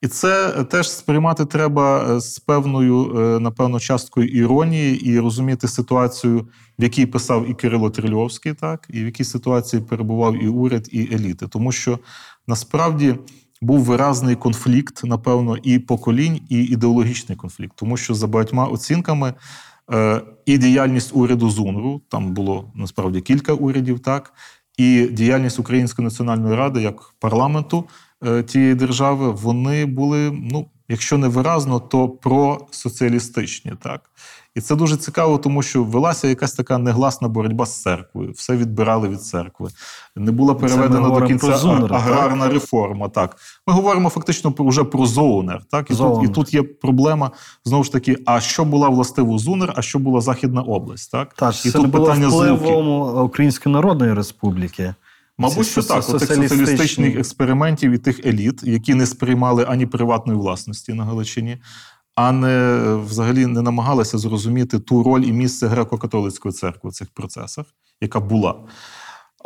І 0.06 0.08
це 0.08 0.64
теж 0.64 0.90
сприймати 0.90 1.44
треба 1.44 2.16
е, 2.16 2.20
з 2.20 2.38
певною, 2.38 3.18
е, 3.18 3.40
напевно, 3.40 3.80
часткою 3.80 4.28
іронії 4.28 5.06
і 5.06 5.20
розуміти 5.20 5.68
ситуацію, 5.68 6.48
в 6.78 6.82
якій 6.82 7.06
писав 7.06 7.50
і 7.50 7.54
Кирило 7.54 7.90
Трильовський, 7.90 8.54
так, 8.54 8.86
і 8.90 9.02
в 9.02 9.04
якій 9.04 9.24
ситуації 9.24 9.82
перебував 9.82 10.44
і 10.44 10.48
уряд, 10.48 10.88
і 10.92 11.14
еліти. 11.14 11.46
Тому 11.48 11.72
що 11.72 11.98
насправді 12.46 13.14
був 13.60 13.80
виразний 13.80 14.36
конфлікт, 14.36 15.04
напевно, 15.04 15.56
і 15.56 15.78
поколінь, 15.78 16.40
і 16.48 16.64
ідеологічний 16.64 17.36
конфлікт. 17.36 17.72
Тому 17.76 17.96
що 17.96 18.14
за 18.14 18.26
багатьма 18.26 18.66
оцінками 18.66 19.34
е, 19.92 20.22
і 20.46 20.58
діяльність 20.58 21.10
уряду 21.14 21.50
ЗУНРу, 21.50 22.00
там 22.08 22.34
було 22.34 22.72
насправді 22.74 23.20
кілька 23.20 23.52
урядів, 23.52 24.00
так, 24.00 24.32
і 24.76 25.08
діяльність 25.12 25.58
Української 25.58 26.04
національної 26.04 26.56
ради 26.56 26.82
як 26.82 27.14
парламенту 27.18 27.84
тієї 28.46 28.74
держави, 28.74 29.30
вони 29.30 29.86
були, 29.86 30.30
ну, 30.30 30.66
якщо 30.88 31.18
не 31.18 31.28
виразно, 31.28 31.80
то 31.80 32.08
просоціалістичні. 32.08 33.72
Так? 33.82 34.00
І 34.56 34.60
це 34.60 34.76
дуже 34.76 34.96
цікаво, 34.96 35.38
тому 35.38 35.62
що 35.62 35.84
велася 35.84 36.28
якась 36.28 36.52
така 36.52 36.78
негласна 36.78 37.28
боротьба 37.28 37.66
з 37.66 37.82
церквою. 37.82 38.32
Все 38.32 38.56
відбирали 38.56 39.08
від 39.08 39.22
церкви. 39.22 39.70
Не 40.16 40.32
була 40.32 40.54
переведена 40.54 41.08
до 41.10 41.26
кінця 41.26 41.58
а- 41.64 41.94
аграрна 41.94 42.48
реформа. 42.48 43.08
Так. 43.08 43.36
Ми 43.66 43.74
говоримо 43.74 44.08
фактично 44.08 44.52
про, 44.52 44.66
вже 44.66 44.84
про 44.84 45.06
зоунер. 45.06 45.62
Так? 45.70 45.90
І, 45.90 45.94
тут, 45.94 46.24
і 46.24 46.28
тут 46.28 46.54
є 46.54 46.62
проблема 46.62 47.30
знову 47.64 47.84
ж 47.84 47.92
таки: 47.92 48.16
а 48.26 48.40
що 48.40 48.64
була 48.64 48.88
властиво 48.88 49.38
зунер, 49.38 49.72
а 49.76 49.82
що 49.82 49.98
була 49.98 50.20
Західна 50.20 50.62
область? 50.62 51.12
Так? 51.12 51.34
Так, 51.34 51.66
і 51.66 51.70
це 51.70 51.78
не 51.78 51.84
тут 51.84 51.92
було 51.92 52.04
питання 52.04 52.28
впливом 52.28 53.18
Української 53.24 53.72
Народної 53.72 54.14
Республіки. 54.14 54.94
Мабуть, 55.38 55.66
що 55.66 55.82
так, 55.82 56.08
отих 56.08 56.28
соціалістичних 56.28 57.16
експериментів 57.16 57.92
і 57.92 57.98
тих 57.98 58.26
еліт, 58.26 58.62
які 58.62 58.94
не 58.94 59.06
сприймали 59.06 59.64
ані 59.68 59.86
приватної 59.86 60.38
власності 60.38 60.92
на 60.92 61.04
Галичині, 61.04 61.58
а 62.14 62.32
не 62.32 62.80
взагалі 63.06 63.46
не 63.46 63.62
намагалися 63.62 64.18
зрозуміти 64.18 64.78
ту 64.78 65.02
роль 65.02 65.22
і 65.22 65.32
місце 65.32 65.66
греко-католицької 65.66 66.52
церкви 66.52 66.90
в 66.90 66.92
цих 66.92 67.08
процесах, 67.10 67.66
яка 68.00 68.20
була. 68.20 68.54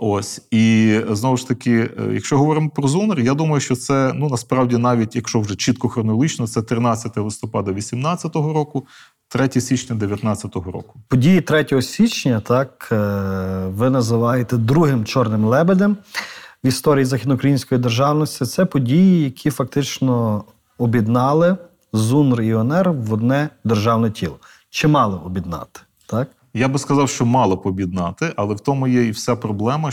Ось 0.03 0.43
і 0.51 0.97
знову 1.11 1.36
ж 1.36 1.49
таки, 1.49 1.72
е, 1.72 2.11
якщо 2.12 2.38
говоримо 2.38 2.70
про 2.70 2.88
Зунер, 2.88 3.20
я 3.20 3.34
думаю, 3.34 3.61
що 3.61 3.76
це 3.76 4.12
ну 4.14 4.28
насправді 4.28 4.76
навіть 4.76 5.16
якщо 5.16 5.41
вже 5.41 5.57
чітко 5.57 5.88
хронологічно, 5.88 6.47
це 6.47 6.62
13 6.62 7.16
листопада 7.16 7.72
18-го 7.72 8.53
року, 8.53 8.86
3 9.32 9.60
січня 9.60 9.96
19-го 9.96 10.72
року. 10.72 11.00
Події 11.08 11.40
3 11.40 11.82
січня, 11.82 12.40
так 12.40 12.88
е, 12.92 12.96
ви 13.68 13.90
називаєте 13.90 14.56
другим 14.56 15.04
чорним 15.04 15.44
лебедем 15.44 15.96
в 16.64 16.66
історії 16.66 17.04
західноукраїнської 17.04 17.80
державності. 17.80 18.44
Це 18.44 18.64
події, 18.64 19.24
які 19.24 19.50
фактично 19.50 20.44
об'єднали 20.78 21.56
ЗУНР 21.92 22.42
і 22.42 22.54
ОНР 22.54 22.90
в 22.90 23.12
одне 23.12 23.48
державне 23.64 24.10
тіло. 24.10 24.36
Чи 24.70 24.88
мали 24.88 25.18
об'єднати? 25.24 25.80
Так? 26.06 26.28
Я 26.54 26.68
би 26.68 26.78
сказав, 26.78 27.08
що 27.08 27.26
мало 27.26 27.58
побіднати, 27.58 28.32
але 28.36 28.54
в 28.54 28.60
тому 28.60 28.88
є 28.88 29.04
і 29.04 29.10
вся 29.10 29.36
проблема. 29.36 29.90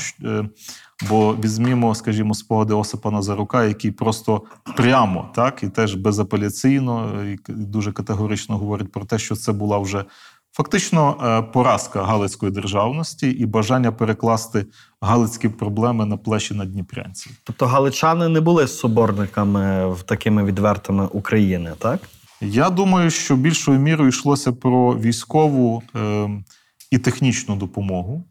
Бо 1.10 1.36
візьмімо, 1.36 1.96
скажімо, 1.96 2.34
спогади 2.34 2.74
Осипа 2.74 3.12
Назарука, 3.12 3.66
який 3.66 3.92
просто 3.92 4.42
прямо 4.78 5.30
так 5.36 5.64
і 5.64 5.70
теж 5.70 5.96
безапеляційно 5.96 7.24
і 7.26 7.38
дуже 7.48 7.92
категорично 7.92 8.58
говорить 8.58 8.92
про 8.92 9.06
те, 9.06 9.20
що 9.20 9.36
це 9.36 9.52
була 9.52 9.78
вже 9.78 10.06
фактично 10.52 11.18
е, 11.24 11.52
поразка 11.54 12.04
галицької 12.04 12.52
державності 12.52 13.30
і 13.30 13.46
бажання 13.46 13.92
перекласти 13.92 14.66
галицькі 15.02 15.50
проблеми 15.50 16.06
на 16.06 16.18
плечі 16.18 16.54
надніпрянців. 16.54 17.32
Тобто 17.44 17.66
галичани 17.66 18.28
не 18.28 18.42
були 18.42 18.68
соборниками 18.68 19.94
в 19.94 20.04
такими 20.04 20.44
відвертими 20.44 21.06
України, 21.06 21.74
так? 21.80 22.00
Я 22.42 22.70
думаю, 22.70 23.10
що 23.10 23.36
більшою 23.36 23.80
мірою 23.80 24.10
йшлося 24.10 24.52
про 24.52 24.98
військову 24.98 25.84
е, 25.96 26.30
і 26.92 26.98
технічну 26.98 27.56
допомогу, 27.56 28.24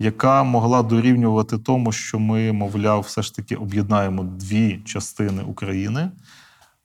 яка 0.00 0.42
могла 0.42 0.82
дорівнювати 0.82 1.58
тому, 1.58 1.92
що 1.92 2.18
ми, 2.18 2.52
мовляв, 2.52 3.00
все 3.00 3.22
ж 3.22 3.34
таки 3.34 3.56
об'єднаємо 3.56 4.24
дві 4.24 4.80
частини 4.84 5.42
України, 5.42 6.10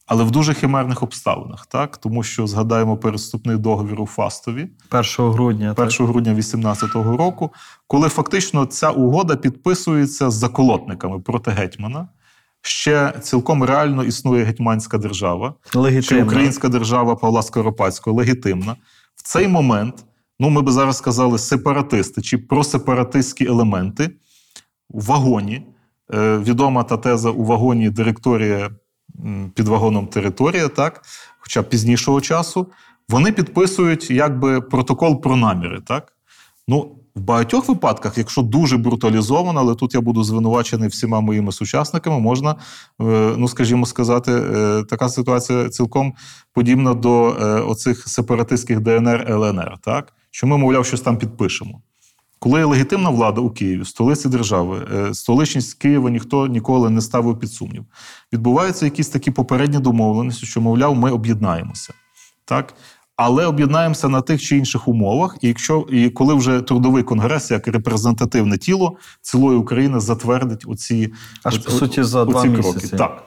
але 0.05 0.23
в 0.23 0.31
дуже 0.31 0.53
химерних 0.53 1.03
обставинах, 1.03 1.65
так? 1.65 1.97
Тому 1.97 2.23
що 2.23 2.47
згадаємо 2.47 2.97
переступний 2.97 3.57
договір 3.57 4.01
у 4.01 4.05
Фастові. 4.05 4.67
1 4.91 5.31
грудня. 5.31 5.73
1 5.77 6.07
грудня 6.07 6.33
2018 6.33 6.93
року, 6.93 7.53
коли 7.87 8.09
фактично 8.09 8.65
ця 8.65 8.89
угода 8.89 9.35
підписується 9.35 10.29
з 10.29 10.33
заколотниками 10.33 11.19
проти 11.19 11.51
гетьмана. 11.51 12.07
Ще 12.61 13.13
цілком 13.21 13.63
реально 13.63 14.03
існує 14.03 14.43
гетьманська 14.43 14.97
держава, 14.97 15.53
Так? 15.73 16.03
чи 16.03 16.23
українська 16.23 16.69
держава 16.69 17.15
Павла 17.15 17.41
Скоропадського 17.41 18.17
легітимна. 18.17 18.75
В 19.15 19.23
цей 19.23 19.47
момент, 19.47 20.05
ну 20.39 20.49
ми 20.49 20.61
би 20.61 20.71
зараз 20.71 20.97
сказали, 20.97 21.37
сепаратисти 21.37 22.21
чи 22.21 22.37
просепаратистські 22.37 23.45
елементи 23.45 24.09
у 24.89 24.99
вагоні. 24.99 25.67
Е, 26.13 26.37
відома 26.37 26.83
та 26.83 26.97
теза 26.97 27.29
у 27.29 27.43
вагоні 27.43 27.89
директорія 27.89 28.69
під 29.53 29.67
вагоном 29.67 30.07
територія, 30.07 30.67
так, 30.67 31.01
хоча 31.39 31.61
б 31.61 31.69
пізнішого 31.69 32.21
часу, 32.21 32.67
вони 33.09 33.31
підписують 33.31 34.11
якби 34.11 34.61
протокол 34.61 35.21
про 35.21 35.35
наміри. 35.35 35.81
Так? 35.87 36.13
Ну, 36.67 36.95
в 37.15 37.21
багатьох 37.21 37.69
випадках, 37.69 38.17
якщо 38.17 38.41
дуже 38.41 38.77
бруталізовано, 38.77 39.59
але 39.59 39.75
тут 39.75 39.93
я 39.93 40.01
буду 40.01 40.23
звинувачений 40.23 40.89
всіма 40.89 41.21
моїми 41.21 41.51
сучасниками, 41.51 42.19
можна, 42.19 42.55
е, 43.01 43.33
ну 43.37 43.47
скажімо 43.47 43.85
сказати, 43.85 44.31
е, 44.31 44.83
така 44.89 45.09
ситуація 45.09 45.69
цілком 45.69 46.13
подібна 46.53 46.93
до 46.93 47.23
оцих 47.69 48.07
сепаратистських 48.07 48.79
ДНР 48.79 49.25
ЛНР, 49.29 49.77
так? 49.81 50.13
Що 50.35 50.47
ми, 50.47 50.57
мовляв, 50.57 50.85
щось 50.85 51.01
там 51.01 51.17
підпишемо. 51.17 51.81
Коли 52.39 52.63
легітимна 52.63 53.09
влада 53.09 53.41
у 53.41 53.49
Києві, 53.49 53.85
столиці 53.85 54.29
держави, 54.29 54.87
е, 54.93 55.13
столичність 55.13 55.73
Києва 55.73 56.09
ніхто 56.09 56.47
ніколи 56.47 56.89
не 56.89 57.01
ставив 57.01 57.39
під 57.39 57.51
сумнів. 57.51 57.85
Відбуваються 58.33 58.85
якісь 58.85 59.09
такі 59.09 59.31
попередні 59.31 59.79
домовленості, 59.79 60.45
що, 60.45 60.61
мовляв, 60.61 60.95
ми 60.95 61.11
об'єднаємося. 61.11 61.93
Так? 62.45 62.73
Але 63.15 63.45
об'єднаємося 63.45 64.09
на 64.09 64.21
тих 64.21 64.41
чи 64.41 64.57
інших 64.57 64.87
умовах, 64.87 65.37
і 65.41 65.47
якщо 65.47 65.87
і 65.89 66.09
коли 66.09 66.33
вже 66.33 66.61
трудовий 66.61 67.03
конгрес, 67.03 67.51
як 67.51 67.67
репрезентативне 67.67 68.57
тіло 68.57 68.97
цілої 69.21 69.57
України 69.57 69.99
затвердить 69.99 70.63
оці 70.67 71.13
Аж, 71.43 71.55
оці- 71.55 71.65
по 71.65 71.71
суті, 71.71 72.03
за 72.03 72.23
оці 72.23 72.31
два 72.31 72.41
кроки. 72.41 72.57
місяці. 72.57 72.97
Так. 72.97 73.23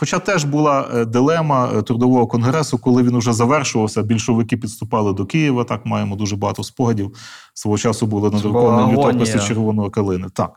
Хоча 0.00 0.18
теж 0.18 0.44
була 0.44 0.88
е, 0.94 1.04
дилема 1.04 1.72
е, 1.74 1.82
трудового 1.82 2.26
конгресу, 2.26 2.78
коли 2.78 3.02
він 3.02 3.18
вже 3.18 3.32
завершувався, 3.32 4.02
більшовики 4.02 4.56
підступали 4.56 5.12
до 5.12 5.26
Києва. 5.26 5.64
Так 5.64 5.86
маємо 5.86 6.16
дуже 6.16 6.36
багато 6.36 6.64
спогадів. 6.64 7.14
Свого 7.54 7.78
часу 7.78 8.06
були 8.06 8.30
надруковані 8.30 8.92
літописи 8.92 9.38
червоної 9.38 9.90
калини. 9.90 10.26
Так, 10.34 10.50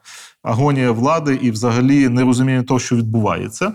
агонія 0.44 0.92
влади 0.92 1.40
і 1.42 1.52
взагалі 1.52 2.10
нерозуміння 2.10 2.64
того, 2.64 2.80
що 2.80 2.96
відбувається. 2.96 3.74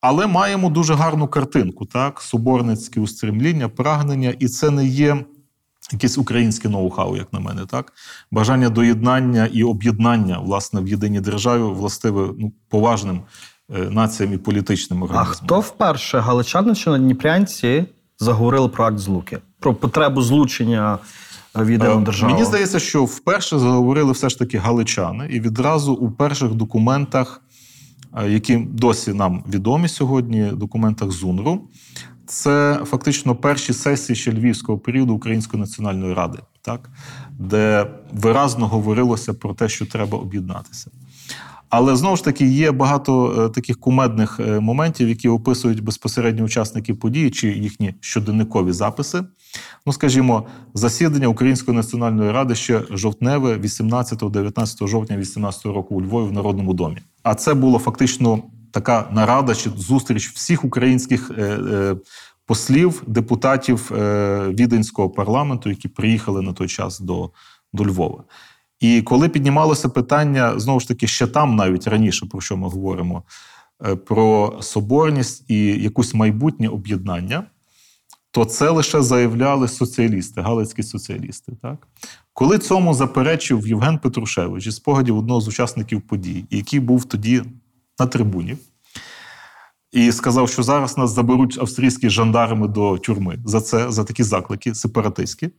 Але 0.00 0.26
маємо 0.26 0.70
дуже 0.70 0.94
гарну 0.94 1.28
картинку, 1.28 1.86
так, 1.86 2.20
соборницькі 2.20 3.00
устремління, 3.00 3.68
прагнення, 3.68 4.34
і 4.38 4.48
це 4.48 4.70
не 4.70 4.86
є 4.86 5.24
якесь 5.92 6.18
українське 6.18 6.68
ноу-хау, 6.68 7.16
як 7.16 7.32
на 7.32 7.40
мене, 7.40 7.66
так? 7.66 7.92
Бажання 8.30 8.68
доєднання 8.68 9.48
і 9.52 9.62
об'єднання 9.62 10.38
власне 10.38 10.80
в 10.80 10.88
єдиній 10.88 11.20
державі 11.20 11.62
властиве 11.62 12.28
ну, 12.38 12.52
поважним 12.68 13.22
націям 13.68 14.32
і 14.32 14.38
політичним 14.38 15.08
А 15.12 15.24
хто 15.24 15.60
вперше, 15.60 16.18
галичани 16.18 16.74
чи 16.74 16.90
надніпрянці, 16.90 17.84
заговорили 18.18 18.68
про 18.68 18.84
акт 18.84 18.98
злуки? 18.98 19.38
Про 19.60 19.74
потребу 19.74 20.22
злучення 20.22 20.98
е, 21.56 21.62
в 21.62 21.70
єдину 21.70 22.00
Е, 22.00 22.04
державу? 22.04 22.32
Мені 22.32 22.44
здається, 22.44 22.78
що 22.78 23.04
вперше 23.04 23.58
заговорили 23.58 24.12
все 24.12 24.28
ж 24.28 24.38
таки 24.38 24.58
галичани, 24.58 25.28
і 25.30 25.40
відразу 25.40 25.92
у 25.92 26.10
перших 26.10 26.54
документах, 26.54 27.42
е, 28.16 28.30
які 28.30 28.56
досі 28.56 29.12
нам 29.12 29.44
відомі 29.48 29.88
сьогодні, 29.88 30.50
документах 30.52 31.10
ЗУНРу, 31.10 31.68
це 32.26 32.80
фактично 32.84 33.36
перші 33.36 33.72
сесії 33.72 34.16
ще 34.16 34.32
львівського 34.32 34.78
періоду 34.78 35.14
Української 35.14 35.60
національної 35.60 36.14
ради, 36.14 36.38
так? 36.62 36.90
де 37.38 37.90
виразно 38.12 38.68
говорилося 38.68 39.34
про 39.34 39.54
те, 39.54 39.68
що 39.68 39.86
треба 39.86 40.18
об'єднатися. 40.18 40.90
Але 41.70 41.96
знову 41.96 42.16
ж 42.16 42.24
таки 42.24 42.46
є 42.46 42.72
багато 42.72 43.44
е, 43.46 43.48
таких 43.48 43.80
кумедних 43.80 44.40
е, 44.40 44.60
моментів, 44.60 45.08
які 45.08 45.28
описують 45.28 45.84
безпосередньо 45.84 46.44
учасників 46.44 47.00
події 47.00 47.30
чи 47.30 47.48
їхні 47.48 47.94
щоденникові 48.00 48.72
записи. 48.72 49.22
Ну, 49.86 49.92
скажімо, 49.92 50.46
засідання 50.74 51.28
Української 51.28 51.76
національної 51.76 52.32
ради 52.32 52.54
ще 52.54 52.82
жовтневе, 52.90 53.56
18-19 53.56 54.86
жовтня 54.86 55.16
18 55.16 55.66
року 55.66 55.94
у 55.94 56.02
Львові 56.02 56.28
в 56.28 56.32
Народному 56.32 56.74
домі. 56.74 56.98
А 57.22 57.34
це 57.34 57.54
було 57.54 57.78
фактично 57.78 58.42
така 58.70 59.08
нарада 59.12 59.54
чи 59.54 59.70
зустріч 59.76 60.28
всіх 60.28 60.64
українських 60.64 61.30
е, 61.38 61.96
послів, 62.46 63.02
депутатів 63.06 63.90
віденського 64.48 65.10
парламенту, 65.10 65.70
які 65.70 65.88
приїхали 65.88 66.42
на 66.42 66.52
той 66.52 66.68
час 66.68 67.00
до, 67.00 67.30
до 67.72 67.84
Львова. 67.84 68.24
І 68.80 69.02
коли 69.02 69.28
піднімалося 69.28 69.88
питання, 69.88 70.58
знову 70.58 70.80
ж 70.80 70.88
таки, 70.88 71.06
ще 71.06 71.26
там, 71.26 71.56
навіть 71.56 71.86
раніше, 71.86 72.26
про 72.26 72.40
що 72.40 72.56
ми 72.56 72.68
говоримо, 72.68 73.22
е, 73.86 73.96
про 73.96 74.58
соборність 74.60 75.44
і 75.48 75.66
якусь 75.66 76.14
майбутнє 76.14 76.68
об'єднання, 76.68 77.44
то 78.30 78.44
це 78.44 78.70
лише 78.70 79.02
заявляли 79.02 79.68
соціалісти, 79.68 80.40
галицькі 80.40 80.82
соціалісти. 80.82 81.52
Так? 81.62 81.86
Коли 82.32 82.58
цьому 82.58 82.94
заперечив 82.94 83.68
Євген 83.68 83.98
Петрушевич 83.98 84.66
із 84.66 84.76
спогадів 84.76 85.18
одного 85.18 85.40
з 85.40 85.48
учасників 85.48 86.02
подій, 86.02 86.44
який 86.50 86.80
був 86.80 87.04
тоді 87.04 87.42
на 87.98 88.06
трибуні, 88.06 88.56
і 89.92 90.12
сказав, 90.12 90.48
що 90.48 90.62
зараз 90.62 90.98
нас 90.98 91.10
заберуть 91.10 91.58
австрійські 91.60 92.10
жандарми 92.10 92.68
до 92.68 92.98
тюрми 92.98 93.38
за 93.44 93.60
це, 93.60 93.90
за 93.90 94.04
такі 94.04 94.22
заклики 94.22 94.74
сепаратистські. 94.74 95.50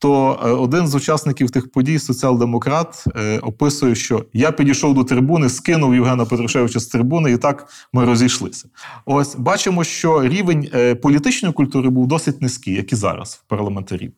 То 0.00 0.40
е, 0.44 0.50
один 0.50 0.88
з 0.88 0.94
учасників 0.94 1.50
тих 1.50 1.72
подій, 1.72 1.98
соціал-демократ, 1.98 3.04
е, 3.16 3.38
описує, 3.38 3.94
що 3.94 4.24
я 4.32 4.52
підійшов 4.52 4.94
до 4.94 5.04
трибуни, 5.04 5.48
скинув 5.48 5.94
Євгена 5.94 6.24
Петрушевича 6.24 6.80
з 6.80 6.86
трибуни, 6.86 7.32
і 7.32 7.36
так 7.36 7.66
ми 7.92 8.04
розійшлися. 8.04 8.68
Ось 9.06 9.36
бачимо, 9.36 9.84
що 9.84 10.28
рівень 10.28 10.68
е, 10.74 10.94
політичної 10.94 11.54
культури 11.54 11.90
був 11.90 12.06
досить 12.06 12.42
низький, 12.42 12.74
як 12.74 12.92
і 12.92 12.96
зараз 12.96 13.42
в 13.44 13.48
парламентарів. 13.48 14.12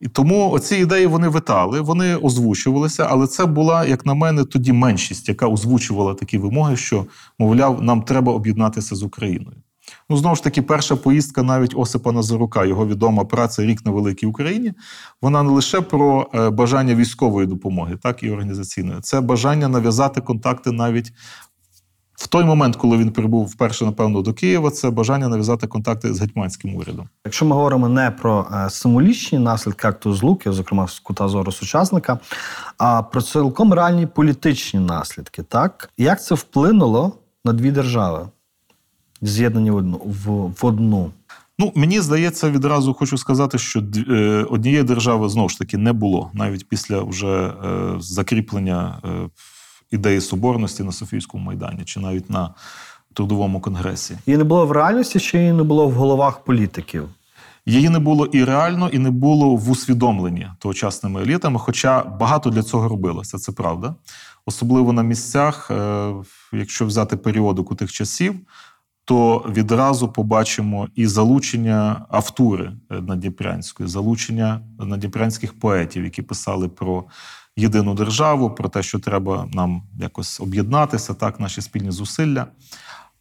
І 0.00 0.08
тому 0.08 0.50
оці 0.50 0.76
ідеї 0.76 1.06
вони 1.06 1.28
витали, 1.28 1.80
вони 1.80 2.16
озвучувалися, 2.16 3.06
але 3.10 3.26
це 3.26 3.46
була, 3.46 3.84
як 3.84 4.06
на 4.06 4.14
мене, 4.14 4.44
тоді 4.44 4.72
меншість, 4.72 5.28
яка 5.28 5.46
озвучувала 5.46 6.14
такі 6.14 6.38
вимоги, 6.38 6.76
що, 6.76 7.06
мовляв, 7.38 7.82
нам 7.82 8.02
треба 8.02 8.32
об'єднатися 8.32 8.96
з 8.96 9.02
Україною. 9.02 9.56
Ну, 10.10 10.16
знову 10.16 10.36
ж 10.36 10.44
таки, 10.44 10.62
перша 10.62 10.96
поїздка 10.96 11.42
навіть 11.42 11.72
Осипа 11.76 12.12
Назарука, 12.12 12.64
його 12.64 12.86
відома 12.86 13.24
праця 13.24 13.62
Рік 13.62 13.86
на 13.86 13.90
великій 13.90 14.26
Україні. 14.26 14.72
Вона 15.22 15.42
не 15.42 15.50
лише 15.50 15.80
про 15.80 16.30
е, 16.34 16.50
бажання 16.50 16.94
військової 16.94 17.46
допомоги, 17.46 17.96
так 18.02 18.22
і 18.22 18.30
організаційної. 18.30 19.00
Це 19.00 19.20
бажання 19.20 19.68
нав'язати 19.68 20.20
контакти 20.20 20.72
навіть 20.72 21.12
в 22.20 22.26
той 22.26 22.44
момент, 22.44 22.76
коли 22.76 22.96
він 22.96 23.10
прибув 23.10 23.46
вперше, 23.46 23.84
напевно, 23.84 24.22
до 24.22 24.34
Києва. 24.34 24.70
Це 24.70 24.90
бажання 24.90 25.28
нав'язати 25.28 25.66
контакти 25.66 26.14
з 26.14 26.20
гетьманським 26.20 26.76
урядом. 26.76 27.08
Якщо 27.24 27.44
ми 27.44 27.56
говоримо 27.56 27.88
не 27.88 28.10
про 28.10 28.46
е, 28.54 28.70
символічні 28.70 29.38
наслідки 29.38 29.88
акту 29.88 30.14
злуки, 30.14 30.52
зокрема 30.52 30.88
з 30.88 30.98
кута 30.98 31.28
зору 31.28 31.52
сучасника, 31.52 32.18
а 32.78 33.02
про 33.02 33.22
цілком 33.22 33.74
реальні 33.74 34.06
політичні 34.06 34.80
наслідки, 34.80 35.42
так 35.42 35.90
як 35.98 36.22
це 36.22 36.34
вплинуло 36.34 37.12
на 37.44 37.52
дві 37.52 37.70
держави, 37.70 38.28
з'єднані 39.22 39.70
в 39.70 39.76
одну 39.76 39.96
в, 39.96 40.30
в 40.60 40.66
одну? 40.66 41.10
Ну, 41.60 41.72
мені 41.74 42.00
здається, 42.00 42.50
відразу 42.50 42.94
хочу 42.94 43.18
сказати, 43.18 43.58
що 43.58 43.82
е, 44.10 44.46
однієї 44.50 44.82
держави 44.82 45.28
знову 45.28 45.48
ж 45.48 45.58
таки 45.58 45.78
не 45.78 45.92
було 45.92 46.30
навіть 46.34 46.68
після 46.68 47.02
вже 47.02 47.26
е, 47.26 47.52
закріплення 47.98 48.98
е, 49.04 49.08
ідеї 49.90 50.20
соборності 50.20 50.82
на 50.82 50.92
Софійському 50.92 51.44
майдані, 51.44 51.84
чи 51.84 52.00
навіть 52.00 52.30
на 52.30 52.54
трудовому 53.14 53.60
конгресі. 53.60 54.18
Її 54.26 54.38
не 54.38 54.44
було 54.44 54.66
в 54.66 54.72
реальності, 54.72 55.20
чи 55.20 55.38
її 55.38 55.52
не 55.52 55.62
було 55.62 55.88
в 55.88 55.92
головах 55.92 56.44
політиків? 56.44 57.08
Її 57.66 57.88
не 57.88 57.98
було 57.98 58.26
і 58.26 58.44
реально, 58.44 58.88
і 58.88 58.98
не 58.98 59.10
було 59.10 59.56
в 59.56 59.70
усвідомленні 59.70 60.48
тогочасними 60.58 61.22
елітами, 61.22 61.58
хоча 61.58 62.02
багато 62.02 62.50
для 62.50 62.62
цього 62.62 62.88
робилося, 62.88 63.38
це 63.38 63.52
правда. 63.52 63.94
Особливо 64.46 64.92
на 64.92 65.02
місцях, 65.02 65.70
якщо 66.52 66.86
взяти 66.86 67.16
періодику 67.16 67.74
тих 67.74 67.92
часів, 67.92 68.34
то 69.10 69.44
відразу 69.48 70.08
побачимо 70.08 70.88
і 70.94 71.06
залучення 71.06 72.06
автури 72.10 72.72
е, 72.90 73.00
Надніпрянської, 73.00 73.88
залучення 73.88 74.60
надніпрянських 74.78 75.58
поетів, 75.58 76.04
які 76.04 76.22
писали 76.22 76.68
про 76.68 77.04
єдину 77.56 77.94
державу, 77.94 78.50
про 78.50 78.68
те, 78.68 78.82
що 78.82 78.98
треба 78.98 79.48
нам 79.52 79.82
якось 80.00 80.40
об'єднатися, 80.40 81.14
так, 81.14 81.40
наші 81.40 81.60
спільні 81.60 81.90
зусилля. 81.90 82.46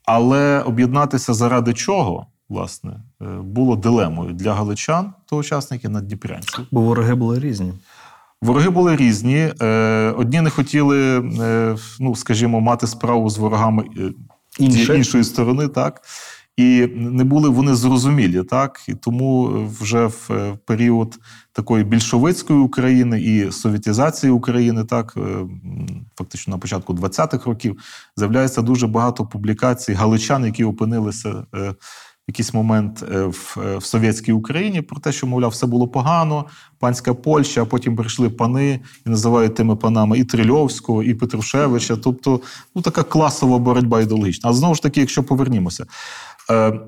Але 0.05 0.61
об'єднатися 0.61 1.33
заради 1.33 1.73
чого, 1.73 2.25
власне, 2.49 2.91
е, 3.21 3.25
було 3.25 3.75
дилемою 3.75 4.33
для 4.33 4.53
галичан, 4.53 5.13
тогочасників 5.25 5.91
наддніпрянців. 5.91 6.67
Бо 6.71 6.81
вороги 6.81 7.15
були 7.15 7.39
різні. 7.39 7.73
Вороги 8.41 8.69
були 8.69 8.95
різні. 8.95 9.53
Е, 9.61 10.13
Одні 10.17 10.41
не 10.41 10.49
хотіли, 10.49 11.21
ну 11.99 12.15
скажімо, 12.15 12.59
мати 12.59 12.87
справу 12.87 13.29
з 13.29 13.37
ворогами 13.37 13.83
е, 14.60 14.64
Інші. 14.64 14.93
іншої 14.93 15.24
сторони, 15.24 15.68
так. 15.68 16.01
І 16.57 16.88
не 16.95 17.24
були 17.24 17.49
вони 17.49 17.76
зрозумілі, 17.76 18.43
так 18.43 18.82
і 18.88 18.93
тому 18.93 19.45
вже 19.82 20.05
в 20.05 20.28
е, 20.32 20.57
період 20.66 21.16
такої 21.51 21.84
більшовицької 21.84 22.60
України 22.60 23.22
і 23.22 23.51
совітізації 23.51 24.32
України, 24.32 24.84
так 24.84 25.14
е, 25.18 25.22
фактично 26.18 26.51
на 26.51 26.57
початку 26.57 26.93
20-х 26.93 27.45
років, 27.45 27.78
з'являється 28.18 28.62
дуже 28.62 28.88
багато 28.88 29.26
публікацій 29.26 29.93
галичан, 29.93 30.45
які 30.45 30.64
опинилися 30.64 31.45
е, 31.55 31.74
якийсь 32.30 32.53
момент 32.53 33.05
е, 33.11 33.19
в, 33.21 33.57
е, 33.65 33.77
в 33.77 33.84
совєтській 33.84 34.32
Україні, 34.32 34.82
про 34.82 34.99
те, 34.99 35.11
що 35.11 35.27
мовляв, 35.27 35.51
все 35.51 35.65
було 35.65 35.88
погано, 35.88 36.45
панська 36.80 37.13
Польща, 37.13 37.61
а 37.61 37.65
потім 37.65 37.95
прийшли 37.95 38.30
пани 38.30 38.80
і 39.05 39.09
називають 39.09 39.55
тими 39.55 39.75
панами 39.75 40.19
і 40.19 40.23
Трильовського, 40.23 41.03
і 41.03 41.13
Петрушевича. 41.13 41.95
Тобто, 41.95 42.41
ну 42.75 42.82
така 42.82 43.03
класова 43.03 43.59
боротьба 43.59 44.01
ідеологічна. 44.01 44.49
А 44.49 44.53
знову 44.53 44.75
ж 44.75 44.82
таки, 44.82 44.99
якщо 44.99 45.23
повернімося. 45.23 45.86
е, 46.51 46.80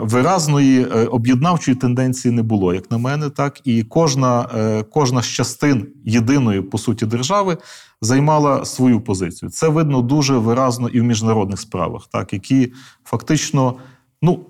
Виразної 0.00 0.84
об'єднавчої 0.86 1.76
тенденції 1.76 2.34
не 2.34 2.42
було, 2.42 2.74
як 2.74 2.90
на 2.90 2.98
мене, 2.98 3.30
так 3.30 3.60
і 3.64 3.82
кожна, 3.82 4.48
кожна 4.90 5.22
з 5.22 5.26
частин 5.26 5.86
єдиної 6.04 6.62
по 6.62 6.78
суті 6.78 7.06
держави 7.06 7.56
займала 8.00 8.64
свою 8.64 9.00
позицію. 9.00 9.50
Це 9.50 9.68
видно 9.68 10.02
дуже 10.02 10.38
виразно 10.38 10.88
і 10.88 11.00
в 11.00 11.04
міжнародних 11.04 11.60
справах, 11.60 12.08
так 12.12 12.32
які 12.32 12.72
фактично, 13.04 13.74
ну 14.22 14.46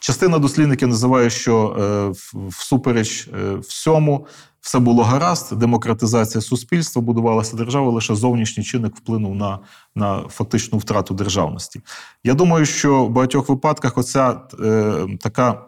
частина 0.00 0.38
дослідників 0.38 0.88
називає, 0.88 1.30
що 1.30 1.76
е, 1.78 2.12
всупереч 2.48 3.28
е, 3.28 3.54
всьому 3.54 4.26
все 4.60 4.78
було 4.78 5.02
гаразд, 5.02 5.58
демократизація 5.58 6.42
суспільства, 6.42 7.02
будувалася 7.02 7.56
держава, 7.56 7.90
лише 7.90 8.14
зовнішній 8.14 8.64
чинник 8.64 8.96
вплинув 8.96 9.34
на, 9.34 9.58
на 9.94 10.20
фактичну 10.28 10.78
втрату 10.78 11.14
державності. 11.14 11.80
Я 12.24 12.34
думаю, 12.34 12.66
що 12.66 13.04
в 13.04 13.10
багатьох 13.10 13.48
випадках 13.48 13.98
оця 13.98 14.40
е, 14.64 15.06
така 15.20 15.62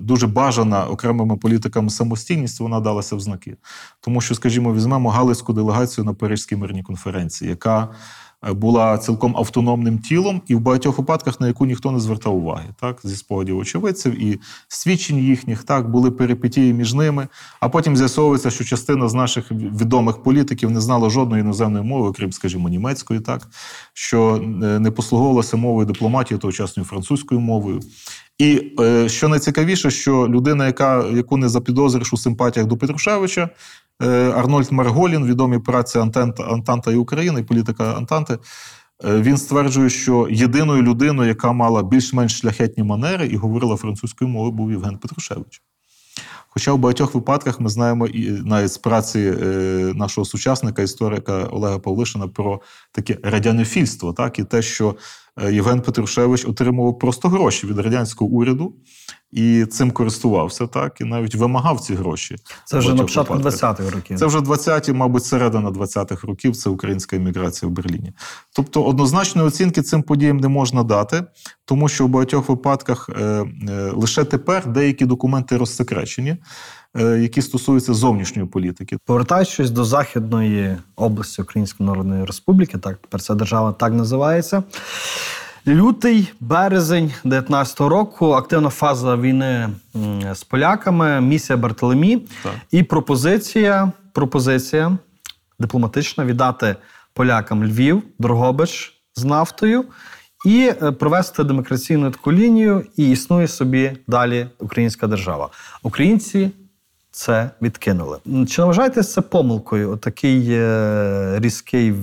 дуже 0.00 0.26
бажана 0.26 0.86
окремими 0.86 1.36
політиками 1.36 1.90
самостійність 1.90 2.60
вона 2.60 2.80
далася 2.80 3.16
в 3.16 3.20
знаки. 3.20 3.56
Тому 4.00 4.20
що, 4.20 4.34
скажімо, 4.34 4.74
візьмемо 4.74 5.10
Галицьку 5.10 5.52
делегацію 5.52 6.04
на 6.04 6.14
Парижській 6.14 6.56
мирній 6.56 6.82
конференції, 6.82 7.50
яка 7.50 7.88
була 8.52 8.98
цілком 8.98 9.36
автономним 9.36 9.98
тілом, 9.98 10.42
і 10.46 10.54
в 10.54 10.60
багатьох 10.60 10.98
випадках 10.98 11.40
на 11.40 11.46
яку 11.46 11.66
ніхто 11.66 11.90
не 11.90 12.00
звертав 12.00 12.36
уваги, 12.36 12.64
так 12.80 13.00
зі 13.04 13.16
спогадів 13.16 13.58
очевидців 13.58 14.22
і 14.22 14.40
свідчень 14.68 15.18
їхніх, 15.18 15.64
так 15.64 15.90
були 15.90 16.10
перипетії 16.10 16.72
між 16.72 16.94
ними. 16.94 17.28
А 17.60 17.68
потім 17.68 17.96
з'ясовується, 17.96 18.50
що 18.50 18.64
частина 18.64 19.08
з 19.08 19.14
наших 19.14 19.52
відомих 19.52 20.22
політиків 20.22 20.70
не 20.70 20.80
знала 20.80 21.10
жодної 21.10 21.40
іноземної 21.40 21.84
мови, 21.84 22.12
крім, 22.16 22.32
скажімо, 22.32 22.68
німецької, 22.68 23.20
так 23.20 23.48
що 23.92 24.34
е, 24.36 24.40
не 24.78 24.90
послуговувалася 24.90 25.56
мовою 25.56 25.86
дипломатії 25.86 26.38
тогочасною 26.38 26.86
французькою 26.86 27.40
мовою. 27.40 27.80
І 28.38 28.72
е, 28.80 29.08
що 29.08 29.28
найцікавіше, 29.28 29.90
що 29.90 30.28
людина, 30.28 30.66
яка 30.66 31.04
яку 31.06 31.36
не 31.36 31.48
запідозриш 31.48 32.12
у 32.12 32.16
симпатіях 32.16 32.66
до 32.66 32.76
Петрушевича, 32.76 33.42
е, 33.42 33.48
Арнольд 34.34 34.72
Марголін, 34.72 35.26
відомі 35.26 35.58
праці 35.58 35.98
Антанта, 35.98 36.42
Антанта 36.42 36.92
і 36.92 36.96
Україна 36.96 37.38
і 37.38 37.42
політика 37.42 37.92
Антанти. 37.92 38.38
е, 39.04 39.20
Він 39.20 39.36
стверджує, 39.36 39.90
що 39.90 40.28
єдиною 40.30 40.82
людиною, 40.82 41.28
яка 41.28 41.52
мала 41.52 41.82
більш-менш 41.82 42.40
шляхетні 42.40 42.84
манери 42.84 43.26
і 43.26 43.36
говорила 43.36 43.76
французькою 43.76 44.30
мовою, 44.30 44.52
був 44.52 44.70
Євген 44.70 44.98
Петрушевич. 44.98 45.62
Хоча 46.48 46.72
в 46.72 46.78
багатьох 46.78 47.14
випадках 47.14 47.60
ми 47.60 47.68
знаємо 47.68 48.06
і 48.06 48.30
навіть 48.30 48.72
з 48.72 48.78
праці 48.78 49.20
е, 49.20 49.46
нашого 49.94 50.24
сучасника, 50.24 50.82
історика 50.82 51.44
Олега 51.44 51.78
Павлишина, 51.78 52.28
про 52.28 52.60
таке 52.92 53.18
радянофільство, 53.22 54.12
так 54.12 54.38
і 54.38 54.44
те, 54.44 54.62
що 54.62 54.88
е, 54.90 54.94
Євген 55.42 55.80
Петрушевич 55.80 56.44
отримував 56.44 56.98
просто 56.98 57.28
гроші 57.28 57.66
від 57.66 57.78
радянського 57.78 58.30
уряду 58.30 58.74
і 59.34 59.66
цим 59.66 59.90
користувався, 59.90 60.66
так 60.66 61.00
і 61.00 61.04
навіть 61.04 61.34
вимагав 61.34 61.80
ці 61.80 61.94
гроші. 61.94 62.36
Це 62.64 62.78
вже 62.78 62.94
на 62.94 63.02
початку 63.02 63.34
випадках. 63.34 63.78
20-х 63.78 63.90
років. 63.90 64.18
Це 64.18 64.26
вже 64.26 64.38
20-ті, 64.38 64.92
мабуть, 64.92 65.24
середина 65.24 65.70
20-х 65.70 66.26
років. 66.26 66.56
Це 66.56 66.70
українська 66.70 67.16
еміграція 67.16 67.68
в 67.68 67.72
Берліні. 67.72 68.12
Тобто, 68.52 68.82
однозначної 68.84 69.48
оцінки 69.48 69.82
цим 69.82 70.02
подіям 70.02 70.36
не 70.36 70.48
можна 70.48 70.82
дати, 70.82 71.24
тому 71.64 71.88
що 71.88 72.06
в 72.06 72.08
багатьох 72.08 72.48
випадках 72.48 73.10
е, 73.20 73.22
е, 73.22 73.44
лише 73.94 74.24
тепер 74.24 74.66
деякі 74.66 75.06
документи 75.06 75.56
розсекречені, 75.56 76.30
е, 76.30 76.38
які 76.98 77.42
стосуються 77.42 77.94
зовнішньої 77.94 78.48
політики. 78.48 78.98
Повертаючись 79.04 79.70
до 79.70 79.84
Західної 79.84 80.76
області 80.96 81.42
Української 81.42 81.88
Народної 81.88 82.24
Республіки, 82.24 82.78
так 82.78 82.96
тепер 82.96 83.20
ця 83.20 83.34
держава 83.34 83.72
так 83.72 83.92
називається. 83.92 84.62
Лютий, 85.66 86.32
березень 86.40 87.12
19-го 87.24 87.88
року, 87.88 88.32
активна 88.32 88.68
фаза 88.68 89.16
війни 89.16 89.68
з 90.32 90.44
поляками, 90.44 91.20
місія 91.20 91.56
Бартоломі 91.56 92.16
Так. 92.42 92.52
і 92.70 92.82
пропозиція, 92.82 93.92
пропозиція 94.12 94.98
дипломатична 95.58 96.24
віддати 96.24 96.76
полякам 97.14 97.64
Львів, 97.64 98.02
Дрогобич 98.18 98.92
з 99.14 99.24
нафтою 99.24 99.84
і 100.46 100.72
е, 100.82 100.92
провести 100.92 101.44
демократичну 101.44 102.10
таку 102.10 102.32
лінію, 102.32 102.86
і 102.96 103.10
існує 103.10 103.48
собі 103.48 103.92
далі 104.08 104.46
українська 104.58 105.06
держава. 105.06 105.50
Українці 105.82 106.50
це 107.14 107.50
відкинули. 107.62 108.18
Чи 108.48 108.62
не 108.62 108.66
вважаєте 108.66 109.02
це 109.02 109.20
помилкою? 109.20 109.90
Отакий 109.90 110.46
е, 110.50 111.38
різкий, 111.40 111.94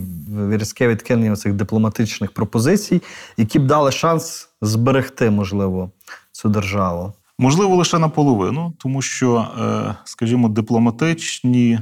різке 0.49 0.87
відкинення 0.87 1.35
цих 1.35 1.53
дипломатичних 1.53 2.31
пропозицій, 2.31 3.01
які 3.37 3.59
б 3.59 3.67
дали 3.67 3.91
шанс 3.91 4.49
зберегти, 4.61 5.29
можливо, 5.29 5.91
цю 6.31 6.49
державу? 6.49 7.13
Можливо, 7.37 7.75
лише 7.75 7.99
наполовину, 7.99 8.73
тому 8.77 9.01
що, 9.01 9.47
е, 9.61 9.95
скажімо, 10.05 10.49
дипломатичні 10.49 11.79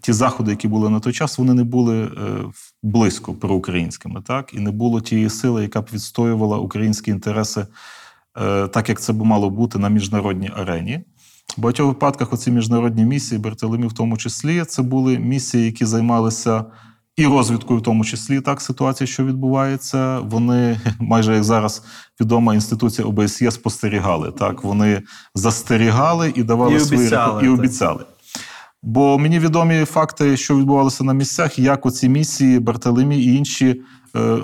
ті 0.00 0.12
заходи, 0.12 0.50
які 0.50 0.68
були 0.68 0.90
на 0.90 1.00
той 1.00 1.12
час, 1.12 1.38
вони 1.38 1.54
не 1.54 1.64
були 1.64 2.04
е, 2.04 2.10
близько 2.82 3.34
проукраїнськими, 3.34 4.22
так 4.22 4.54
і 4.54 4.58
не 4.58 4.70
було 4.70 5.00
тієї 5.00 5.30
сили, 5.30 5.62
яка 5.62 5.80
б 5.80 5.88
відстоювала 5.92 6.58
українські 6.58 7.10
інтереси, 7.10 7.66
е, 8.40 8.68
так 8.68 8.88
як 8.88 9.00
це 9.00 9.12
б 9.12 9.24
мало 9.24 9.50
бути 9.50 9.78
на 9.78 9.88
міжнародній 9.88 10.50
арені. 10.56 11.00
В 11.56 11.60
багатьох 11.60 11.88
випадках 11.88 12.32
оці 12.32 12.50
міжнародні 12.50 13.04
місії, 13.04 13.38
Бертоломі 13.38 13.86
в 13.86 13.92
тому 13.92 14.16
числі, 14.16 14.64
це 14.64 14.82
були 14.82 15.18
місії, 15.18 15.64
які 15.64 15.84
займалися 15.84 16.64
і 17.16 17.26
розвідкою, 17.26 17.80
в 17.80 17.82
тому 17.82 18.04
числі 18.04 18.40
так 18.40 18.60
ситуації, 18.60 19.08
що 19.08 19.24
відбувається. 19.24 20.18
Вони 20.18 20.80
майже 21.00 21.34
як 21.34 21.44
зараз 21.44 21.82
відома 22.20 22.54
інституція 22.54 23.08
ОБСЄ 23.08 23.50
спостерігали. 23.50 24.32
Так 24.32 24.64
вони 24.64 25.02
застерігали 25.34 26.32
і 26.34 26.42
давали 26.42 26.74
І 26.74 26.80
свої 26.80 27.00
обіцяли, 27.00 27.42
і 27.42 27.46
так. 27.46 27.58
обіцяли. 27.58 28.04
Бо 28.82 29.18
мені 29.18 29.38
відомі 29.38 29.84
факти, 29.84 30.36
що 30.36 30.56
відбувалося 30.56 31.04
на 31.04 31.12
місцях, 31.12 31.58
як 31.58 31.86
оці 31.86 32.08
місії 32.08 32.58
Бартоломі 32.58 33.18
і 33.18 33.34
інші, 33.34 33.82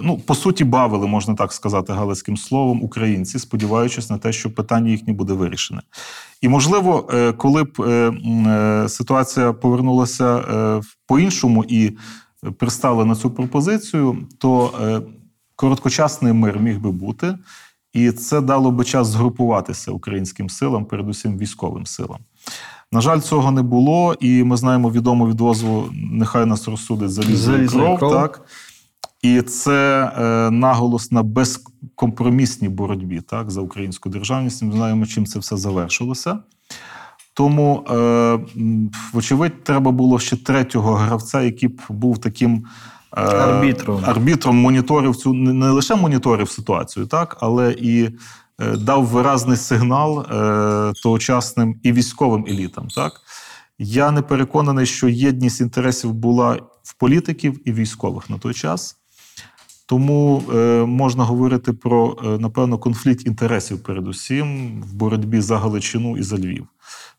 ну 0.03 0.19
по 0.27 0.35
суті, 0.35 0.65
бавили, 0.65 1.07
можна 1.07 1.35
так 1.35 1.53
сказати, 1.53 1.93
галицьким 1.93 2.37
словом, 2.37 2.83
українці, 2.83 3.39
сподіваючись 3.39 4.11
на 4.11 4.19
те, 4.19 4.33
що 4.33 4.55
питання 4.55 4.91
їхнє 4.91 5.13
буде 5.13 5.33
вирішене. 5.33 5.81
І 6.41 6.49
можливо, 6.49 7.09
е, 7.15 7.33
коли 7.33 7.65
б 7.65 7.81
е, 7.81 8.11
е, 8.51 8.89
ситуація 8.89 9.53
повернулася 9.53 10.37
е, 10.39 10.81
по-іншому 11.07 11.65
і 11.69 11.97
пристали 12.59 13.05
на 13.05 13.15
цю 13.17 13.31
пропозицію, 13.31 14.19
то 14.39 14.71
е, 14.83 15.01
короткочасний 15.57 16.33
мир 16.33 16.59
міг 16.59 16.79
би 16.81 16.91
бути. 16.91 17.35
і 17.93 18.11
це 18.13 18.41
дало 18.41 18.71
би 18.71 18.85
час 18.85 19.07
згрупуватися 19.09 19.91
українським 19.91 20.51
силам, 20.51 20.85
передусім 20.85 21.39
військовим 21.39 21.87
силам. 21.87 22.19
На 22.93 23.01
жаль, 23.01 23.21
цього 23.21 23.51
не 23.51 23.63
було, 23.63 24.15
і 24.21 24.45
ми 24.45 24.57
знаємо 24.57 24.91
відому 24.91 25.29
відозву 25.29 25.89
нехай 25.93 26.47
нас 26.47 26.69
розсудить 26.69 27.11
Залізна 27.11 27.81
кров. 27.81 27.99
кров. 27.99 28.13
Так? 28.13 28.43
І 29.27 29.43
це 29.43 30.13
е, 30.19 30.51
наголос 30.51 31.13
на 31.13 31.23
безкомпромісній 31.23 32.69
боротьбі 32.69 33.21
так, 33.21 33.51
за 33.51 33.61
українську 33.61 34.09
державність. 34.09 34.63
Ми 34.63 34.73
знаємо, 34.73 35.07
чим 35.07 35.27
це 35.27 35.39
все 35.39 35.57
завершилося. 35.57 36.39
Тому, 37.35 37.85
е, 37.91 38.39
вочевидь, 39.13 39.65
треба 39.65 39.91
було 39.91 40.19
ще 40.19 40.37
третього 40.37 40.95
гравця, 40.95 41.43
який 41.43 41.69
б 41.69 41.81
був 41.89 42.19
таким 42.19 42.67
е, 43.17 43.21
Арбітром. 43.21 44.03
арбітром 44.05 44.57
моніторив 44.57 45.17
цю 45.17 45.33
не 45.33 45.71
лише 45.71 45.95
моніторив 45.95 46.51
ситуацію, 46.51 47.07
так, 47.07 47.37
але 47.41 47.73
і 47.73 48.05
е, 48.05 48.77
дав 48.77 49.05
виразний 49.05 49.57
сигнал 49.57 50.21
е, 50.21 50.93
тогочасним 51.03 51.81
і 51.83 51.93
військовим 51.93 52.47
елітам. 52.49 52.89
Так. 52.89 53.13
Я 53.79 54.11
не 54.11 54.23
переконаний, 54.23 54.87
що 54.87 55.09
єдність 55.09 55.61
інтересів 55.61 56.13
була 56.13 56.59
в 56.83 56.95
політиків 56.95 57.69
і 57.69 57.73
військових 57.73 58.31
на 58.31 58.39
той 58.39 58.55
час. 58.55 58.97
Тому 59.87 60.43
е, 60.55 60.85
можна 60.87 61.25
говорити 61.25 61.73
про, 61.73 62.17
е, 62.25 62.29
напевно, 62.39 62.79
конфлікт 62.79 63.27
інтересів 63.27 63.83
передусім 63.83 64.81
в 64.83 64.95
боротьбі 64.95 65.41
за 65.41 65.59
Галичину 65.59 66.17
і 66.17 66.23
за 66.23 66.37
Львів. 66.37 66.67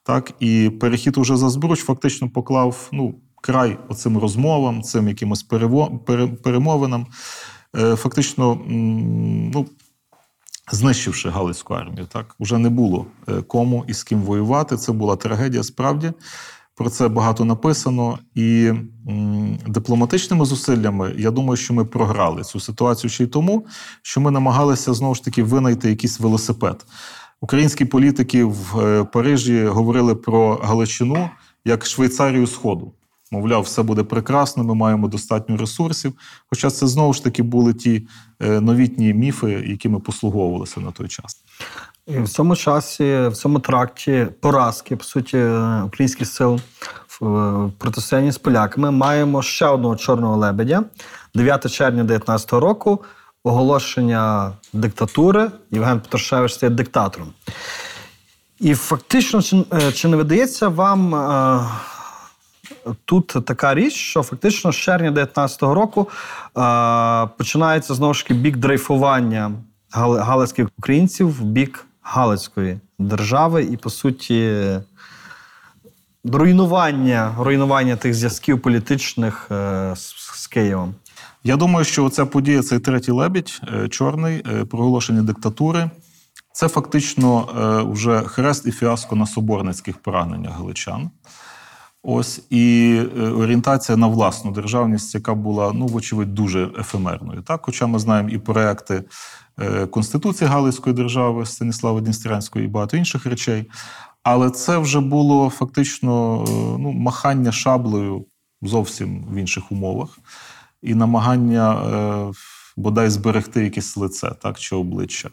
Так, 0.03 0.31
і 0.39 0.69
перехід 0.69 1.17
уже 1.17 1.37
за 1.37 1.49
Збруч 1.49 1.79
фактично 1.79 2.29
поклав 2.29 2.89
ну, 2.91 3.15
край 3.41 3.77
оцим 3.89 4.17
розмовам, 4.17 4.81
цим 4.81 5.07
якимось 5.07 5.43
перемовинам, 6.43 7.07
е, 7.77 7.95
фактично, 7.95 8.59
ну, 8.67 9.65
знищивши 10.71 11.29
Галицьку 11.29 11.73
армію. 11.73 12.05
Так, 12.05 12.35
уже 12.39 12.57
не 12.57 12.69
було 12.69 13.05
кому 13.47 13.85
і 13.87 13.93
з 13.93 14.03
ким 14.03 14.21
воювати. 14.21 14.77
Це 14.77 14.91
була 14.91 15.15
трагедія 15.15 15.63
справді. 15.63 16.11
Про 16.77 16.89
це 16.89 17.07
багато 17.07 17.45
написано, 17.45 18.19
і 18.35 18.71
м, 19.07 19.57
дипломатичними 19.67 20.45
зусиллями 20.45 21.13
я 21.17 21.31
думаю, 21.31 21.57
що 21.57 21.73
ми 21.73 21.85
програли 21.85 22.43
цю 22.43 22.59
ситуацію 22.59 23.09
ще 23.09 23.23
й 23.23 23.27
тому, 23.27 23.65
що 24.01 24.21
ми 24.21 24.31
намагалися 24.31 24.93
знову 24.93 25.15
ж 25.15 25.23
таки 25.23 25.43
винайти 25.43 25.89
якийсь 25.89 26.19
велосипед. 26.19 26.85
Українські 27.41 27.85
політики 27.85 28.43
в 28.43 28.79
е, 28.79 29.03
Парижі 29.03 29.65
говорили 29.65 30.15
про 30.15 30.55
Галичину 30.55 31.29
як 31.65 31.85
Швейцарію 31.85 32.47
Сходу. 32.47 32.93
Мовляв, 33.31 33.61
все 33.61 33.83
буде 33.83 34.03
прекрасно, 34.03 34.63
ми 34.63 34.75
маємо 34.75 35.07
достатньо 35.07 35.57
ресурсів. 35.57 36.13
Хоча 36.49 36.69
це 36.69 36.87
знову 36.87 37.13
ж 37.13 37.23
таки 37.23 37.43
були 37.43 37.73
ті 37.73 38.07
е, 38.39 38.61
новітні 38.61 39.13
міфи, 39.13 39.63
якими 39.67 39.99
послуговувалися 39.99 40.79
на 40.79 40.91
той 40.91 41.07
час. 41.07 41.43
І 42.07 42.19
в 42.19 42.29
цьому 42.29 42.55
часі, 42.55 43.03
в 43.27 43.33
цьому 43.33 43.59
тракті 43.59 44.27
поразки, 44.41 44.95
по 44.95 45.03
суті, 45.03 45.37
е, 45.37 45.81
українських 45.85 46.27
сил 46.27 46.59
в 47.19 47.27
е, 47.27 47.71
протистоянні 47.77 48.31
з 48.31 48.37
поляками 48.37 48.91
маємо 48.91 49.41
ще 49.41 49.65
одного 49.65 49.95
чорного 49.95 50.37
лебедя. 50.37 50.83
9 51.35 51.71
червня 51.71 52.03
2019 52.03 52.53
року 52.53 53.03
оголошення 53.43 54.51
диктатури. 54.73 55.51
Євген 55.71 55.99
Петрушевич 55.99 56.53
стає 56.53 56.69
диктатором. 56.69 57.33
І 58.59 58.75
фактично, 58.75 59.41
чи, 59.41 59.65
е, 60.05 60.07
не 60.07 60.17
видається 60.17 60.67
вам 60.67 61.15
е, 61.15 61.59
тут 63.05 63.27
така 63.27 63.75
річ, 63.75 63.93
що 63.93 64.23
фактично 64.23 64.71
з 64.71 64.75
червня 64.75 65.11
2019 65.11 65.61
року 65.61 66.09
е, 66.57 67.27
починається 67.37 67.93
знову 67.93 68.13
ж 68.13 68.23
таки 68.23 68.33
бік 68.33 68.57
дрейфування 68.57 69.51
гали- 69.91 70.19
галицьких 70.19 70.67
українців 70.77 71.29
в 71.29 71.41
бік 71.41 71.86
Галицької 72.09 72.79
держави, 72.99 73.63
і 73.63 73.77
по 73.77 73.89
суті 73.89 74.59
руйнування, 76.23 77.35
руйнування 77.39 77.95
тих 77.95 78.13
зв'язків 78.13 78.61
політичних 78.61 79.47
е, 79.51 79.93
з, 80.35 80.47
Києвом. 80.47 80.95
Я 81.43 81.55
думаю, 81.55 81.85
що 81.85 82.09
ця 82.09 82.25
подія, 82.25 82.63
цей 82.63 82.79
третій 82.79 83.11
лебідь, 83.11 83.61
е, 83.73 83.89
чорний, 83.89 84.43
е, 84.47 84.65
проголошення 84.65 85.21
диктатури, 85.21 85.89
це 86.53 86.67
фактично 86.67 87.47
вже 87.91 88.21
хрест 88.21 88.65
і 88.65 88.71
фіаско 88.71 89.15
на 89.15 89.25
соборницьких 89.25 89.97
прагненнях 89.97 90.57
галичан. 90.57 91.09
Ось 92.09 92.41
і 92.49 92.95
е, 93.17 93.21
орієнтація 93.21 93.97
на 93.97 94.07
власну 94.07 94.51
державність, 94.51 95.15
яка 95.15 95.33
була, 95.33 95.71
ну, 95.73 95.87
вочевидь, 95.87 96.33
дуже 96.33 96.69
ефемерною. 96.79 97.41
Так? 97.41 97.59
Хоча 97.63 97.87
ми 97.87 97.99
знаємо 97.99 98.29
і 98.29 98.37
проекти 98.37 99.03
е, 99.59 99.85
Конституції 99.85 100.49
Галицької 100.49 100.95
держави 100.95 101.45
Станіслава 101.45 102.01
Дністрянського 102.01 102.65
і 102.65 102.67
багато 102.67 102.97
інших 102.97 103.25
речей. 103.25 103.65
Але 104.23 104.49
це 104.49 104.77
вже 104.77 104.99
було 104.99 105.49
фактично 105.49 106.43
е, 106.47 106.51
ну, 106.79 106.91
махання 106.91 107.51
шаблею 107.51 108.25
зовсім 108.61 109.25
в 109.31 109.35
інших 109.35 109.71
умовах 109.71 110.19
і 110.81 110.95
намагання 110.95 112.33
бодай 112.77 113.09
зберегти 113.09 113.63
якесь 113.63 113.97
лице 113.97 114.31
так, 114.41 114.59
чи 114.59 114.75
обличчя. 114.75 115.29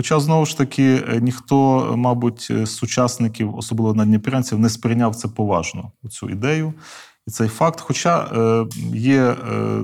Хоча, 0.00 0.20
знову 0.20 0.46
ж 0.46 0.58
таки, 0.58 1.04
е, 1.08 1.20
ніхто, 1.20 1.92
мабуть, 1.96 2.48
з 2.50 2.66
сучасників, 2.66 3.56
особливо 3.56 3.94
надніпрянців, 3.94 4.58
не 4.58 4.68
сприйняв 4.68 5.16
це 5.16 5.28
поважно, 5.28 5.92
цю 6.10 6.30
ідею 6.30 6.74
і 7.26 7.30
цей 7.30 7.48
факт. 7.48 7.80
Хоча 7.80 8.18
е, 8.18 8.66
є 8.94 9.22
е, 9.22 9.80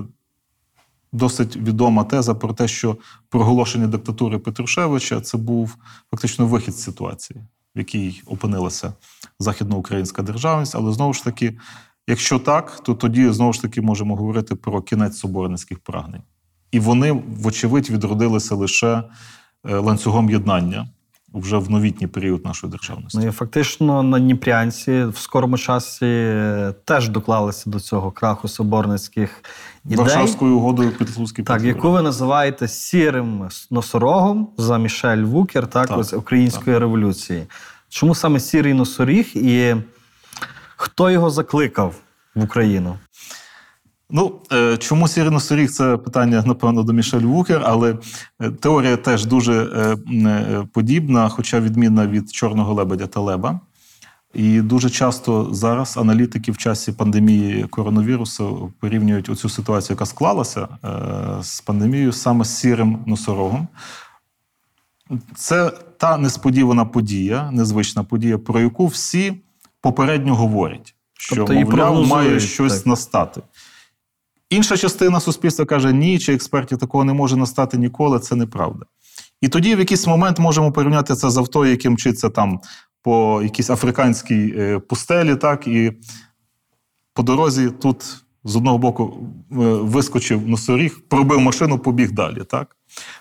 досить 1.11 1.57
відома 1.57 2.03
теза 2.03 2.35
про 2.35 2.53
те, 2.53 2.67
що 2.67 2.97
проголошення 3.29 3.87
диктатури 3.87 4.37
Петрушевича 4.37 5.21
це 5.21 5.37
був 5.37 5.75
фактично 6.11 6.47
вихід 6.47 6.73
з 6.73 6.83
ситуації, 6.83 7.39
в 7.75 7.79
якій 7.79 8.21
опинилася 8.25 8.93
західноукраїнська 9.39 10.21
державність. 10.21 10.75
Але 10.75 10.93
знову 10.93 11.13
ж 11.13 11.23
таки, 11.23 11.57
якщо 12.07 12.39
так, 12.39 12.79
то 12.83 12.93
тоді 12.93 13.29
знову 13.29 13.53
ж 13.53 13.61
таки 13.61 13.81
можемо 13.81 14.15
говорити 14.15 14.55
про 14.55 14.81
кінець 14.81 15.17
соборницьких 15.17 15.79
прагнень. 15.79 16.23
І 16.71 16.79
вони, 16.79 17.11
вочевидь, 17.41 17.89
відродилися 17.89 18.55
лише 18.55 18.87
е, 18.87 19.03
ланцюгом 19.67 20.29
єднання 20.29 20.87
вже 21.33 21.57
в 21.57 21.69
новітній 21.69 22.07
період 22.07 22.45
нашої 22.45 22.71
державності. 22.71 23.19
Ну 23.19 23.27
і 23.27 23.31
фактично 23.31 24.03
на 24.03 24.19
Дніпрянці 24.19 25.03
в 25.03 25.17
скорому 25.17 25.57
часі 25.57 26.05
е, 26.05 26.73
теж 26.85 27.09
доклалися 27.09 27.69
до 27.69 27.79
цього 27.79 28.11
краху 28.11 28.47
соборницьких 28.47 29.43
ідей. 29.85 29.97
Варшавською 29.97 30.57
угодою 30.57 30.91
Підлузький 30.91 31.45
Так, 31.45 31.63
яку 31.63 31.91
ви 31.91 32.01
називаєте 32.01 32.67
сірим 32.67 33.49
носорогом 33.71 34.49
за 34.57 34.77
Мішель 34.77 35.23
Вукер, 35.23 35.67
так, 35.67 35.87
Так, 35.87 35.97
ось 35.97 36.13
української 36.13 36.77
революції. 36.77 37.43
Чому 37.89 38.15
саме 38.15 38.39
сірий 38.39 38.73
носоріг 38.73 39.31
і 39.35 39.75
хто 40.75 41.09
його 41.09 41.29
закликав 41.29 41.95
в 42.35 42.43
Україну? 42.43 42.97
Ну, 44.09 44.35
е, 44.51 44.77
чому 44.77 45.07
сірий 45.07 45.31
носоріг– 45.31 45.69
це 45.71 45.97
питання, 45.97 46.43
напевно, 46.45 46.83
до 46.83 46.93
Мішель 46.93 47.21
Вукер, 47.21 47.61
але 47.65 47.97
е, 48.41 48.51
теорія 48.51 48.97
теж 48.97 49.25
дуже 49.25 49.53
е, 49.63 50.67
подібна, 50.73 51.29
хоча 51.29 51.59
відмінна 51.59 52.07
від 52.07 52.31
чорного 52.31 52.73
лебедя 52.73 53.07
та 53.07 53.19
леба. 53.19 53.59
І 54.33 54.61
дуже 54.61 54.89
часто 54.89 55.53
зараз 55.53 55.97
аналітики 55.97 56.51
в 56.51 56.57
часі 56.57 56.91
пандемії 56.91 57.63
коронавірусу 57.63 58.73
порівнюють 58.79 59.29
оцю 59.29 59.49
ситуацію, 59.49 59.95
яка 59.95 60.05
склалася 60.05 60.67
з 61.41 61.61
пандемією, 61.61 62.13
саме 62.13 62.45
з 62.45 62.57
сірим 62.57 62.99
носорогом. 63.05 63.67
Це 65.35 65.71
та 65.97 66.17
несподівана 66.17 66.85
подія, 66.85 67.51
незвична 67.51 68.03
подія, 68.03 68.37
про 68.37 68.59
яку 68.59 68.87
всі 68.87 69.33
попередньо 69.81 70.35
говорять, 70.35 70.95
що 71.13 71.35
Тобто 71.35 71.53
мовляв 71.53 72.07
має 72.07 72.39
щось 72.39 72.77
так. 72.77 72.85
настати. 72.85 73.41
Інша 74.49 74.77
частина 74.77 75.19
суспільства 75.19 75.65
каже: 75.65 75.93
ні, 75.93 76.19
чи 76.19 76.33
експертів 76.33 76.77
такого 76.77 77.03
не 77.03 77.13
може 77.13 77.35
настати 77.35 77.77
ніколи, 77.77 78.19
це 78.19 78.35
неправда. 78.35 78.85
І 79.41 79.47
тоді 79.47 79.75
в 79.75 79.79
якийсь 79.79 80.07
момент 80.07 80.39
можемо 80.39 80.71
порівняти 80.71 81.15
це 81.15 81.29
з 81.29 81.37
авто, 81.37 81.65
яке 81.65 81.89
мчиться 81.89 82.29
там 82.29 82.59
по 83.01 83.41
якійсь 83.43 83.69
африканській 83.69 84.53
е, 84.57 84.79
пустелі, 84.79 85.35
так, 85.35 85.67
і 85.67 85.91
по 87.13 87.23
дорозі 87.23 87.69
тут 87.69 88.23
з 88.43 88.55
одного 88.55 88.77
боку 88.77 89.17
е, 89.51 89.55
вискочив 89.65 90.47
носоріг, 90.47 91.01
пробив 91.09 91.39
машину, 91.39 91.79
побіг 91.79 92.11
далі. 92.11 92.43
Так? 92.43 92.75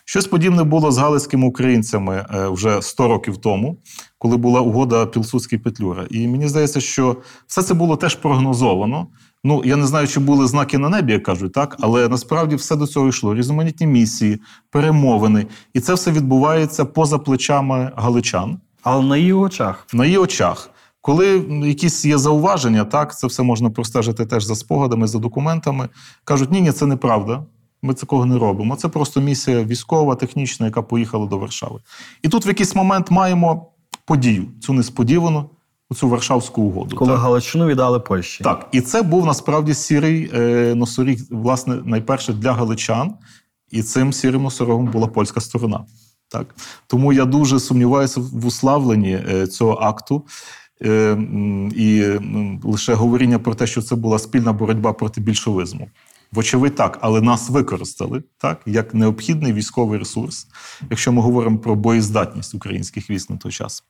Щось 0.04 0.26
подібне 0.26 0.64
було 0.64 0.92
з 0.92 0.98
галицькими 0.98 1.46
українцями 1.46 2.26
е, 2.34 2.48
вже 2.48 2.82
100 2.82 3.08
років 3.08 3.36
тому, 3.36 3.78
коли 4.18 4.36
була 4.36 4.60
угода 4.60 5.06
Пілсудський 5.06 5.58
Петлюра. 5.58 6.06
І 6.10 6.28
мені 6.28 6.48
здається, 6.48 6.80
що 6.80 7.16
все 7.46 7.62
це 7.62 7.74
було 7.74 7.96
теж 7.96 8.14
прогнозовано. 8.14 9.06
Ну, 9.46 9.62
я 9.64 9.76
не 9.76 9.86
знаю, 9.86 10.08
чи 10.08 10.20
були 10.20 10.46
знаки 10.46 10.78
на 10.78 10.88
небі, 10.88 11.12
як 11.12 11.22
кажуть, 11.22 11.52
так, 11.52 11.76
але 11.80 12.08
насправді 12.08 12.56
все 12.56 12.76
до 12.76 12.86
цього 12.86 13.08
йшло. 13.08 13.34
Різноманітні 13.34 13.86
місії, 13.86 14.40
перемовини. 14.70 15.46
І 15.74 15.80
це 15.80 15.94
все 15.94 16.10
відбувається 16.12 16.84
поза 16.84 17.18
плечами 17.18 17.92
галичан 17.96 18.58
Але 18.82 19.04
на 19.04 19.16
її 19.16 19.32
очах. 19.32 19.86
на 19.92 20.04
її 20.04 20.18
очах. 20.18 20.70
Коли 21.00 21.44
якісь 21.64 22.04
є 22.04 22.18
зауваження, 22.18 22.84
так, 22.84 23.18
це 23.18 23.26
все 23.26 23.42
можна 23.42 23.70
простежити 23.70 24.26
теж 24.26 24.44
за 24.44 24.54
спогадами, 24.54 25.06
за 25.06 25.18
документами. 25.18 25.88
Кажуть, 26.24 26.50
ні, 26.50 26.60
ні, 26.60 26.72
це 26.72 26.86
неправда. 26.86 27.42
Ми 27.82 27.94
такого 27.94 28.26
не 28.26 28.38
робимо. 28.38 28.76
Це 28.76 28.88
просто 28.88 29.20
місія 29.20 29.64
військова, 29.64 30.14
технічна, 30.14 30.66
яка 30.66 30.82
поїхала 30.82 31.26
до 31.26 31.38
Варшави. 31.38 31.80
І 32.22 32.28
тут 32.28 32.46
в 32.46 32.48
якийсь 32.48 32.74
момент 32.74 33.10
маємо 33.10 33.66
подію, 34.04 34.46
цю 34.60 34.72
несподівану, 34.72 35.50
цю 35.94 36.08
Варшавську 36.08 36.62
угоду. 36.62 36.96
Коли 36.96 37.12
так? 37.12 37.20
Галичину 37.20 37.66
віддали 37.66 38.00
Польщі. 38.00 38.44
Так, 38.44 38.68
і 38.72 38.80
це 38.80 39.02
був 39.02 39.26
насправді 39.26 39.74
сірий 39.74 40.30
е, 40.34 40.74
носоріг, 40.74 41.20
власне, 41.30 41.78
найперше 41.84 42.32
для 42.32 42.52
галичан, 42.52 43.14
і 43.70 43.82
цим 43.82 44.12
сірим 44.12 44.42
носорогом 44.42 44.86
була 44.86 45.06
польська 45.06 45.40
сторона. 45.40 45.84
Так? 46.28 46.54
Тому 46.86 47.12
я 47.12 47.24
дуже 47.24 47.60
сумніваюся 47.60 48.20
в 48.20 48.46
уславленні 48.46 49.18
е, 49.30 49.46
цього 49.46 49.72
акту. 49.72 50.24
Е, 50.82 51.18
і 51.76 52.04
лише 52.62 52.94
говоріння 52.94 53.38
про 53.38 53.54
те, 53.54 53.66
що 53.66 53.82
це 53.82 53.94
була 53.94 54.18
спільна 54.18 54.52
боротьба 54.52 54.92
проти 54.92 55.20
більшовизму. 55.20 55.88
Вочевидь, 56.32 56.74
так, 56.74 56.98
але 57.00 57.20
нас 57.20 57.50
використали 57.50 58.22
так, 58.38 58.60
як 58.66 58.94
необхідний 58.94 59.52
військовий 59.52 59.98
ресурс, 59.98 60.46
якщо 60.90 61.12
ми 61.12 61.22
говоримо 61.22 61.58
про 61.58 61.74
боєздатність 61.74 62.54
українських 62.54 63.10
військ 63.10 63.30
на 63.30 63.36
той 63.36 63.52
час. 63.52 63.84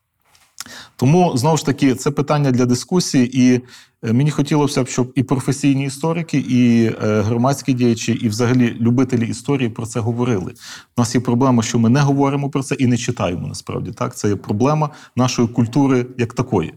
Тому 0.96 1.36
знову 1.36 1.56
ж 1.56 1.66
таки 1.66 1.94
це 1.94 2.10
питання 2.10 2.50
для 2.50 2.66
дискусії, 2.66 3.40
і 3.40 3.60
е, 4.02 4.12
мені 4.12 4.30
хотілося 4.30 4.82
б, 4.82 4.88
щоб 4.88 5.12
і 5.14 5.22
професійні 5.22 5.84
історики, 5.84 6.38
і 6.38 6.84
е, 6.84 7.20
громадські 7.20 7.72
діячі, 7.72 8.12
і 8.12 8.28
взагалі 8.28 8.76
любителі 8.80 9.28
історії 9.28 9.68
про 9.68 9.86
це 9.86 10.00
говорили. 10.00 10.52
У 10.96 11.00
нас 11.00 11.14
є 11.14 11.20
проблема, 11.20 11.62
що 11.62 11.78
ми 11.78 11.88
не 11.88 12.00
говоримо 12.00 12.50
про 12.50 12.62
це 12.62 12.74
і 12.74 12.86
не 12.86 12.96
читаємо 12.96 13.48
насправді. 13.48 13.92
Так, 13.92 14.16
це 14.16 14.28
є 14.28 14.36
проблема 14.36 14.90
нашої 15.16 15.48
культури 15.48 16.06
як 16.18 16.34
такої. 16.34 16.74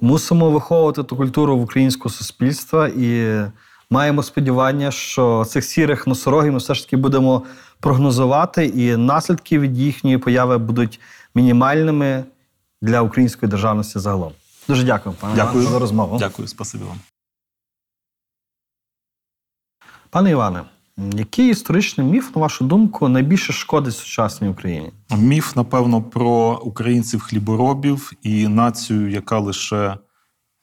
Мусимо 0.00 0.50
виховувати 0.50 1.02
ту 1.02 1.16
культуру 1.16 1.58
в 1.58 1.62
українського 1.62 2.14
суспільства 2.14 2.88
і 2.88 3.40
маємо 3.90 4.22
сподівання, 4.22 4.90
що 4.90 5.44
цих 5.48 5.64
сірих 5.64 6.06
носорогів 6.06 6.52
ми 6.52 6.58
все 6.58 6.74
ж 6.74 6.84
таки 6.84 6.96
будемо 6.96 7.42
прогнозувати, 7.80 8.66
і 8.66 8.96
наслідки 8.96 9.58
від 9.58 9.78
їхньої 9.78 10.18
появи 10.18 10.58
будуть 10.58 11.00
мінімальними 11.34 12.24
для 12.82 13.02
української 13.02 13.50
державності 13.50 13.98
загалом. 13.98 14.32
Дуже 14.68 14.84
дякую, 14.84 15.14
пане 15.20 15.34
Дякую 15.34 15.62
Іване, 15.62 15.70
за 15.70 15.78
розмову. 15.78 16.18
Дякую, 16.18 16.48
спасибі 16.48 16.84
вам. 16.84 17.00
Пане 20.10 20.30
Іване, 20.30 20.62
який 20.96 21.50
історичний 21.50 22.06
міф, 22.06 22.36
на 22.36 22.42
вашу 22.42 22.64
думку, 22.64 23.08
найбільше 23.08 23.52
шкодить 23.52 23.96
сучасній 23.96 24.48
Україні? 24.48 24.92
Міф, 25.16 25.56
напевно, 25.56 26.02
про 26.02 26.60
українців-хліборобів 26.64 28.12
і 28.22 28.48
націю, 28.48 29.10
яка 29.10 29.38
лише 29.38 29.96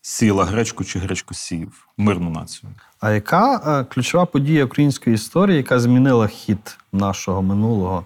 сіяла 0.01 0.45
гречку 0.45 0.83
чи 0.83 0.99
гречку 0.99 1.33
сіяв, 1.33 1.87
мирну 1.97 2.29
націю. 2.29 2.71
А 2.99 3.11
яка 3.11 3.55
е, 3.55 3.83
ключова 3.83 4.25
подія 4.25 4.65
української 4.65 5.13
історії, 5.13 5.57
яка 5.57 5.79
змінила 5.79 6.27
хід 6.27 6.77
нашого 6.91 7.41
минулого 7.41 8.05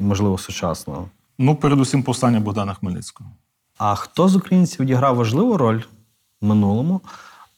і, 0.00 0.02
можливо, 0.02 0.38
сучасного? 0.38 1.08
Ну, 1.38 1.54
передусім, 1.54 2.02
повстання 2.02 2.40
Богдана 2.40 2.74
Хмельницького. 2.74 3.30
А 3.78 3.94
хто 3.94 4.28
з 4.28 4.36
українців 4.36 4.80
відіграв 4.80 5.16
важливу 5.16 5.56
роль 5.56 5.80
в 6.40 6.46
минулому, 6.46 7.00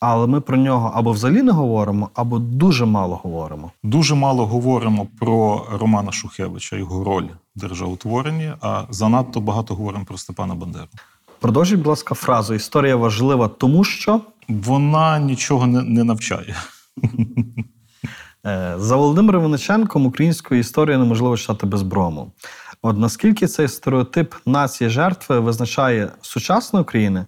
але 0.01 0.26
ми 0.26 0.41
про 0.41 0.57
нього 0.57 0.93
або 0.95 1.12
взагалі 1.12 1.43
не 1.43 1.53
говоримо, 1.53 2.11
або 2.14 2.39
дуже 2.39 2.85
мало 2.85 3.16
говоримо. 3.16 3.72
Дуже 3.83 4.14
мало 4.14 4.47
говоримо 4.47 5.07
про 5.18 5.66
Романа 5.72 6.12
Шухевича, 6.12 6.76
його 6.76 7.05
роль 7.05 7.28
в 7.57 7.61
державотворенні, 7.61 8.53
а 8.61 8.85
занадто 8.91 9.41
багато 9.41 9.74
говоримо 9.74 10.05
про 10.05 10.18
Степана 10.18 10.55
Бандеру. 10.55 10.87
Продовжіть, 11.41 11.78
будь 11.78 11.87
ласка, 11.87 12.14
фразу 12.14 12.55
Історія 12.55 12.97
важлива, 12.97 13.49
тому 13.49 13.85
що 13.85 14.20
Вона 14.49 15.18
нічого 15.18 15.66
не, 15.66 15.83
не 15.83 16.05
навчає. 16.05 16.57
е, 18.47 18.74
за 18.78 18.97
Володимиром 18.97 19.43
Винниченком 19.43 20.07
українською 20.07 20.61
історію 20.61 20.99
неможливо 20.99 21.37
читати 21.37 21.66
без 21.66 21.83
брому. 21.83 22.33
От 22.83 22.99
наскільки 22.99 23.47
цей 23.47 23.68
стереотип 23.68 24.35
нації 24.47 24.91
жертви 24.91 25.41
визначає 25.41 26.12
сучасну 26.20 26.81
Україну, 26.81 27.26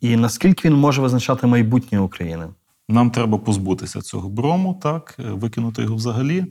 і 0.00 0.16
наскільки 0.16 0.68
він 0.68 0.76
може 0.76 1.02
визначати 1.02 1.46
майбутнє 1.46 2.00
України? 2.00 2.48
Нам 2.88 3.10
треба 3.10 3.38
позбутися 3.38 4.00
цього 4.00 4.28
брому, 4.28 4.80
так, 4.82 5.16
е, 5.18 5.22
викинути 5.22 5.82
його 5.82 5.94
взагалі. 5.94 6.46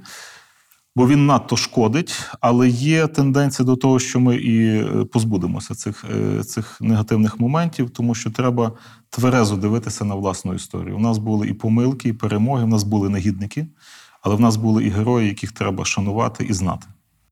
Бо 0.96 1.08
він 1.08 1.26
надто 1.26 1.58
шкодить, 1.58 2.14
але 2.42 2.70
є 2.70 3.08
тенденція 3.08 3.66
до 3.66 3.76
того, 3.76 4.00
що 4.00 4.20
ми 4.20 4.36
і 4.36 4.68
е, 4.68 5.06
позбудемося 5.06 5.76
цих, 5.76 6.06
е, 6.16 6.44
цих 6.44 6.82
негативних 6.82 7.40
моментів, 7.40 7.90
тому 7.90 8.16
що 8.16 8.32
треба 8.32 8.72
тверезо 9.10 9.56
дивитися 9.56 10.06
на 10.06 10.16
власну 10.16 10.54
історію. 10.54 10.98
У 10.98 11.00
нас 11.00 11.18
були 11.18 11.48
і 11.48 11.54
помилки, 11.54 12.10
і 12.10 12.14
перемоги, 12.14 12.64
у 12.64 12.68
нас 12.68 12.84
були 12.84 13.10
негідники, 13.10 13.68
але 14.22 14.36
в 14.36 14.40
нас 14.40 14.56
були 14.56 14.84
і 14.84 14.90
герої, 14.90 15.28
яких 15.28 15.52
треба 15.52 15.86
шанувати 15.86 16.44
і 16.44 16.54
знати. 16.54 16.88